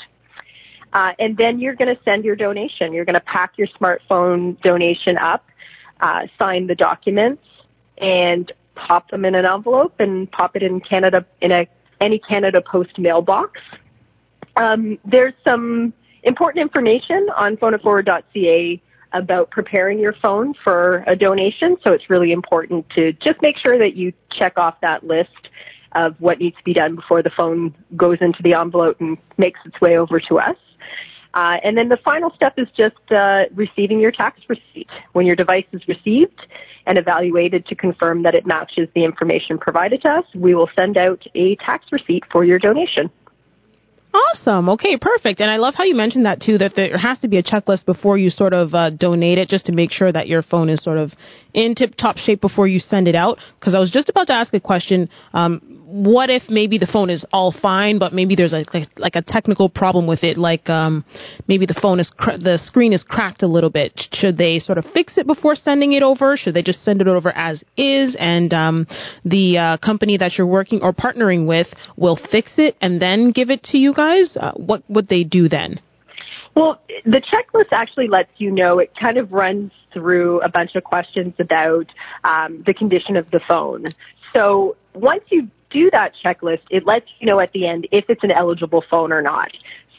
Uh, 0.93 1.13
and 1.19 1.35
then 1.37 1.59
you're 1.59 1.75
going 1.75 1.93
to 1.93 2.01
send 2.03 2.23
your 2.23 2.35
donation. 2.35 2.93
You're 2.93 3.05
going 3.05 3.15
to 3.15 3.19
pack 3.19 3.57
your 3.57 3.67
smartphone 3.67 4.59
donation 4.61 5.17
up, 5.17 5.45
uh, 5.99 6.27
sign 6.39 6.67
the 6.67 6.75
documents, 6.75 7.43
and 7.97 8.51
pop 8.75 9.09
them 9.09 9.25
in 9.25 9.35
an 9.35 9.45
envelope 9.45 9.99
and 9.99 10.31
pop 10.31 10.55
it 10.55 10.63
in 10.63 10.79
Canada 10.79 11.25
in 11.41 11.51
a 11.51 11.67
any 12.01 12.19
Canada 12.19 12.61
Post 12.61 12.97
mailbox. 12.97 13.61
Um, 14.57 14.97
there's 15.05 15.33
some 15.43 15.93
important 16.23 16.61
information 16.61 17.29
on 17.35 17.57
phoneitforward.ca 17.57 18.81
about 19.15 19.49
preparing 19.49 19.97
your 19.97 20.13
phone 20.13 20.53
for 20.53 21.03
a 21.07 21.15
donation. 21.15 21.77
So 21.83 21.93
it's 21.93 22.09
really 22.09 22.31
important 22.31 22.87
to 22.91 23.13
just 23.13 23.41
make 23.41 23.57
sure 23.57 23.79
that 23.79 23.95
you 23.95 24.13
check 24.29 24.57
off 24.57 24.79
that 24.81 25.05
list 25.05 25.49
of 25.93 26.15
what 26.19 26.39
needs 26.39 26.57
to 26.57 26.63
be 26.63 26.73
done 26.73 26.95
before 26.95 27.23
the 27.23 27.29
phone 27.29 27.73
goes 27.95 28.17
into 28.19 28.43
the 28.43 28.53
envelope 28.53 28.99
and 28.99 29.17
makes 29.37 29.59
its 29.65 29.79
way 29.79 29.97
over 29.97 30.19
to 30.19 30.37
us. 30.37 30.57
Uh, 31.33 31.59
and 31.63 31.77
then 31.77 31.89
the 31.89 31.97
final 31.97 32.31
step 32.33 32.57
is 32.57 32.67
just 32.75 33.11
uh, 33.11 33.45
receiving 33.55 33.99
your 33.99 34.11
tax 34.11 34.41
receipt. 34.47 34.89
When 35.13 35.25
your 35.25 35.35
device 35.35 35.65
is 35.71 35.85
received 35.87 36.47
and 36.85 36.97
evaluated 36.97 37.65
to 37.67 37.75
confirm 37.75 38.23
that 38.23 38.35
it 38.35 38.45
matches 38.45 38.87
the 38.95 39.03
information 39.03 39.57
provided 39.57 40.01
to 40.03 40.09
us, 40.09 40.25
we 40.33 40.55
will 40.55 40.69
send 40.75 40.97
out 40.97 41.25
a 41.35 41.55
tax 41.57 41.87
receipt 41.91 42.23
for 42.31 42.43
your 42.43 42.59
donation. 42.59 43.09
Awesome. 44.15 44.69
Okay, 44.69 44.95
perfect. 44.95 45.41
And 45.41 45.51
I 45.51 45.57
love 45.57 45.75
how 45.75 45.83
you 45.83 45.93
mentioned 45.93 46.25
that 46.25 46.39
too, 46.39 46.57
that 46.59 46.73
there 46.73 46.97
has 46.97 47.19
to 47.19 47.27
be 47.27 47.37
a 47.37 47.43
checklist 47.43 47.85
before 47.85 48.17
you 48.17 48.29
sort 48.29 48.53
of 48.53 48.73
uh, 48.73 48.89
donate 48.89 49.39
it 49.39 49.49
just 49.49 49.65
to 49.65 49.73
make 49.73 49.91
sure 49.91 50.09
that 50.09 50.29
your 50.29 50.41
phone 50.41 50.69
is 50.69 50.81
sort 50.81 50.97
of 50.97 51.11
in 51.53 51.75
tip 51.75 51.95
top 51.95 52.17
shape 52.17 52.39
before 52.39 52.65
you 52.65 52.79
send 52.79 53.09
it 53.09 53.15
out. 53.15 53.39
Because 53.59 53.75
I 53.75 53.79
was 53.79 53.91
just 53.91 54.07
about 54.07 54.27
to 54.27 54.33
ask 54.33 54.53
a 54.53 54.59
question. 54.61 55.09
Um, 55.33 55.81
what 55.85 56.29
if 56.29 56.49
maybe 56.49 56.77
the 56.77 56.87
phone 56.87 57.09
is 57.09 57.25
all 57.33 57.51
fine, 57.51 57.99
but 57.99 58.13
maybe 58.13 58.35
there's 58.35 58.53
a, 58.53 58.63
like, 58.73 58.87
like 58.97 59.15
a 59.15 59.21
technical 59.21 59.67
problem 59.69 60.07
with 60.07 60.23
it, 60.23 60.37
like 60.37 60.69
um, 60.69 61.03
maybe 61.47 61.65
the 61.65 61.73
phone 61.73 61.99
is 61.99 62.09
cr- 62.09 62.37
the 62.37 62.57
screen 62.57 62.93
is 62.93 63.03
cracked 63.03 63.43
a 63.43 63.47
little 63.47 63.69
bit. 63.69 64.07
Should 64.13 64.37
they 64.37 64.59
sort 64.59 64.77
of 64.77 64.85
fix 64.93 65.17
it 65.17 65.27
before 65.27 65.55
sending 65.55 65.91
it 65.91 66.03
over? 66.03 66.37
Should 66.37 66.53
they 66.53 66.63
just 66.63 66.83
send 66.83 67.01
it 67.01 67.07
over 67.07 67.35
as 67.35 67.63
is, 67.75 68.15
and 68.17 68.53
um, 68.53 68.87
the 69.25 69.57
uh, 69.57 69.77
company 69.77 70.17
that 70.17 70.37
you're 70.37 70.47
working 70.47 70.81
or 70.81 70.93
partnering 70.93 71.47
with 71.47 71.67
will 71.97 72.15
fix 72.15 72.59
it 72.59 72.75
and 72.81 73.01
then 73.01 73.31
give 73.31 73.49
it 73.49 73.63
to 73.63 73.77
you 73.77 73.93
guys? 73.93 74.04
Uh, 74.39 74.53
what 74.55 74.83
would 74.89 75.07
they 75.07 75.23
do 75.23 75.49
then? 75.49 75.79
Well, 76.55 76.81
the 77.05 77.21
checklist 77.21 77.71
actually 77.71 78.07
lets 78.07 78.31
you 78.37 78.49
know. 78.49 78.79
It 78.79 78.95
kind 78.95 79.17
of 79.17 79.33
runs 79.33 79.71
through 79.93 80.41
a 80.41 80.49
bunch 80.49 80.75
of 80.75 80.83
questions 80.83 81.33
about 81.39 81.87
um, 82.23 82.63
the 82.65 82.73
condition 82.73 83.17
of 83.17 83.29
the 83.31 83.41
phone. 83.45 83.87
So 84.33 84.77
once 84.93 85.23
you 85.29 85.49
do 85.69 85.89
that 85.91 86.13
checklist, 86.23 86.61
it 86.69 86.85
lets 86.85 87.07
you 87.19 87.27
know 87.27 87.39
at 87.39 87.51
the 87.51 87.67
end 87.67 87.87
if 87.91 88.05
it's 88.09 88.23
an 88.23 88.31
eligible 88.31 88.83
phone 88.89 89.11
or 89.11 89.21
not. 89.21 89.51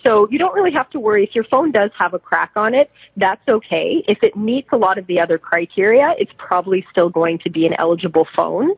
So 0.06 0.28
you 0.30 0.38
don't 0.38 0.54
really 0.54 0.70
have 0.70 0.88
to 0.90 1.00
worry 1.00 1.24
if 1.24 1.34
your 1.34 1.42
phone 1.42 1.72
does 1.72 1.90
have 1.98 2.14
a 2.14 2.18
crack 2.20 2.52
on 2.54 2.74
it. 2.74 2.92
That's 3.16 3.46
okay. 3.48 4.04
If 4.06 4.22
it 4.22 4.36
meets 4.36 4.68
a 4.70 4.76
lot 4.76 4.98
of 4.98 5.06
the 5.08 5.18
other 5.18 5.36
criteria, 5.36 6.14
it's 6.16 6.30
probably 6.38 6.86
still 6.92 7.10
going 7.10 7.40
to 7.40 7.50
be 7.50 7.66
an 7.66 7.74
eligible 7.76 8.28
phone. 8.36 8.70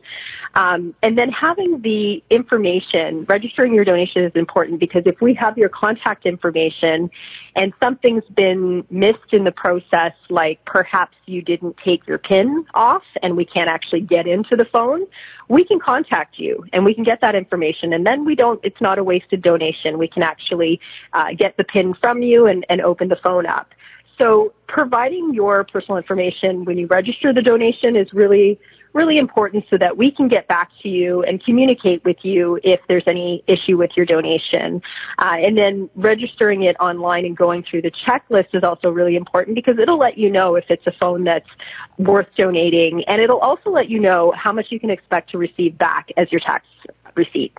Um, 0.54 0.94
and 1.02 1.18
then 1.18 1.30
having 1.30 1.82
the 1.82 2.24
information, 2.30 3.26
registering 3.28 3.74
your 3.74 3.84
donation 3.84 4.24
is 4.24 4.32
important 4.36 4.80
because 4.80 5.02
if 5.04 5.20
we 5.20 5.34
have 5.34 5.58
your 5.58 5.68
contact 5.68 6.24
information 6.24 7.10
and 7.54 7.74
something's 7.78 8.24
been 8.34 8.86
missed 8.90 9.32
in 9.32 9.44
the 9.44 9.52
process, 9.52 10.14
like 10.30 10.64
perhaps 10.64 11.14
you 11.26 11.42
didn't 11.42 11.76
take 11.84 12.06
your 12.06 12.16
PIN 12.16 12.64
off 12.72 13.02
and 13.22 13.36
we 13.36 13.44
can't 13.44 13.68
actually 13.68 14.00
get 14.00 14.26
into 14.26 14.56
the 14.56 14.64
phone, 14.64 15.04
we 15.48 15.62
can 15.62 15.78
contact 15.78 16.38
you 16.38 16.64
and 16.72 16.86
we 16.86 16.94
can 16.94 17.04
get 17.04 17.20
that 17.20 17.34
information 17.34 17.92
and 17.92 18.06
then 18.06 18.24
we 18.24 18.34
don't, 18.34 18.58
it's 18.64 18.80
not 18.80 18.98
a 18.98 19.04
wasted 19.04 19.42
donation. 19.42 19.98
We 19.98 20.08
can 20.08 20.22
actually 20.22 20.80
uh, 21.18 21.32
get 21.34 21.56
the 21.56 21.64
PIN 21.64 21.94
from 21.94 22.22
you 22.22 22.46
and, 22.46 22.64
and 22.68 22.80
open 22.80 23.08
the 23.08 23.16
phone 23.16 23.46
up. 23.46 23.74
So 24.18 24.52
providing 24.66 25.34
your 25.34 25.64
personal 25.64 25.96
information 25.96 26.64
when 26.64 26.76
you 26.78 26.86
register 26.86 27.32
the 27.32 27.42
donation 27.42 27.96
is 27.96 28.12
really 28.12 28.58
really 28.94 29.18
important 29.18 29.64
so 29.68 29.76
that 29.76 29.96
we 29.96 30.10
can 30.10 30.28
get 30.28 30.48
back 30.48 30.70
to 30.82 30.88
you 30.88 31.22
and 31.24 31.44
communicate 31.44 32.02
with 32.04 32.16
you 32.22 32.58
if 32.64 32.80
there's 32.88 33.04
any 33.06 33.44
issue 33.46 33.76
with 33.76 33.90
your 33.96 34.06
donation. 34.06 34.80
Uh, 35.18 35.36
and 35.38 35.58
then 35.58 35.90
registering 35.94 36.62
it 36.62 36.74
online 36.80 37.26
and 37.26 37.36
going 37.36 37.62
through 37.62 37.82
the 37.82 37.90
checklist 37.90 38.48
is 38.54 38.64
also 38.64 38.88
really 38.90 39.14
important 39.14 39.54
because 39.54 39.78
it'll 39.78 39.98
let 39.98 40.16
you 40.16 40.30
know 40.30 40.54
if 40.54 40.64
it's 40.70 40.86
a 40.86 40.92
phone 40.92 41.22
that's 41.22 41.50
worth 41.98 42.28
donating 42.34 43.04
and 43.04 43.20
it'll 43.20 43.40
also 43.40 43.68
let 43.68 43.90
you 43.90 44.00
know 44.00 44.32
how 44.34 44.52
much 44.52 44.72
you 44.72 44.80
can 44.80 44.90
expect 44.90 45.30
to 45.30 45.38
receive 45.38 45.76
back 45.76 46.10
as 46.16 46.32
your 46.32 46.40
tax 46.40 46.66
receipt. 47.14 47.52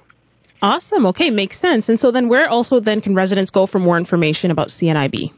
Awesome. 0.61 1.05
Okay, 1.07 1.29
makes 1.29 1.59
sense. 1.59 1.89
And 1.89 1.99
so 1.99 2.11
then 2.11 2.29
where 2.29 2.47
also 2.47 2.79
then 2.79 3.01
can 3.01 3.15
residents 3.15 3.51
go 3.51 3.65
for 3.65 3.79
more 3.79 3.97
information 3.97 4.51
about 4.51 4.67
CNIB? 4.69 5.31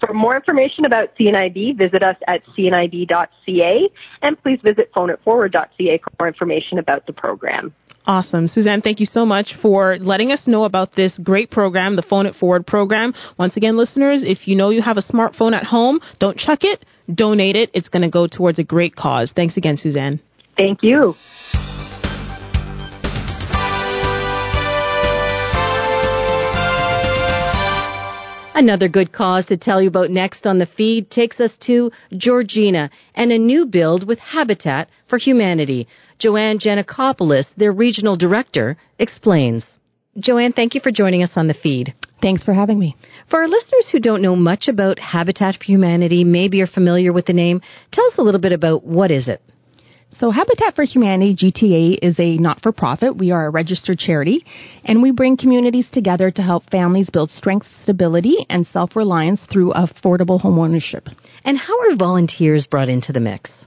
For 0.00 0.12
more 0.12 0.36
information 0.36 0.84
about 0.84 1.16
CNIB, 1.16 1.78
visit 1.78 2.02
us 2.02 2.16
at 2.26 2.44
cnib.ca 2.46 3.88
and 4.22 4.42
please 4.42 4.60
visit 4.62 4.92
phoneitforward.ca 4.92 5.98
for 5.98 6.10
more 6.20 6.28
information 6.28 6.78
about 6.78 7.06
the 7.06 7.12
program. 7.12 7.74
Awesome. 8.06 8.46
Suzanne, 8.46 8.82
thank 8.82 9.00
you 9.00 9.06
so 9.06 9.24
much 9.24 9.54
for 9.60 9.96
letting 9.98 10.30
us 10.30 10.46
know 10.46 10.64
about 10.64 10.94
this 10.94 11.16
great 11.18 11.50
program, 11.50 11.96
the 11.96 12.02
Phone 12.02 12.26
It 12.26 12.34
Forward 12.34 12.66
program. 12.66 13.14
Once 13.38 13.56
again, 13.56 13.78
listeners, 13.78 14.22
if 14.24 14.46
you 14.46 14.56
know 14.56 14.68
you 14.68 14.82
have 14.82 14.98
a 14.98 15.02
smartphone 15.02 15.54
at 15.54 15.64
home, 15.64 16.00
don't 16.18 16.36
chuck 16.36 16.64
it, 16.64 16.84
donate 17.12 17.56
it. 17.56 17.70
It's 17.72 17.88
going 17.88 18.02
to 18.02 18.10
go 18.10 18.26
towards 18.26 18.58
a 18.58 18.64
great 18.64 18.94
cause. 18.94 19.32
Thanks 19.34 19.56
again, 19.56 19.78
Suzanne. 19.78 20.20
Thank 20.54 20.82
you. 20.82 21.14
Another 28.56 28.88
good 28.88 29.10
cause 29.10 29.46
to 29.46 29.56
tell 29.56 29.82
you 29.82 29.88
about 29.88 30.10
next 30.10 30.46
on 30.46 30.60
the 30.60 30.66
feed 30.66 31.10
takes 31.10 31.40
us 31.40 31.56
to 31.56 31.90
Georgina 32.16 32.88
and 33.16 33.32
a 33.32 33.38
new 33.38 33.66
build 33.66 34.06
with 34.06 34.20
Habitat 34.20 34.88
for 35.08 35.18
Humanity. 35.18 35.88
Joanne 36.20 36.60
Janikopoulos, 36.60 37.52
their 37.56 37.72
regional 37.72 38.14
director, 38.14 38.76
explains. 38.96 39.76
Joanne, 40.20 40.52
thank 40.52 40.76
you 40.76 40.80
for 40.80 40.92
joining 40.92 41.24
us 41.24 41.36
on 41.36 41.48
the 41.48 41.54
feed. 41.54 41.94
Thanks 42.22 42.44
for 42.44 42.54
having 42.54 42.78
me. 42.78 42.96
For 43.28 43.40
our 43.40 43.48
listeners 43.48 43.88
who 43.88 43.98
don't 43.98 44.22
know 44.22 44.36
much 44.36 44.68
about 44.68 45.00
Habitat 45.00 45.56
for 45.56 45.64
Humanity, 45.64 46.22
maybe 46.22 46.58
you're 46.58 46.68
familiar 46.68 47.12
with 47.12 47.26
the 47.26 47.32
name, 47.32 47.60
tell 47.90 48.06
us 48.06 48.18
a 48.18 48.22
little 48.22 48.40
bit 48.40 48.52
about 48.52 48.84
what 48.84 49.10
is 49.10 49.26
it? 49.26 49.42
So 50.16 50.30
Habitat 50.30 50.76
for 50.76 50.84
Humanity 50.84 51.34
GTA 51.34 51.98
is 52.00 52.20
a 52.20 52.38
not-for-profit. 52.38 53.16
We 53.16 53.32
are 53.32 53.46
a 53.46 53.50
registered 53.50 53.98
charity 53.98 54.44
and 54.84 55.02
we 55.02 55.10
bring 55.10 55.36
communities 55.36 55.88
together 55.90 56.30
to 56.30 56.42
help 56.42 56.70
families 56.70 57.10
build 57.10 57.32
strength, 57.32 57.66
stability 57.82 58.46
and 58.48 58.64
self-reliance 58.64 59.40
through 59.50 59.72
affordable 59.72 60.40
homeownership. 60.40 61.12
And 61.44 61.58
how 61.58 61.80
are 61.80 61.96
volunteers 61.96 62.64
brought 62.64 62.88
into 62.88 63.12
the 63.12 63.18
mix? 63.18 63.66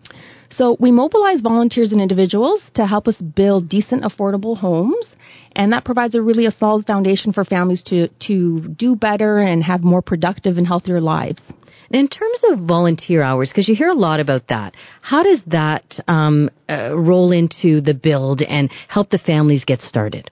So 0.50 0.78
we 0.80 0.90
mobilize 0.90 1.42
volunteers 1.42 1.92
and 1.92 2.02
individuals 2.02 2.64
to 2.76 2.88
help 2.88 3.10
us 3.10 3.18
build 3.18 3.68
decent, 3.68 4.04
affordable 4.04 4.56
homes. 4.58 5.10
And 5.54 5.74
that 5.74 5.84
provides 5.84 6.16
a 6.16 6.22
really 6.22 6.46
a 6.46 6.52
solid 6.52 6.88
foundation 6.88 7.34
for 7.34 7.44
families 7.44 7.82
to, 7.84 8.08
to 8.08 8.62
do 8.70 8.96
better 8.96 9.40
and 9.40 9.62
have 9.64 9.84
more 9.84 10.02
productive 10.02 10.58
and 10.58 10.66
healthier 10.66 11.02
lives. 11.02 11.42
In 11.90 12.08
terms 12.10 12.42
of 12.50 12.60
volunteer 12.60 13.22
hours, 13.22 13.50
because 13.50 13.70
you 13.70 13.76
hear 13.76 13.90
a 13.90 13.94
lot 13.94 14.20
about 14.20 14.48
that, 14.48 14.76
how 15.02 15.24
does 15.24 15.44
that 15.48 16.00
um, 16.08 16.50
uh, 16.70 16.98
roll 16.98 17.32
into 17.32 17.80
the 17.80 17.94
build 17.94 18.42
and 18.42 18.70
help 18.90 19.10
the 19.10 19.18
families 19.18 19.64
get 19.64 19.82
started? 19.82 20.30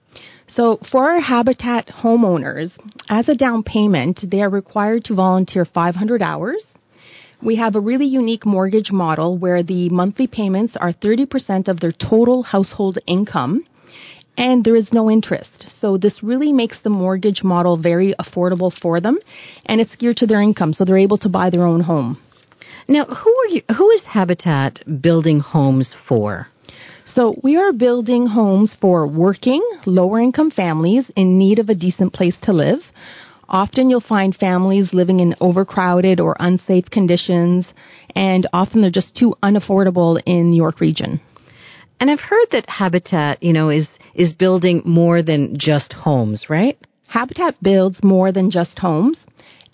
So 0.48 0.78
for 0.90 1.10
our 1.10 1.20
Habitat 1.20 1.88
homeowners, 1.88 2.72
as 3.08 3.28
a 3.28 3.34
down 3.34 3.62
payment, 3.62 4.24
they 4.30 4.42
are 4.42 4.50
required 4.50 5.04
to 5.04 5.14
volunteer 5.14 5.64
500 5.64 6.22
hours. 6.22 6.66
We 7.42 7.56
have 7.56 7.74
a 7.74 7.80
really 7.80 8.06
unique 8.06 8.46
mortgage 8.46 8.92
model 8.92 9.36
where 9.36 9.62
the 9.62 9.88
monthly 9.88 10.26
payments 10.26 10.76
are 10.76 10.92
30% 10.92 11.68
of 11.68 11.80
their 11.80 11.92
total 11.92 12.42
household 12.42 12.98
income 13.06 13.64
and 14.36 14.64
there 14.64 14.76
is 14.76 14.92
no 14.92 15.10
interest. 15.10 15.66
So 15.80 15.96
this 15.96 16.22
really 16.22 16.52
makes 16.52 16.80
the 16.80 16.90
mortgage 16.90 17.42
model 17.42 17.76
very 17.76 18.14
affordable 18.18 18.72
for 18.72 19.00
them 19.00 19.18
and 19.66 19.80
it's 19.80 19.96
geared 19.96 20.18
to 20.18 20.26
their 20.26 20.42
income 20.42 20.72
so 20.72 20.84
they're 20.84 20.98
able 20.98 21.18
to 21.18 21.28
buy 21.28 21.50
their 21.50 21.64
own 21.64 21.80
home. 21.80 22.18
Now, 22.88 23.04
who 23.04 23.30
are 23.30 23.48
you 23.48 23.62
who 23.76 23.90
is 23.90 24.04
Habitat 24.04 24.82
building 25.00 25.40
homes 25.40 25.94
for? 26.08 26.48
So 27.04 27.34
we 27.42 27.56
are 27.56 27.72
building 27.72 28.26
homes 28.26 28.74
for 28.80 29.06
working, 29.06 29.62
lower 29.86 30.20
income 30.20 30.50
families 30.50 31.10
in 31.16 31.38
need 31.38 31.58
of 31.58 31.68
a 31.68 31.74
decent 31.74 32.12
place 32.12 32.36
to 32.42 32.52
live. 32.52 32.80
Often 33.48 33.90
you'll 33.90 34.00
find 34.00 34.34
families 34.34 34.92
living 34.92 35.20
in 35.20 35.36
overcrowded 35.40 36.18
or 36.18 36.36
unsafe 36.38 36.90
conditions, 36.90 37.66
and 38.14 38.46
often 38.52 38.80
they're 38.80 38.90
just 38.90 39.14
too 39.14 39.36
unaffordable 39.42 40.20
in 40.26 40.52
York 40.52 40.80
region. 40.80 41.20
And 42.00 42.10
I've 42.10 42.20
heard 42.20 42.46
that 42.50 42.68
Habitat, 42.68 43.42
you 43.42 43.52
know, 43.52 43.70
is 43.70 43.88
is 44.16 44.32
building 44.32 44.82
more 44.84 45.22
than 45.22 45.56
just 45.58 45.92
homes, 45.92 46.50
right? 46.50 46.76
Habitat 47.08 47.62
builds 47.62 48.02
more 48.02 48.32
than 48.32 48.50
just 48.50 48.78
homes. 48.78 49.18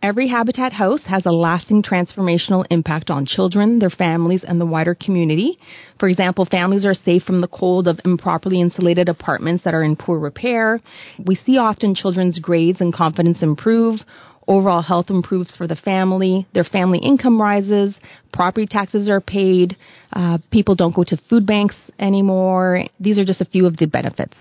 Every 0.02 0.26
Habitat 0.26 0.72
house 0.72 1.04
has 1.04 1.26
a 1.26 1.30
lasting 1.30 1.84
transformational 1.84 2.66
impact 2.70 3.08
on 3.08 3.24
children, 3.24 3.78
their 3.78 3.88
families, 3.88 4.42
and 4.42 4.60
the 4.60 4.66
wider 4.66 4.96
community. 4.96 5.60
For 6.00 6.08
example, 6.08 6.44
families 6.44 6.84
are 6.84 6.92
safe 6.92 7.22
from 7.22 7.40
the 7.40 7.46
cold 7.46 7.86
of 7.86 8.00
improperly 8.04 8.60
insulated 8.60 9.08
apartments 9.08 9.62
that 9.62 9.74
are 9.74 9.84
in 9.84 9.94
poor 9.94 10.18
repair. 10.18 10.80
We 11.24 11.36
see 11.36 11.56
often 11.56 11.94
children's 11.94 12.40
grades 12.40 12.80
and 12.80 12.92
confidence 12.92 13.44
improve. 13.44 14.00
Overall 14.48 14.82
health 14.82 15.10
improves 15.10 15.56
for 15.56 15.66
the 15.66 15.76
family. 15.76 16.46
Their 16.52 16.64
family 16.64 16.98
income 16.98 17.40
rises. 17.40 17.96
Property 18.32 18.66
taxes 18.66 19.08
are 19.08 19.20
paid. 19.20 19.76
Uh, 20.12 20.38
people 20.50 20.74
don't 20.74 20.94
go 20.94 21.04
to 21.04 21.16
food 21.28 21.46
banks 21.46 21.76
anymore. 21.98 22.84
These 22.98 23.18
are 23.18 23.24
just 23.24 23.40
a 23.40 23.44
few 23.44 23.66
of 23.66 23.76
the 23.76 23.86
benefits. 23.86 24.36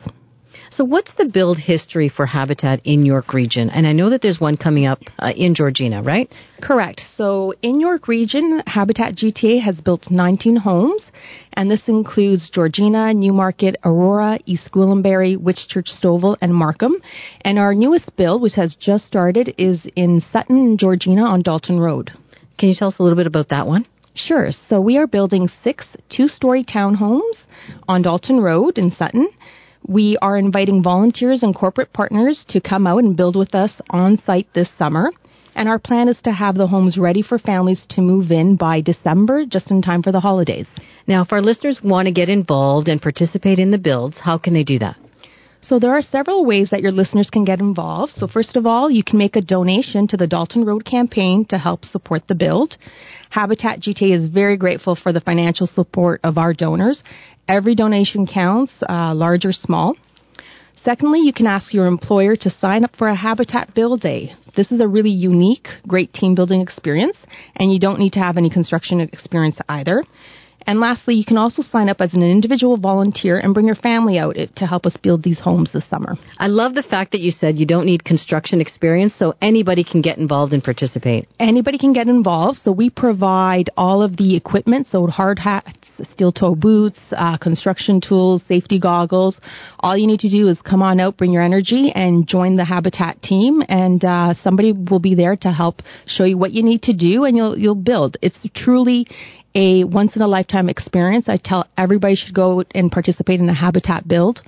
So, 0.71 0.85
what's 0.85 1.11
the 1.15 1.25
build 1.25 1.59
history 1.59 2.07
for 2.07 2.25
Habitat 2.25 2.79
in 2.85 3.05
York 3.05 3.33
Region? 3.33 3.69
And 3.69 3.85
I 3.85 3.91
know 3.91 4.09
that 4.09 4.21
there's 4.21 4.39
one 4.39 4.55
coming 4.55 4.85
up 4.85 5.01
uh, 5.19 5.33
in 5.35 5.53
Georgina, 5.53 6.01
right? 6.01 6.33
Correct. 6.61 7.03
So, 7.17 7.53
in 7.61 7.81
York 7.81 8.07
Region, 8.07 8.63
Habitat 8.65 9.15
GTA 9.15 9.61
has 9.61 9.81
built 9.81 10.09
19 10.09 10.55
homes, 10.55 11.03
and 11.51 11.69
this 11.69 11.89
includes 11.89 12.49
Georgina, 12.49 13.13
Newmarket, 13.13 13.75
Aurora, 13.83 14.39
East 14.45 14.71
Gwillimbury, 14.71 15.35
Whitchurch, 15.35 15.89
Stouffville, 15.89 16.37
and 16.39 16.55
Markham. 16.55 17.01
And 17.41 17.59
our 17.59 17.75
newest 17.75 18.15
build, 18.15 18.41
which 18.41 18.55
has 18.55 18.73
just 18.73 19.05
started, 19.05 19.53
is 19.57 19.85
in 19.97 20.21
Sutton, 20.21 20.77
Georgina 20.77 21.25
on 21.25 21.41
Dalton 21.41 21.81
Road. 21.81 22.11
Can 22.57 22.69
you 22.69 22.75
tell 22.75 22.87
us 22.87 22.97
a 22.97 23.03
little 23.03 23.17
bit 23.17 23.27
about 23.27 23.49
that 23.49 23.67
one? 23.67 23.85
Sure. 24.13 24.51
So, 24.69 24.79
we 24.79 24.97
are 24.97 25.07
building 25.07 25.49
six 25.65 25.85
two 26.07 26.29
story 26.29 26.63
townhomes 26.63 27.35
on 27.89 28.03
Dalton 28.03 28.39
Road 28.39 28.77
in 28.77 28.91
Sutton. 28.91 29.27
We 29.87 30.17
are 30.21 30.37
inviting 30.37 30.83
volunteers 30.83 31.43
and 31.43 31.55
corporate 31.55 31.91
partners 31.91 32.45
to 32.49 32.61
come 32.61 32.85
out 32.85 33.03
and 33.03 33.15
build 33.15 33.35
with 33.35 33.55
us 33.55 33.73
on 33.89 34.17
site 34.17 34.47
this 34.53 34.71
summer. 34.77 35.11
And 35.55 35.67
our 35.67 35.79
plan 35.79 36.07
is 36.07 36.21
to 36.23 36.31
have 36.31 36.55
the 36.55 36.67
homes 36.67 36.97
ready 36.97 37.21
for 37.21 37.37
families 37.37 37.85
to 37.89 38.01
move 38.01 38.31
in 38.31 38.55
by 38.55 38.81
December, 38.81 39.45
just 39.45 39.69
in 39.69 39.81
time 39.81 40.01
for 40.01 40.11
the 40.11 40.19
holidays. 40.19 40.67
Now, 41.07 41.23
if 41.23 41.33
our 41.33 41.41
listeners 41.41 41.81
want 41.83 42.07
to 42.07 42.13
get 42.13 42.29
involved 42.29 42.87
and 42.87 43.01
participate 43.01 43.59
in 43.59 43.71
the 43.71 43.77
builds, 43.77 44.19
how 44.19 44.37
can 44.37 44.53
they 44.53 44.63
do 44.63 44.79
that? 44.79 44.97
So 45.63 45.77
there 45.77 45.91
are 45.91 46.01
several 46.01 46.43
ways 46.43 46.71
that 46.71 46.81
your 46.81 46.91
listeners 46.91 47.29
can 47.29 47.45
get 47.45 47.59
involved. 47.59 48.13
So 48.13 48.27
first 48.27 48.55
of 48.55 48.65
all, 48.65 48.89
you 48.89 49.03
can 49.03 49.19
make 49.19 49.35
a 49.35 49.41
donation 49.41 50.07
to 50.07 50.17
the 50.17 50.25
Dalton 50.25 50.65
Road 50.65 50.85
campaign 50.85 51.45
to 51.45 51.57
help 51.59 51.85
support 51.85 52.27
the 52.27 52.33
build. 52.33 52.77
Habitat 53.29 53.79
GTA 53.79 54.11
is 54.11 54.27
very 54.27 54.57
grateful 54.57 54.95
for 54.95 55.13
the 55.13 55.21
financial 55.21 55.67
support 55.67 56.19
of 56.23 56.39
our 56.39 56.53
donors. 56.53 57.03
Every 57.47 57.75
donation 57.75 58.27
counts, 58.27 58.71
uh, 58.87 59.13
large 59.13 59.45
or 59.45 59.51
small. 59.51 59.95
Secondly, 60.83 61.19
you 61.19 61.33
can 61.33 61.45
ask 61.45 61.73
your 61.73 61.85
employer 61.85 62.35
to 62.37 62.49
sign 62.49 62.83
up 62.83 62.95
for 62.95 63.07
a 63.07 63.15
Habitat 63.15 63.75
Build 63.75 64.01
Day. 64.01 64.33
This 64.55 64.71
is 64.71 64.81
a 64.81 64.87
really 64.87 65.11
unique, 65.11 65.67
great 65.87 66.11
team 66.11 66.33
building 66.33 66.61
experience, 66.61 67.17
and 67.55 67.71
you 67.71 67.79
don't 67.79 67.99
need 67.99 68.13
to 68.13 68.19
have 68.19 68.37
any 68.37 68.49
construction 68.49 68.99
experience 68.99 69.57
either. 69.69 70.03
And 70.67 70.79
lastly, 70.79 71.15
you 71.15 71.25
can 71.25 71.37
also 71.37 71.61
sign 71.61 71.89
up 71.89 72.01
as 72.01 72.13
an 72.13 72.23
individual 72.23 72.77
volunteer 72.77 73.39
and 73.39 73.53
bring 73.53 73.65
your 73.65 73.75
family 73.75 74.17
out 74.17 74.35
to 74.55 74.65
help 74.65 74.85
us 74.85 74.97
build 74.97 75.23
these 75.23 75.39
homes 75.39 75.71
this 75.71 75.87
summer. 75.89 76.17
I 76.37 76.47
love 76.47 76.75
the 76.75 76.83
fact 76.83 77.11
that 77.11 77.21
you 77.21 77.31
said 77.31 77.57
you 77.57 77.65
don't 77.65 77.85
need 77.85 78.03
construction 78.03 78.61
experience, 78.61 79.15
so 79.15 79.35
anybody 79.41 79.83
can 79.83 80.01
get 80.01 80.17
involved 80.17 80.53
and 80.53 80.63
participate. 80.63 81.27
Anybody 81.39 81.77
can 81.77 81.93
get 81.93 82.07
involved. 82.07 82.61
So 82.63 82.71
we 82.71 82.89
provide 82.89 83.69
all 83.75 84.01
of 84.01 84.17
the 84.17 84.35
equipment, 84.35 84.87
so 84.87 85.07
hard 85.07 85.39
hats, 85.39 85.79
steel 86.13 86.31
toe 86.31 86.55
boots, 86.55 86.99
uh, 87.11 87.37
construction 87.37 88.01
tools, 88.01 88.43
safety 88.47 88.79
goggles. 88.79 89.39
All 89.79 89.97
you 89.97 90.07
need 90.07 90.21
to 90.21 90.29
do 90.29 90.47
is 90.47 90.61
come 90.61 90.81
on 90.81 90.99
out, 90.99 91.17
bring 91.17 91.33
your 91.33 91.43
energy, 91.43 91.91
and 91.93 92.27
join 92.27 92.55
the 92.55 92.65
Habitat 92.65 93.21
team, 93.21 93.63
and 93.67 94.03
uh, 94.03 94.33
somebody 94.33 94.71
will 94.71 94.99
be 94.99 95.15
there 95.15 95.35
to 95.37 95.51
help 95.51 95.81
show 96.05 96.23
you 96.23 96.37
what 96.37 96.51
you 96.51 96.63
need 96.63 96.83
to 96.83 96.93
do, 96.93 97.23
and 97.25 97.35
you'll 97.35 97.57
you'll 97.57 97.75
build. 97.75 98.17
It's 98.21 98.37
truly 98.53 99.07
a 99.53 99.83
once 99.83 100.15
in 100.15 100.21
a 100.21 100.27
lifetime 100.27 100.69
experience. 100.69 101.27
I 101.27 101.37
tell 101.37 101.67
everybody 101.77 102.15
should 102.15 102.33
go 102.33 102.63
and 102.73 102.91
participate 102.91 103.39
in 103.39 103.49
a 103.49 103.53
habitat 103.53 104.07
build. 104.07 104.41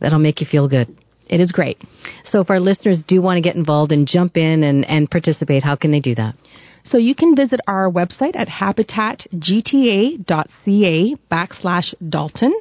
That'll 0.00 0.18
make 0.18 0.40
you 0.40 0.46
feel 0.46 0.68
good. 0.68 0.94
It 1.28 1.40
is 1.40 1.52
great. 1.52 1.78
So 2.24 2.40
if 2.40 2.50
our 2.50 2.60
listeners 2.60 3.02
do 3.02 3.20
want 3.20 3.38
to 3.38 3.40
get 3.40 3.56
involved 3.56 3.90
and 3.92 4.06
jump 4.06 4.36
in 4.36 4.62
and, 4.62 4.84
and 4.84 5.10
participate, 5.10 5.64
how 5.64 5.76
can 5.76 5.90
they 5.90 6.00
do 6.00 6.14
that? 6.14 6.36
So 6.84 6.98
you 6.98 7.16
can 7.16 7.34
visit 7.34 7.60
our 7.66 7.90
website 7.90 8.36
at 8.36 8.48
habitatgta.ca 8.48 11.16
backslash 11.30 11.94
Dalton, 12.08 12.54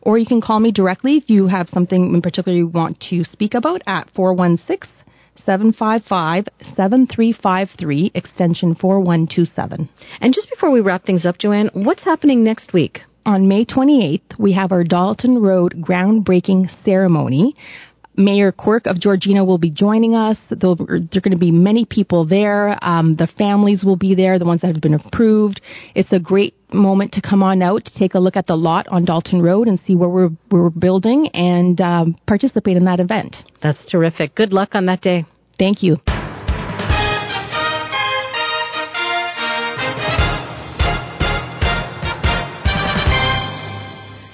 or 0.00 0.16
you 0.16 0.26
can 0.26 0.40
call 0.40 0.60
me 0.60 0.70
directly 0.70 1.16
if 1.16 1.28
you 1.28 1.48
have 1.48 1.68
something 1.68 2.14
in 2.14 2.22
particular 2.22 2.56
you 2.56 2.68
want 2.68 3.00
to 3.08 3.24
speak 3.24 3.54
about 3.54 3.82
at 3.86 4.08
416 4.10 5.03
755 5.36 6.48
7353, 6.62 8.12
extension 8.14 8.74
4127. 8.74 9.88
And 10.20 10.34
just 10.34 10.50
before 10.50 10.70
we 10.70 10.80
wrap 10.80 11.04
things 11.04 11.26
up, 11.26 11.38
Joanne, 11.38 11.70
what's 11.72 12.04
happening 12.04 12.44
next 12.44 12.72
week? 12.72 13.02
On 13.26 13.48
May 13.48 13.64
28th, 13.64 14.38
we 14.38 14.52
have 14.52 14.70
our 14.70 14.84
Dalton 14.84 15.38
Road 15.38 15.74
groundbreaking 15.80 16.70
ceremony. 16.84 17.56
Mayor 18.16 18.52
Quirk 18.52 18.86
of 18.86 19.00
Georgina 19.00 19.44
will 19.44 19.58
be 19.58 19.70
joining 19.70 20.14
us. 20.14 20.38
There'll, 20.50 20.76
there 20.76 20.96
are 20.96 21.20
going 21.20 21.32
to 21.32 21.36
be 21.36 21.50
many 21.50 21.84
people 21.84 22.26
there. 22.26 22.78
Um, 22.82 23.14
the 23.14 23.26
families 23.26 23.84
will 23.84 23.96
be 23.96 24.14
there, 24.14 24.38
the 24.38 24.44
ones 24.44 24.60
that 24.60 24.68
have 24.68 24.80
been 24.80 24.94
approved. 24.94 25.60
It's 25.94 26.12
a 26.12 26.20
great 26.20 26.54
moment 26.72 27.12
to 27.12 27.22
come 27.22 27.42
on 27.42 27.62
out 27.62 27.84
to 27.86 27.94
take 27.94 28.14
a 28.14 28.18
look 28.18 28.36
at 28.36 28.46
the 28.46 28.56
lot 28.56 28.86
on 28.88 29.04
Dalton 29.04 29.42
Road 29.42 29.68
and 29.68 29.78
see 29.80 29.94
where 29.94 30.08
we're, 30.08 30.30
we're 30.50 30.70
building 30.70 31.28
and 31.28 31.80
um, 31.80 32.16
participate 32.26 32.76
in 32.76 32.84
that 32.84 33.00
event. 33.00 33.36
That's 33.62 33.84
terrific. 33.86 34.34
Good 34.34 34.52
luck 34.52 34.74
on 34.74 34.86
that 34.86 35.00
day. 35.00 35.26
Thank 35.58 35.82
you. 35.82 35.98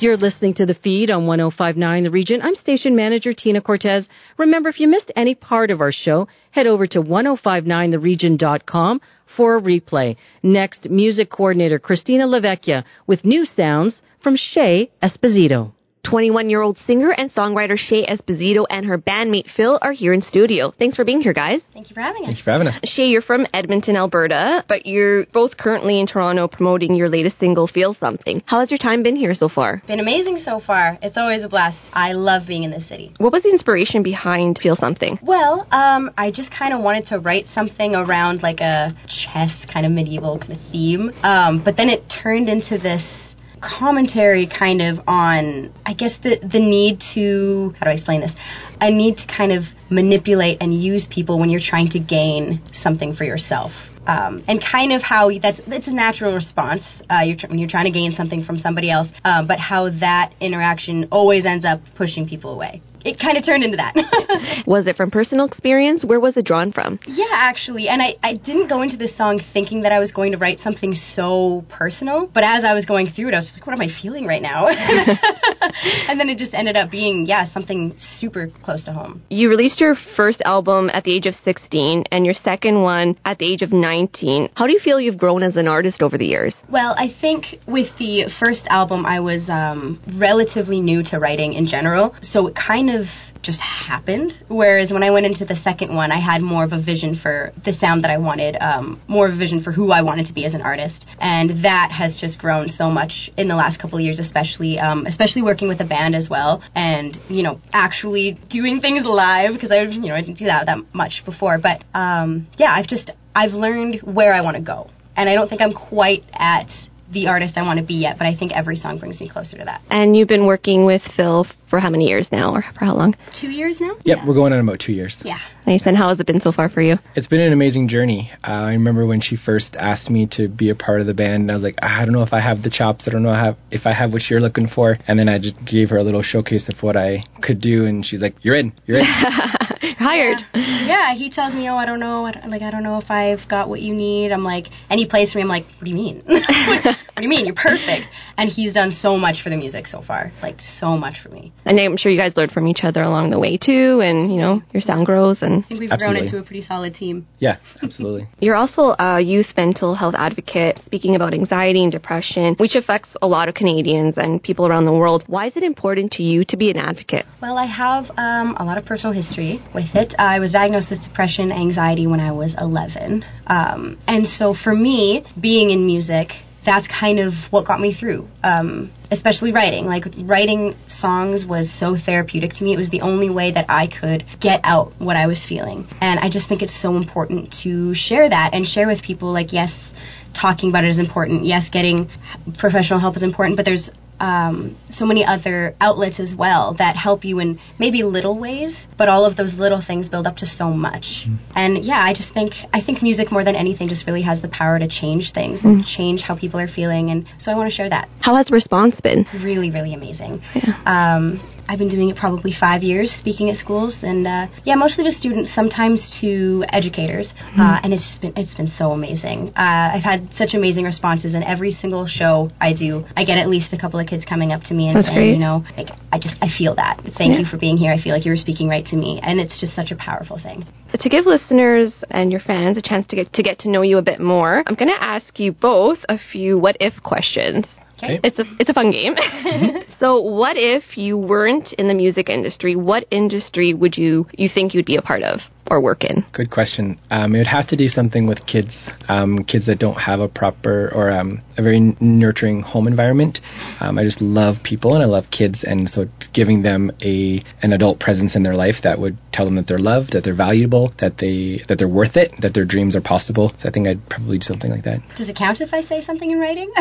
You're 0.00 0.16
listening 0.16 0.54
to 0.54 0.64
the 0.64 0.72
feed 0.72 1.10
on 1.10 1.26
1059 1.26 2.04
The 2.04 2.10
Region. 2.10 2.40
I'm 2.40 2.54
station 2.54 2.96
manager 2.96 3.34
Tina 3.34 3.60
Cortez. 3.60 4.08
Remember, 4.38 4.70
if 4.70 4.80
you 4.80 4.88
missed 4.88 5.12
any 5.14 5.34
part 5.34 5.70
of 5.70 5.82
our 5.82 5.92
show, 5.92 6.26
head 6.52 6.66
over 6.66 6.86
to 6.86 7.02
1059theregion.com 7.02 9.02
for 9.26 9.58
a 9.58 9.60
replay. 9.60 10.16
Next, 10.42 10.88
music 10.88 11.28
coordinator 11.28 11.78
Christina 11.78 12.26
Lavecchia 12.26 12.84
with 13.06 13.26
new 13.26 13.44
sounds 13.44 14.00
from 14.20 14.36
Shay 14.36 14.90
Esposito. 15.02 15.74
21 16.02 16.50
year 16.50 16.62
old 16.62 16.78
singer 16.78 17.12
and 17.12 17.30
songwriter 17.30 17.78
Shay 17.78 18.06
Esposito 18.06 18.66
and 18.68 18.86
her 18.86 18.98
bandmate 18.98 19.48
Phil 19.48 19.78
are 19.82 19.92
here 19.92 20.12
in 20.12 20.22
studio. 20.22 20.72
Thanks 20.78 20.96
for 20.96 21.04
being 21.04 21.20
here, 21.20 21.32
guys. 21.32 21.62
Thank 21.72 21.90
you 21.90 21.94
for 21.94 22.00
having 22.00 22.22
us. 22.22 22.26
Thank 22.26 22.38
you 22.38 22.44
for 22.44 22.50
having 22.50 22.66
us. 22.66 22.80
Shay, 22.84 23.06
you're 23.06 23.22
from 23.22 23.46
Edmonton, 23.52 23.96
Alberta, 23.96 24.64
but 24.68 24.86
you're 24.86 25.26
both 25.26 25.56
currently 25.56 26.00
in 26.00 26.06
Toronto 26.06 26.48
promoting 26.48 26.94
your 26.94 27.08
latest 27.08 27.38
single, 27.38 27.66
Feel 27.66 27.94
Something. 27.94 28.42
How 28.46 28.60
has 28.60 28.70
your 28.70 28.78
time 28.78 29.02
been 29.02 29.16
here 29.16 29.34
so 29.34 29.48
far? 29.48 29.82
Been 29.86 30.00
amazing 30.00 30.38
so 30.38 30.60
far. 30.60 30.98
It's 31.02 31.16
always 31.16 31.44
a 31.44 31.48
blast. 31.48 31.90
I 31.92 32.12
love 32.12 32.46
being 32.46 32.64
in 32.64 32.70
the 32.70 32.80
city. 32.80 33.12
What 33.18 33.32
was 33.32 33.42
the 33.42 33.50
inspiration 33.50 34.02
behind 34.02 34.58
Feel 34.58 34.76
Something? 34.76 35.18
Well, 35.22 35.66
um, 35.70 36.10
I 36.16 36.30
just 36.30 36.50
kind 36.50 36.74
of 36.74 36.80
wanted 36.80 37.06
to 37.06 37.18
write 37.18 37.46
something 37.46 37.94
around 37.94 38.42
like 38.42 38.60
a 38.60 38.94
chess 39.06 39.66
kind 39.72 39.86
of 39.86 39.92
medieval 39.92 40.38
kind 40.38 40.52
of 40.52 40.60
theme, 40.70 41.12
um, 41.22 41.62
but 41.64 41.76
then 41.76 41.88
it 41.88 42.08
turned 42.08 42.48
into 42.48 42.78
this 42.78 43.29
commentary 43.60 44.46
kind 44.46 44.80
of 44.82 45.00
on 45.06 45.72
I 45.84 45.94
guess 45.94 46.18
the 46.18 46.38
the 46.40 46.58
need 46.58 47.00
to 47.14 47.74
how 47.78 47.84
do 47.84 47.90
I 47.90 47.92
explain 47.92 48.20
this? 48.20 48.34
A 48.80 48.90
need 48.90 49.18
to 49.18 49.26
kind 49.26 49.52
of 49.52 49.64
manipulate 49.90 50.58
and 50.60 50.74
use 50.74 51.06
people 51.06 51.38
when 51.38 51.50
you're 51.50 51.60
trying 51.60 51.90
to 51.90 51.98
gain 51.98 52.62
something 52.72 53.14
for 53.14 53.24
yourself. 53.24 53.72
Um, 54.06 54.42
and 54.48 54.64
kind 54.64 54.92
of 54.92 55.02
how 55.02 55.30
that's 55.38 55.60
it's 55.66 55.88
a 55.88 55.92
natural 55.92 56.34
response 56.34 56.82
uh, 57.10 57.20
you're 57.20 57.36
tr- 57.36 57.48
when 57.48 57.58
you're 57.58 57.68
trying 57.68 57.84
to 57.84 57.90
gain 57.90 58.12
something 58.12 58.42
from 58.42 58.56
somebody 58.58 58.90
else, 58.90 59.08
um, 59.24 59.46
but 59.46 59.58
how 59.58 59.90
that 60.00 60.34
interaction 60.40 61.08
always 61.12 61.44
ends 61.44 61.64
up 61.64 61.82
pushing 61.96 62.26
people 62.26 62.52
away 62.52 62.80
it 63.04 63.18
kind 63.18 63.38
of 63.38 63.44
turned 63.44 63.64
into 63.64 63.76
that. 63.76 64.64
was 64.66 64.86
it 64.86 64.96
from 64.96 65.10
personal 65.10 65.46
experience? 65.46 66.04
Where 66.04 66.20
was 66.20 66.36
it 66.36 66.44
drawn 66.44 66.72
from? 66.72 66.98
Yeah, 67.06 67.26
actually. 67.30 67.88
And 67.88 68.02
I, 68.02 68.16
I 68.22 68.36
didn't 68.36 68.68
go 68.68 68.82
into 68.82 68.96
this 68.96 69.16
song 69.16 69.40
thinking 69.52 69.82
that 69.82 69.92
I 69.92 69.98
was 69.98 70.12
going 70.12 70.32
to 70.32 70.38
write 70.38 70.58
something 70.58 70.94
so 70.94 71.64
personal. 71.68 72.26
But 72.26 72.44
as 72.44 72.64
I 72.64 72.74
was 72.74 72.84
going 72.84 73.08
through 73.08 73.28
it, 73.28 73.34
I 73.34 73.38
was 73.38 73.46
just 73.46 73.58
like, 73.58 73.66
what 73.66 73.72
am 73.72 73.80
I 73.80 73.88
feeling 73.88 74.26
right 74.26 74.42
now? 74.42 74.68
and 76.08 76.20
then 76.20 76.28
it 76.28 76.38
just 76.38 76.54
ended 76.54 76.76
up 76.76 76.90
being, 76.90 77.26
yeah, 77.26 77.44
something 77.44 77.94
super 77.98 78.48
close 78.62 78.84
to 78.84 78.92
home. 78.92 79.22
You 79.30 79.48
released 79.48 79.80
your 79.80 79.94
first 79.94 80.42
album 80.42 80.90
at 80.92 81.04
the 81.04 81.14
age 81.14 81.26
of 81.26 81.34
16 81.34 82.04
and 82.10 82.24
your 82.24 82.34
second 82.34 82.82
one 82.82 83.16
at 83.24 83.38
the 83.38 83.50
age 83.50 83.62
of 83.62 83.72
19. 83.72 84.50
How 84.54 84.66
do 84.66 84.72
you 84.72 84.80
feel 84.80 85.00
you've 85.00 85.18
grown 85.18 85.42
as 85.42 85.56
an 85.56 85.68
artist 85.68 86.02
over 86.02 86.18
the 86.18 86.26
years? 86.26 86.54
Well, 86.68 86.94
I 86.96 87.08
think 87.20 87.58
with 87.66 87.96
the 87.98 88.30
first 88.38 88.66
album, 88.66 89.06
I 89.06 89.20
was 89.20 89.48
um, 89.48 90.00
relatively 90.16 90.80
new 90.80 91.02
to 91.04 91.18
writing 91.18 91.54
in 91.54 91.66
general. 91.66 92.14
So 92.22 92.46
it 92.46 92.54
kind 92.54 92.89
of 92.96 93.06
just 93.42 93.60
happened. 93.60 94.38
Whereas 94.48 94.92
when 94.92 95.02
I 95.02 95.10
went 95.10 95.26
into 95.26 95.44
the 95.44 95.56
second 95.56 95.94
one, 95.94 96.12
I 96.12 96.20
had 96.20 96.42
more 96.42 96.64
of 96.64 96.72
a 96.72 96.82
vision 96.82 97.14
for 97.14 97.52
the 97.64 97.72
sound 97.72 98.04
that 98.04 98.10
I 98.10 98.18
wanted, 98.18 98.56
um, 98.60 99.00
more 99.08 99.26
of 99.26 99.32
a 99.32 99.36
vision 99.36 99.62
for 99.62 99.72
who 99.72 99.90
I 99.92 100.02
wanted 100.02 100.26
to 100.26 100.32
be 100.32 100.44
as 100.44 100.54
an 100.54 100.62
artist, 100.62 101.06
and 101.18 101.64
that 101.64 101.90
has 101.90 102.16
just 102.16 102.38
grown 102.38 102.68
so 102.68 102.90
much 102.90 103.30
in 103.36 103.48
the 103.48 103.56
last 103.56 103.80
couple 103.80 103.98
of 103.98 104.04
years, 104.04 104.18
especially 104.18 104.78
um, 104.78 105.06
especially 105.06 105.42
working 105.42 105.68
with 105.68 105.80
a 105.80 105.84
band 105.86 106.14
as 106.14 106.28
well, 106.28 106.62
and 106.74 107.18
you 107.28 107.42
know 107.42 107.60
actually 107.72 108.38
doing 108.48 108.80
things 108.80 109.04
live 109.04 109.54
because 109.54 109.72
I 109.72 109.82
you 109.82 110.08
know 110.08 110.14
I 110.14 110.20
didn't 110.20 110.38
do 110.38 110.46
that 110.46 110.66
that 110.66 110.78
much 110.94 111.24
before, 111.24 111.58
but 111.58 111.82
um, 111.94 112.48
yeah, 112.58 112.72
I've 112.72 112.86
just 112.86 113.10
I've 113.34 113.52
learned 113.52 114.00
where 114.02 114.32
I 114.32 114.42
want 114.42 114.56
to 114.56 114.62
go, 114.62 114.90
and 115.16 115.28
I 115.28 115.34
don't 115.34 115.48
think 115.48 115.60
I'm 115.60 115.72
quite 115.72 116.24
at 116.32 116.70
the 117.10 117.26
artist 117.26 117.56
I 117.56 117.62
want 117.62 117.80
to 117.80 117.84
be 117.84 117.94
yet, 117.94 118.18
but 118.18 118.26
I 118.26 118.34
think 118.34 118.52
every 118.52 118.76
song 118.76 118.98
brings 118.98 119.20
me 119.20 119.28
closer 119.28 119.58
to 119.58 119.64
that. 119.64 119.82
And 119.90 120.16
you've 120.16 120.28
been 120.28 120.46
working 120.46 120.84
with 120.84 121.02
Phil 121.16 121.46
for 121.68 121.78
how 121.78 121.90
many 121.90 122.06
years 122.06 122.28
now, 122.30 122.54
or 122.54 122.62
for 122.62 122.84
how 122.84 122.94
long? 122.94 123.16
Two 123.38 123.50
years 123.50 123.80
now? 123.80 123.94
Yep, 124.04 124.18
yeah. 124.18 124.26
we're 124.26 124.34
going 124.34 124.52
on 124.52 124.60
about 124.60 124.80
two 124.80 124.92
years. 124.92 125.20
Yeah. 125.24 125.38
Nice. 125.70 125.86
And 125.86 125.96
how 125.96 126.08
has 126.08 126.18
it 126.18 126.26
been 126.26 126.40
so 126.40 126.50
far 126.50 126.68
for 126.68 126.82
you? 126.82 126.96
It's 127.14 127.28
been 127.28 127.38
an 127.38 127.52
amazing 127.52 127.86
journey. 127.86 128.28
Uh, 128.42 128.50
I 128.50 128.72
remember 128.72 129.06
when 129.06 129.20
she 129.20 129.36
first 129.36 129.76
asked 129.78 130.10
me 130.10 130.26
to 130.32 130.48
be 130.48 130.70
a 130.70 130.74
part 130.74 131.00
of 131.00 131.06
the 131.06 131.14
band, 131.14 131.42
and 131.42 131.50
I 131.52 131.54
was 131.54 131.62
like, 131.62 131.76
I 131.80 132.04
don't 132.04 132.12
know 132.12 132.24
if 132.24 132.32
I 132.32 132.40
have 132.40 132.64
the 132.64 132.70
chops. 132.70 133.06
I 133.06 133.12
don't 133.12 133.22
know 133.22 133.54
if 133.70 133.86
I 133.86 133.92
have 133.92 134.12
what 134.12 134.28
you're 134.28 134.40
looking 134.40 134.66
for. 134.66 134.96
And 135.06 135.16
then 135.16 135.28
I 135.28 135.38
just 135.38 135.54
gave 135.64 135.90
her 135.90 135.98
a 135.98 136.02
little 136.02 136.22
showcase 136.22 136.68
of 136.68 136.82
what 136.82 136.96
I 136.96 137.22
could 137.40 137.60
do, 137.60 137.84
and 137.84 138.04
she's 138.04 138.20
like, 138.20 138.34
You're 138.42 138.56
in. 138.56 138.72
You're 138.84 138.98
in. 138.98 139.04
you're 139.04 139.94
Hired. 139.94 140.38
Yeah. 140.54 140.86
yeah. 140.88 141.14
He 141.14 141.30
tells 141.30 141.54
me, 141.54 141.68
Oh, 141.68 141.76
I 141.76 141.86
don't 141.86 142.00
know. 142.00 142.26
I 142.26 142.32
don't, 142.32 142.50
like 142.50 142.62
I 142.62 142.72
don't 142.72 142.82
know 142.82 142.98
if 142.98 143.08
I've 143.08 143.48
got 143.48 143.68
what 143.68 143.80
you 143.80 143.94
need. 143.94 144.32
I'm 144.32 144.42
like, 144.42 144.66
Any 144.90 145.06
place 145.06 145.30
plays 145.30 145.32
for 145.32 145.38
me. 145.38 145.42
I'm 145.42 145.48
like, 145.48 145.66
What 145.66 145.84
do 145.84 145.90
you 145.90 145.94
mean? 145.94 146.24
what, 146.26 146.42
what 146.84 146.96
do 147.16 147.22
you 147.22 147.28
mean? 147.28 147.46
You're 147.46 147.54
perfect. 147.54 148.08
And 148.36 148.50
he's 148.50 148.72
done 148.72 148.90
so 148.90 149.16
much 149.16 149.42
for 149.42 149.50
the 149.50 149.56
music 149.56 149.86
so 149.86 150.02
far, 150.02 150.32
like 150.42 150.60
so 150.60 150.96
much 150.96 151.20
for 151.22 151.28
me. 151.28 151.52
And 151.64 151.78
I'm 151.78 151.96
sure 151.96 152.10
you 152.10 152.18
guys 152.18 152.36
learned 152.36 152.50
from 152.50 152.66
each 152.66 152.80
other 152.82 153.02
along 153.02 153.30
the 153.30 153.38
way 153.38 153.56
too, 153.56 154.00
and 154.02 154.32
you 154.32 154.40
know 154.40 154.62
your 154.72 154.80
sound 154.80 155.06
grows. 155.06 155.42
And 155.42 155.59
I 155.64 155.68
think 155.68 155.80
we've 155.80 155.90
absolutely. 155.90 156.20
grown 156.20 156.26
into 156.26 156.38
a 156.38 156.42
pretty 156.42 156.60
solid 156.62 156.94
team. 156.94 157.26
Yeah, 157.38 157.56
absolutely. 157.82 158.26
You're 158.40 158.56
also 158.56 158.94
a 158.98 159.20
youth 159.20 159.52
mental 159.56 159.94
health 159.94 160.14
advocate, 160.16 160.78
speaking 160.78 161.14
about 161.16 161.34
anxiety 161.34 161.82
and 161.82 161.92
depression, 161.92 162.54
which 162.58 162.74
affects 162.74 163.16
a 163.22 163.28
lot 163.28 163.48
of 163.48 163.54
Canadians 163.54 164.18
and 164.18 164.42
people 164.42 164.66
around 164.66 164.86
the 164.86 164.92
world. 164.92 165.24
Why 165.26 165.46
is 165.46 165.56
it 165.56 165.62
important 165.62 166.12
to 166.12 166.22
you 166.22 166.44
to 166.44 166.56
be 166.56 166.70
an 166.70 166.76
advocate? 166.76 167.26
Well, 167.40 167.56
I 167.58 167.66
have 167.66 168.10
um, 168.16 168.56
a 168.58 168.64
lot 168.64 168.78
of 168.78 168.84
personal 168.84 169.14
history 169.14 169.60
with 169.74 169.94
it. 169.94 170.14
I 170.18 170.40
was 170.40 170.52
diagnosed 170.52 170.90
with 170.90 171.02
depression, 171.02 171.52
anxiety 171.52 172.06
when 172.06 172.20
I 172.20 172.32
was 172.32 172.54
11, 172.58 173.24
um, 173.46 173.98
and 174.06 174.26
so 174.26 174.54
for 174.54 174.74
me, 174.74 175.24
being 175.40 175.70
in 175.70 175.86
music 175.86 176.30
that's 176.64 176.86
kind 176.88 177.18
of 177.18 177.32
what 177.50 177.66
got 177.66 177.80
me 177.80 177.94
through, 177.94 178.28
um, 178.42 178.90
especially 179.10 179.52
writing. 179.52 179.86
Like 179.86 180.04
writing 180.24 180.74
songs 180.88 181.44
was 181.46 181.72
so 181.72 181.96
therapeutic 181.96 182.52
to 182.54 182.64
me. 182.64 182.74
It 182.74 182.76
was 182.76 182.90
the 182.90 183.00
only 183.00 183.30
way 183.30 183.52
that 183.52 183.66
I 183.68 183.86
could 183.86 184.24
get 184.40 184.60
out 184.64 184.92
what 184.98 185.16
I 185.16 185.26
was 185.26 185.44
feeling, 185.44 185.86
and 186.00 186.20
I 186.20 186.28
just 186.28 186.48
think 186.48 186.62
it's 186.62 186.80
so 186.80 186.96
important 186.96 187.54
to 187.62 187.94
share 187.94 188.28
that 188.28 188.54
and 188.54 188.66
share 188.66 188.86
with 188.86 189.02
people. 189.02 189.32
Like 189.32 189.52
yes, 189.52 189.92
talking 190.34 190.68
about 190.68 190.84
it 190.84 190.90
is 190.90 190.98
important. 190.98 191.44
Yes, 191.44 191.70
getting 191.70 192.10
professional 192.58 192.98
help 192.98 193.16
is 193.16 193.22
important, 193.22 193.56
but 193.56 193.64
there's 193.64 193.90
um, 194.20 194.76
so 194.90 195.06
many 195.06 195.24
other 195.24 195.74
outlets 195.80 196.20
as 196.20 196.34
well 196.34 196.74
that 196.78 196.96
help 196.96 197.24
you 197.24 197.38
in 197.40 197.58
maybe 197.78 198.02
little 198.02 198.38
ways, 198.38 198.86
but 198.96 199.08
all 199.08 199.24
of 199.24 199.36
those 199.36 199.54
little 199.54 199.82
things 199.84 200.08
build 200.08 200.26
up 200.26 200.36
to 200.36 200.46
so 200.46 200.70
much. 200.70 201.26
Mm. 201.26 201.38
And 201.54 201.84
yeah, 201.84 201.98
I 201.98 202.12
just 202.12 202.32
think 202.32 202.52
I 202.72 202.80
think 202.82 203.02
music 203.02 203.32
more 203.32 203.44
than 203.44 203.56
anything 203.56 203.88
just 203.88 204.06
really 204.06 204.22
has 204.22 204.42
the 204.42 204.48
power 204.48 204.78
to 204.78 204.88
change 204.88 205.32
things 205.32 205.62
mm. 205.62 205.64
and 205.64 205.84
change 205.84 206.22
how 206.22 206.36
people 206.36 206.60
are 206.60 206.68
feeling, 206.68 207.10
and 207.10 207.26
so 207.38 207.50
I 207.50 207.56
want 207.56 207.70
to 207.70 207.74
share 207.74 207.88
that. 207.88 208.08
How 208.20 208.36
has 208.36 208.46
the 208.46 208.52
response 208.52 209.00
been? 209.00 209.26
Really, 209.42 209.70
really 209.70 209.94
amazing. 209.94 210.42
Yeah. 210.54 210.76
Um, 210.84 211.40
I've 211.70 211.78
been 211.78 211.88
doing 211.88 212.08
it 212.08 212.16
probably 212.16 212.52
five 212.52 212.82
years, 212.82 213.12
speaking 213.12 213.48
at 213.48 213.56
schools, 213.56 214.02
and 214.02 214.26
uh, 214.26 214.48
yeah, 214.64 214.74
mostly 214.74 215.04
to 215.04 215.12
students, 215.12 215.54
sometimes 215.54 216.18
to 216.20 216.64
educators, 216.68 217.32
mm-hmm. 217.32 217.60
uh, 217.60 217.78
and 217.84 217.94
it's 217.94 218.02
just 218.02 218.20
been 218.22 218.32
it's 218.36 218.56
been 218.56 218.66
so 218.66 218.90
amazing. 218.90 219.50
Uh, 219.50 219.94
I've 219.94 220.02
had 220.02 220.32
such 220.32 220.54
amazing 220.54 220.84
responses, 220.84 221.36
and 221.36 221.44
every 221.44 221.70
single 221.70 222.06
show 222.08 222.50
I 222.60 222.74
do, 222.74 223.04
I 223.16 223.24
get 223.24 223.38
at 223.38 223.48
least 223.48 223.72
a 223.72 223.78
couple 223.78 224.00
of 224.00 224.08
kids 224.10 224.24
coming 224.24 224.50
up 224.52 224.62
to 224.64 224.74
me 224.74 224.88
and 224.88 224.96
That's 224.96 225.06
saying, 225.06 225.18
great. 225.18 225.32
you 225.32 225.38
know, 225.38 225.64
like 225.76 225.90
I 226.12 226.18
just 226.18 226.36
I 226.42 226.48
feel 226.48 226.74
that. 226.74 227.00
Thank 227.16 227.32
yeah. 227.32 227.40
you 227.40 227.46
for 227.46 227.56
being 227.56 227.76
here. 227.76 227.92
I 227.92 227.98
feel 227.98 228.12
like 228.12 228.26
you 228.26 228.32
were 228.32 228.36
speaking 228.36 228.68
right 228.68 228.84
to 228.86 228.96
me, 228.96 229.20
and 229.22 229.40
it's 229.40 229.58
just 229.60 229.74
such 229.74 229.92
a 229.92 229.96
powerful 229.96 230.38
thing. 230.38 230.64
To 230.98 231.08
give 231.08 231.24
listeners 231.26 232.02
and 232.10 232.30
your 232.30 232.40
fans 232.40 232.76
a 232.76 232.82
chance 232.82 233.06
to 233.06 233.16
get 233.16 233.32
to 233.32 233.42
get 233.42 233.60
to 233.60 233.70
know 233.70 233.82
you 233.82 233.98
a 233.98 234.02
bit 234.02 234.20
more, 234.20 234.62
I'm 234.66 234.74
going 234.74 234.88
to 234.90 235.02
ask 235.02 235.38
you 235.38 235.52
both 235.52 235.98
a 236.08 236.18
few 236.18 236.58
what 236.58 236.76
if 236.80 237.02
questions. 237.02 237.66
Okay. 238.02 238.18
It's 238.24 238.38
a 238.38 238.44
it's 238.58 238.70
a 238.70 238.74
fun 238.74 238.90
game. 238.90 239.14
Mm-hmm. 239.14 239.92
so, 239.98 240.20
what 240.20 240.56
if 240.56 240.96
you 240.96 241.16
weren't 241.16 241.72
in 241.74 241.86
the 241.86 241.94
music 241.94 242.28
industry? 242.28 242.74
What 242.74 243.06
industry 243.10 243.74
would 243.74 243.96
you 243.96 244.26
you 244.32 244.48
think 244.48 244.74
you'd 244.74 244.86
be 244.86 244.96
a 244.96 245.02
part 245.02 245.22
of? 245.22 245.40
Or 245.70 245.80
work 245.80 246.04
in? 246.04 246.24
Good 246.32 246.50
question. 246.50 246.98
Um, 247.10 247.34
it 247.34 247.38
would 247.38 247.46
have 247.46 247.68
to 247.68 247.76
do 247.76 247.88
something 247.88 248.26
with 248.26 248.44
kids, 248.46 248.90
um, 249.08 249.44
kids 249.44 249.66
that 249.66 249.78
don't 249.78 249.94
have 249.94 250.20
a 250.20 250.28
proper 250.28 250.90
or 250.94 251.10
um, 251.10 251.42
a 251.56 251.62
very 251.62 251.96
nurturing 252.00 252.62
home 252.62 252.86
environment. 252.86 253.40
Um, 253.80 253.98
I 253.98 254.04
just 254.04 254.20
love 254.20 254.56
people 254.64 254.94
and 254.94 255.02
I 255.02 255.06
love 255.06 255.24
kids, 255.30 255.64
and 255.64 255.88
so 255.88 256.06
giving 256.34 256.62
them 256.62 256.90
a 257.02 257.42
an 257.62 257.72
adult 257.72 258.00
presence 258.00 258.34
in 258.34 258.42
their 258.42 258.54
life 258.54 258.76
that 258.82 258.98
would 258.98 259.16
tell 259.32 259.44
them 259.44 259.54
that 259.56 259.66
they're 259.66 259.78
loved, 259.78 260.12
that 260.12 260.24
they're 260.24 260.34
valuable, 260.34 260.92
that 261.00 261.18
they 261.18 261.62
that 261.68 261.78
they're 261.78 261.88
worth 261.88 262.16
it, 262.16 262.32
that 262.42 262.52
their 262.54 262.64
dreams 262.64 262.96
are 262.96 263.00
possible. 263.00 263.52
So 263.58 263.68
I 263.68 263.72
think 263.72 263.86
I'd 263.86 264.08
probably 264.08 264.38
do 264.38 264.44
something 264.44 264.70
like 264.70 264.84
that. 264.84 265.00
Does 265.16 265.28
it 265.28 265.36
count 265.36 265.60
if 265.60 265.72
I 265.72 265.80
say 265.80 266.00
something 266.02 266.30
in 266.30 266.38
writing? 266.40 266.70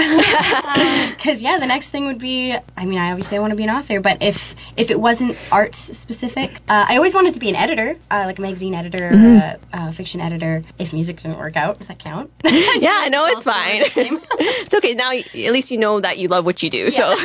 Because 1.20 1.42
yeah, 1.42 1.58
the 1.60 1.66
next 1.66 1.92
thing 1.92 2.06
would 2.08 2.20
be. 2.20 2.56
I 2.78 2.86
mean, 2.86 2.98
I 2.98 3.12
obviously 3.12 3.38
I 3.38 3.40
want 3.40 3.52
to 3.52 3.58
be 3.58 3.64
an 3.64 3.70
author, 3.70 4.00
but 4.00 4.18
if 4.22 4.36
if 4.78 4.90
it 4.90 5.00
wasn't 5.00 5.36
art 5.52 5.76
specific, 5.76 6.52
uh, 6.68 6.86
I 6.88 6.96
always 6.96 7.14
wanted 7.14 7.34
to 7.34 7.40
be 7.40 7.50
an 7.50 7.56
editor, 7.56 7.96
uh, 8.10 8.24
like 8.26 8.40
a 8.40 8.42
magazine 8.42 8.74
editor, 8.80 9.12
mm-hmm. 9.12 9.76
a, 9.76 9.90
a, 9.90 9.94
fiction 9.94 10.22
editor. 10.22 10.64
If 10.78 10.94
music 10.94 11.18
didn't 11.18 11.38
work 11.38 11.56
out, 11.56 11.80
does 11.80 11.88
that 11.88 12.00
count? 12.00 12.32
yeah, 12.44 13.08
no, 13.10 13.26
it's 13.26 13.44
fine. 13.44 13.84
it's 13.96 14.74
okay. 14.74 14.94
Now, 14.94 15.12
at 15.12 15.52
least 15.52 15.72
you 15.72 15.78
know 15.78 16.00
that 16.02 16.18
you 16.18 16.28
love 16.28 16.46
what 16.46 16.62
you 16.64 16.70
do. 16.70 16.88
Yeah. 16.90 17.16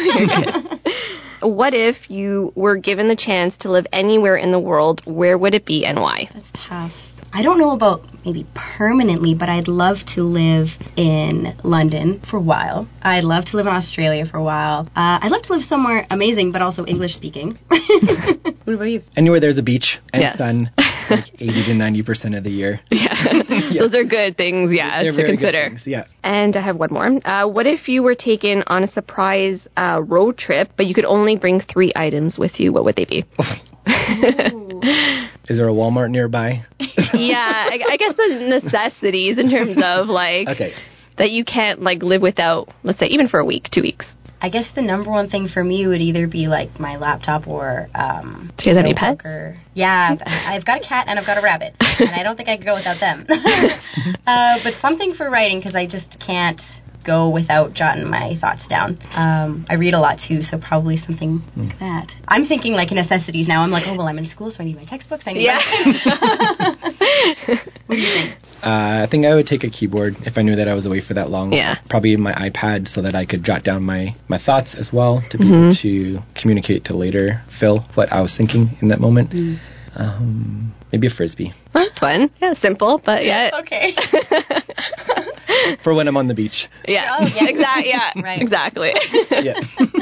So. 1.40 1.48
what 1.48 1.74
if 1.74 2.10
you 2.10 2.52
were 2.54 2.76
given 2.76 3.08
the 3.08 3.16
chance 3.16 3.56
to 3.58 3.70
live 3.70 3.86
anywhere 3.92 4.36
in 4.36 4.52
the 4.52 4.60
world? 4.60 5.02
Where 5.04 5.38
would 5.38 5.54
it 5.54 5.64
be 5.64 5.84
and 5.84 6.00
why? 6.00 6.28
That's 6.32 6.50
tough. 6.52 6.92
I 7.36 7.42
don't 7.42 7.58
know 7.58 7.72
about 7.72 8.02
maybe 8.24 8.46
permanently, 8.54 9.34
but 9.34 9.48
I'd 9.48 9.66
love 9.66 9.96
to 10.14 10.22
live 10.22 10.68
in 10.96 11.56
London 11.64 12.22
for 12.30 12.36
a 12.36 12.40
while. 12.40 12.86
I'd 13.02 13.24
love 13.24 13.46
to 13.46 13.56
live 13.56 13.66
in 13.66 13.72
Australia 13.72 14.24
for 14.24 14.36
a 14.36 14.42
while. 14.44 14.86
Uh, 14.94 15.18
I'd 15.20 15.32
love 15.32 15.42
to 15.42 15.52
live 15.54 15.64
somewhere 15.64 16.06
amazing, 16.10 16.52
but 16.52 16.62
also 16.62 16.86
English 16.86 17.16
speaking. 17.16 17.58
what 17.66 18.74
about 18.74 18.84
you? 18.84 19.02
Anywhere 19.16 19.40
there's 19.40 19.58
a 19.58 19.64
beach 19.64 19.98
and 20.12 20.22
yes. 20.22 20.38
sun, 20.38 20.70
like 21.10 21.34
80 21.34 21.64
to 21.64 21.74
90 21.74 22.02
percent 22.04 22.34
of 22.36 22.44
the 22.44 22.50
year. 22.50 22.80
Yeah. 22.94 23.42
yeah. 23.72 23.82
those 23.82 23.96
are 23.96 24.04
good 24.04 24.36
things. 24.36 24.72
Yeah, 24.72 25.02
They're 25.02 25.10
to 25.10 25.26
consider. 25.26 25.68
Things, 25.70 25.82
yeah. 25.84 26.04
And 26.22 26.56
I 26.56 26.60
have 26.60 26.76
one 26.76 26.92
more. 26.92 27.20
Uh, 27.26 27.48
what 27.48 27.66
if 27.66 27.88
you 27.88 28.04
were 28.04 28.14
taken 28.14 28.62
on 28.68 28.84
a 28.84 28.86
surprise 28.86 29.66
uh, 29.76 30.00
road 30.06 30.38
trip, 30.38 30.70
but 30.76 30.86
you 30.86 30.94
could 30.94 31.04
only 31.04 31.36
bring 31.36 31.58
three 31.58 31.92
items 31.96 32.38
with 32.38 32.60
you? 32.60 32.72
What 32.72 32.84
would 32.84 32.94
they 32.94 33.04
be? 33.04 33.24
Is 35.48 35.58
there 35.58 35.68
a 35.68 35.72
Walmart 35.72 36.10
nearby? 36.10 36.64
Yeah, 37.18 37.68
I, 37.70 37.78
I, 37.88 37.96
guess 37.96 38.16
the 38.16 38.60
necessities 38.62 39.38
in 39.38 39.50
terms 39.50 39.76
of 39.82 40.08
like 40.08 40.48
okay. 40.48 40.74
that 41.16 41.30
you 41.30 41.44
can't 41.44 41.80
like 41.80 42.02
live 42.02 42.22
without. 42.22 42.68
Let's 42.82 42.98
say 42.98 43.06
even 43.06 43.28
for 43.28 43.40
a 43.40 43.44
week, 43.44 43.68
two 43.70 43.82
weeks. 43.82 44.14
I 44.40 44.50
guess 44.50 44.70
the 44.74 44.82
number 44.82 45.10
one 45.10 45.30
thing 45.30 45.48
for 45.48 45.64
me 45.64 45.86
would 45.86 46.02
either 46.02 46.26
be 46.26 46.48
like 46.48 46.78
my 46.78 46.98
laptop 46.98 47.48
or. 47.48 47.88
Um, 47.94 48.52
Do 48.58 48.68
you 48.68 48.74
guys 48.74 48.76
have 48.76 48.84
any 48.84 48.94
pets? 48.94 49.24
Or, 49.24 49.56
yeah, 49.72 50.16
I've 50.26 50.66
got 50.66 50.84
a 50.84 50.86
cat 50.86 51.06
and 51.08 51.18
I've 51.18 51.26
got 51.26 51.38
a 51.38 51.40
rabbit, 51.40 51.74
and 51.80 52.10
I 52.10 52.22
don't 52.22 52.36
think 52.36 52.50
I 52.50 52.58
could 52.58 52.66
go 52.66 52.74
without 52.74 53.00
them. 53.00 53.26
uh, 54.26 54.58
but 54.62 54.74
something 54.80 55.14
for 55.14 55.30
writing 55.30 55.60
because 55.60 55.74
I 55.74 55.86
just 55.86 56.20
can't 56.20 56.60
go 57.04 57.30
without 57.30 57.74
jotting 57.74 58.08
my 58.08 58.36
thoughts 58.40 58.66
down. 58.66 58.98
Um, 59.12 59.66
I 59.68 59.74
read 59.74 59.94
a 59.94 60.00
lot 60.00 60.18
too, 60.18 60.42
so 60.42 60.58
probably 60.58 60.96
something 60.96 61.40
mm. 61.56 61.68
like 61.68 61.78
that. 61.78 62.12
I'm 62.26 62.46
thinking 62.46 62.72
like 62.72 62.90
necessities 62.90 63.46
now. 63.48 63.62
I'm 63.62 63.70
like, 63.70 63.84
oh 63.86 63.96
well, 63.96 64.08
I'm 64.08 64.18
in 64.18 64.24
school, 64.24 64.50
so 64.50 64.62
I 64.62 64.64
need 64.64 64.76
my 64.76 64.84
textbooks. 64.84 65.24
I 65.26 65.32
need. 65.32 65.44
Yeah. 65.44 65.60
what 67.86 67.96
do 67.96 68.00
you 68.00 68.12
think? 68.12 68.34
Uh, 68.62 69.04
I 69.04 69.08
think 69.10 69.26
I 69.26 69.34
would 69.34 69.46
take 69.46 69.62
a 69.62 69.70
keyboard 69.70 70.16
if 70.22 70.38
I 70.38 70.42
knew 70.42 70.56
that 70.56 70.68
I 70.68 70.74
was 70.74 70.86
away 70.86 71.00
for 71.00 71.12
that 71.14 71.28
long. 71.28 71.52
Yeah. 71.52 71.76
Probably 71.90 72.16
my 72.16 72.32
iPad 72.32 72.88
so 72.88 73.02
that 73.02 73.14
I 73.14 73.26
could 73.26 73.44
jot 73.44 73.62
down 73.62 73.84
my, 73.84 74.16
my 74.28 74.38
thoughts 74.38 74.74
as 74.74 74.90
well 74.92 75.22
to 75.30 75.38
be 75.38 75.44
mm-hmm. 75.44 75.64
able 75.64 75.74
to 75.82 76.40
communicate 76.40 76.86
to 76.86 76.96
later 76.96 77.42
Phil 77.60 77.80
what 77.94 78.10
I 78.10 78.22
was 78.22 78.34
thinking 78.34 78.70
in 78.80 78.88
that 78.88 79.00
moment. 79.00 79.30
Mm. 79.30 79.58
Um, 79.96 80.74
maybe 80.90 81.08
a 81.08 81.10
frisbee. 81.10 81.52
That's 81.72 81.98
fun. 81.98 82.30
Yeah, 82.40 82.54
simple, 82.54 83.00
but 83.04 83.24
yeah. 83.24 83.50
okay. 83.60 83.94
For 85.82 85.94
when 85.94 86.08
I'm 86.08 86.16
on 86.16 86.28
the 86.28 86.34
beach. 86.34 86.68
Yeah. 86.86 87.16
Oh, 87.18 87.26
yeah. 87.26 87.44
exactly. 87.48 87.88
Yeah. 87.88 88.12
right. 88.22 88.40
Exactly. 88.40 88.92
yeah. 89.30 89.60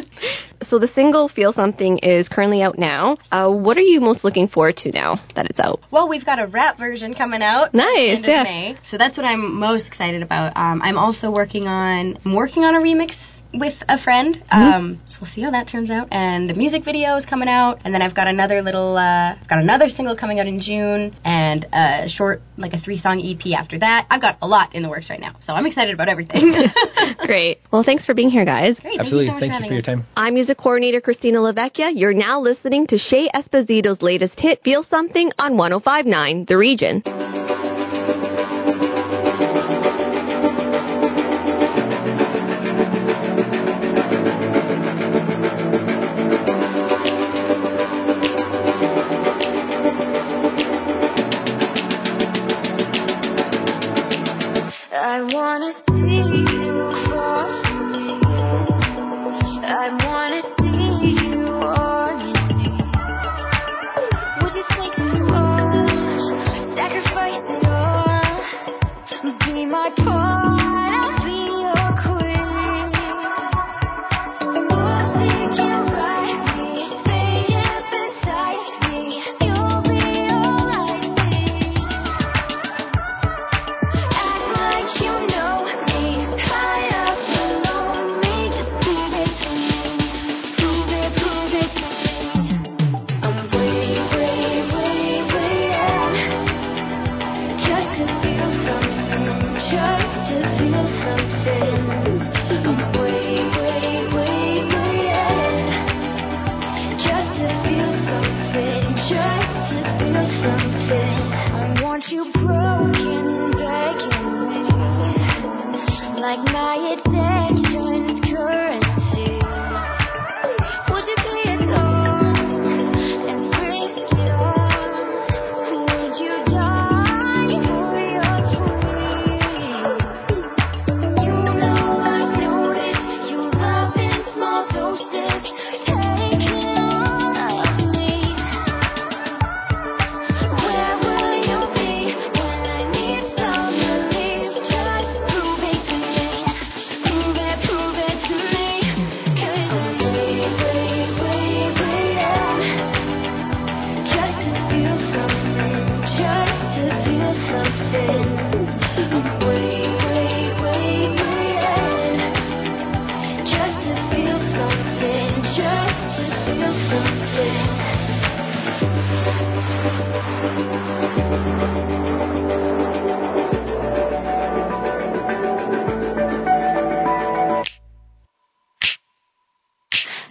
so 0.63 0.79
the 0.79 0.89
single 0.89 1.29
"Feel 1.29 1.53
Something" 1.53 1.99
is 1.99 2.29
currently 2.29 2.63
out 2.63 2.79
now. 2.79 3.17
Uh, 3.31 3.51
what 3.51 3.77
are 3.77 3.83
you 3.83 4.01
most 4.01 4.25
looking 4.25 4.49
forward 4.49 4.77
to 4.79 4.91
now 4.93 5.21
that 5.35 5.47
it's 5.47 5.61
out? 5.61 5.81
Well, 5.91 6.09
we've 6.09 6.25
got 6.25 6.39
a 6.39 6.47
rap 6.47 6.79
version 6.79 7.15
coming 7.15 7.43
out. 7.43 7.75
Nice. 7.75 8.17
End 8.17 8.25
yeah. 8.27 8.41
Of 8.41 8.45
May, 8.45 8.77
so 8.85 8.99
that's 8.99 9.17
what 9.17 9.27
I'm 9.27 9.59
most 9.59 9.87
excited 9.87 10.23
about. 10.23 10.57
Um, 10.57 10.81
I'm 10.83 10.99
also 10.99 11.31
working 11.31 11.67
on 11.67 12.19
I'm 12.25 12.35
working 12.35 12.65
on 12.65 12.75
a 12.75 12.79
remix 12.79 13.42
with 13.55 13.75
a 13.89 13.99
friend. 14.03 14.37
Mm-hmm. 14.37 14.57
Um, 14.57 15.01
so 15.07 15.19
we'll 15.21 15.31
see 15.31 15.43
how 15.43 15.51
that 15.51 15.69
turns 15.69 15.91
out. 15.91 16.09
And 16.11 16.49
the 16.49 16.55
music 16.55 16.85
video 16.85 17.17
is 17.17 17.27
coming 17.27 17.49
out, 17.49 17.81
and 17.85 17.95
then 17.95 18.03
I've 18.03 18.15
got 18.15 18.27
another 18.27 18.63
little, 18.63 18.97
uh, 18.97 19.37
I've 19.41 19.49
got 19.49 19.59
another 19.59 19.89
single 19.89 20.17
coming 20.17 20.41
out 20.41 20.47
in 20.47 20.61
June, 20.61 21.15
and 21.25 21.67
a 21.73 22.09
short, 22.09 22.43
like 22.57 22.73
a 22.73 22.79
three-song 22.79 23.21
EP 23.21 23.59
after 23.59 23.79
that. 23.79 24.07
I've 24.11 24.21
got 24.21 24.39
a 24.43 24.49
lot 24.49 24.75
in 24.75 24.83
the 24.83 24.89
works 24.89 25.11
right 25.11 25.21
now, 25.21 25.37
so 25.41 25.53
I'm 25.53 25.67
excited 25.67 25.95
about 25.95 26.09
everything. 26.09 26.55
Great. 27.19 27.61
Well, 27.71 27.83
thanks 27.83 28.07
for 28.07 28.15
being 28.15 28.31
here, 28.31 28.45
guys. 28.45 28.79
Great. 28.81 29.01
Absolutely. 29.01 29.29
Thank 29.29 29.43
you, 29.43 29.49
so 29.49 29.53
Thank 29.53 29.63
you 29.65 29.69
for 29.69 29.75
your 29.75 29.83
time. 29.83 30.07
I'm 30.17 30.35
music 30.35 30.59
coordinator 30.59 31.01
Christina 31.01 31.39
Lavecchia. 31.39 31.93
You're 31.95 32.15
now 32.15 32.41
listening 32.41 32.87
to 32.89 32.99
Shay 32.99 33.29
Esposito's 33.35 34.03
latest 34.03 34.39
hit, 34.39 34.63
"Feel 34.63 34.83
Something" 34.85 35.31
on 35.39 35.55
105.9 35.55 36.47
The 36.47 36.57
Region. 36.57 37.03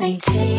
maintain. 0.01 0.50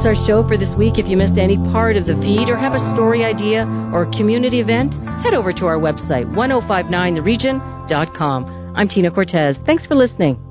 That's 0.00 0.16
our 0.16 0.26
show 0.26 0.40
for 0.48 0.56
this 0.56 0.74
week. 0.74 0.96
If 0.96 1.08
you 1.08 1.18
missed 1.18 1.36
any 1.36 1.58
part 1.58 1.94
of 1.94 2.06
the 2.06 2.14
feed 2.24 2.48
or 2.48 2.56
have 2.56 2.72
a 2.72 2.78
story 2.94 3.22
idea 3.22 3.66
or 3.92 4.04
a 4.04 4.10
community 4.16 4.58
event, 4.58 4.94
head 5.22 5.34
over 5.34 5.52
to 5.52 5.66
our 5.66 5.76
website, 5.76 6.24
1059theregion.com. 6.34 8.72
I'm 8.74 8.88
Tina 8.88 9.10
Cortez. 9.10 9.58
Thanks 9.66 9.84
for 9.84 9.94
listening. 9.94 10.49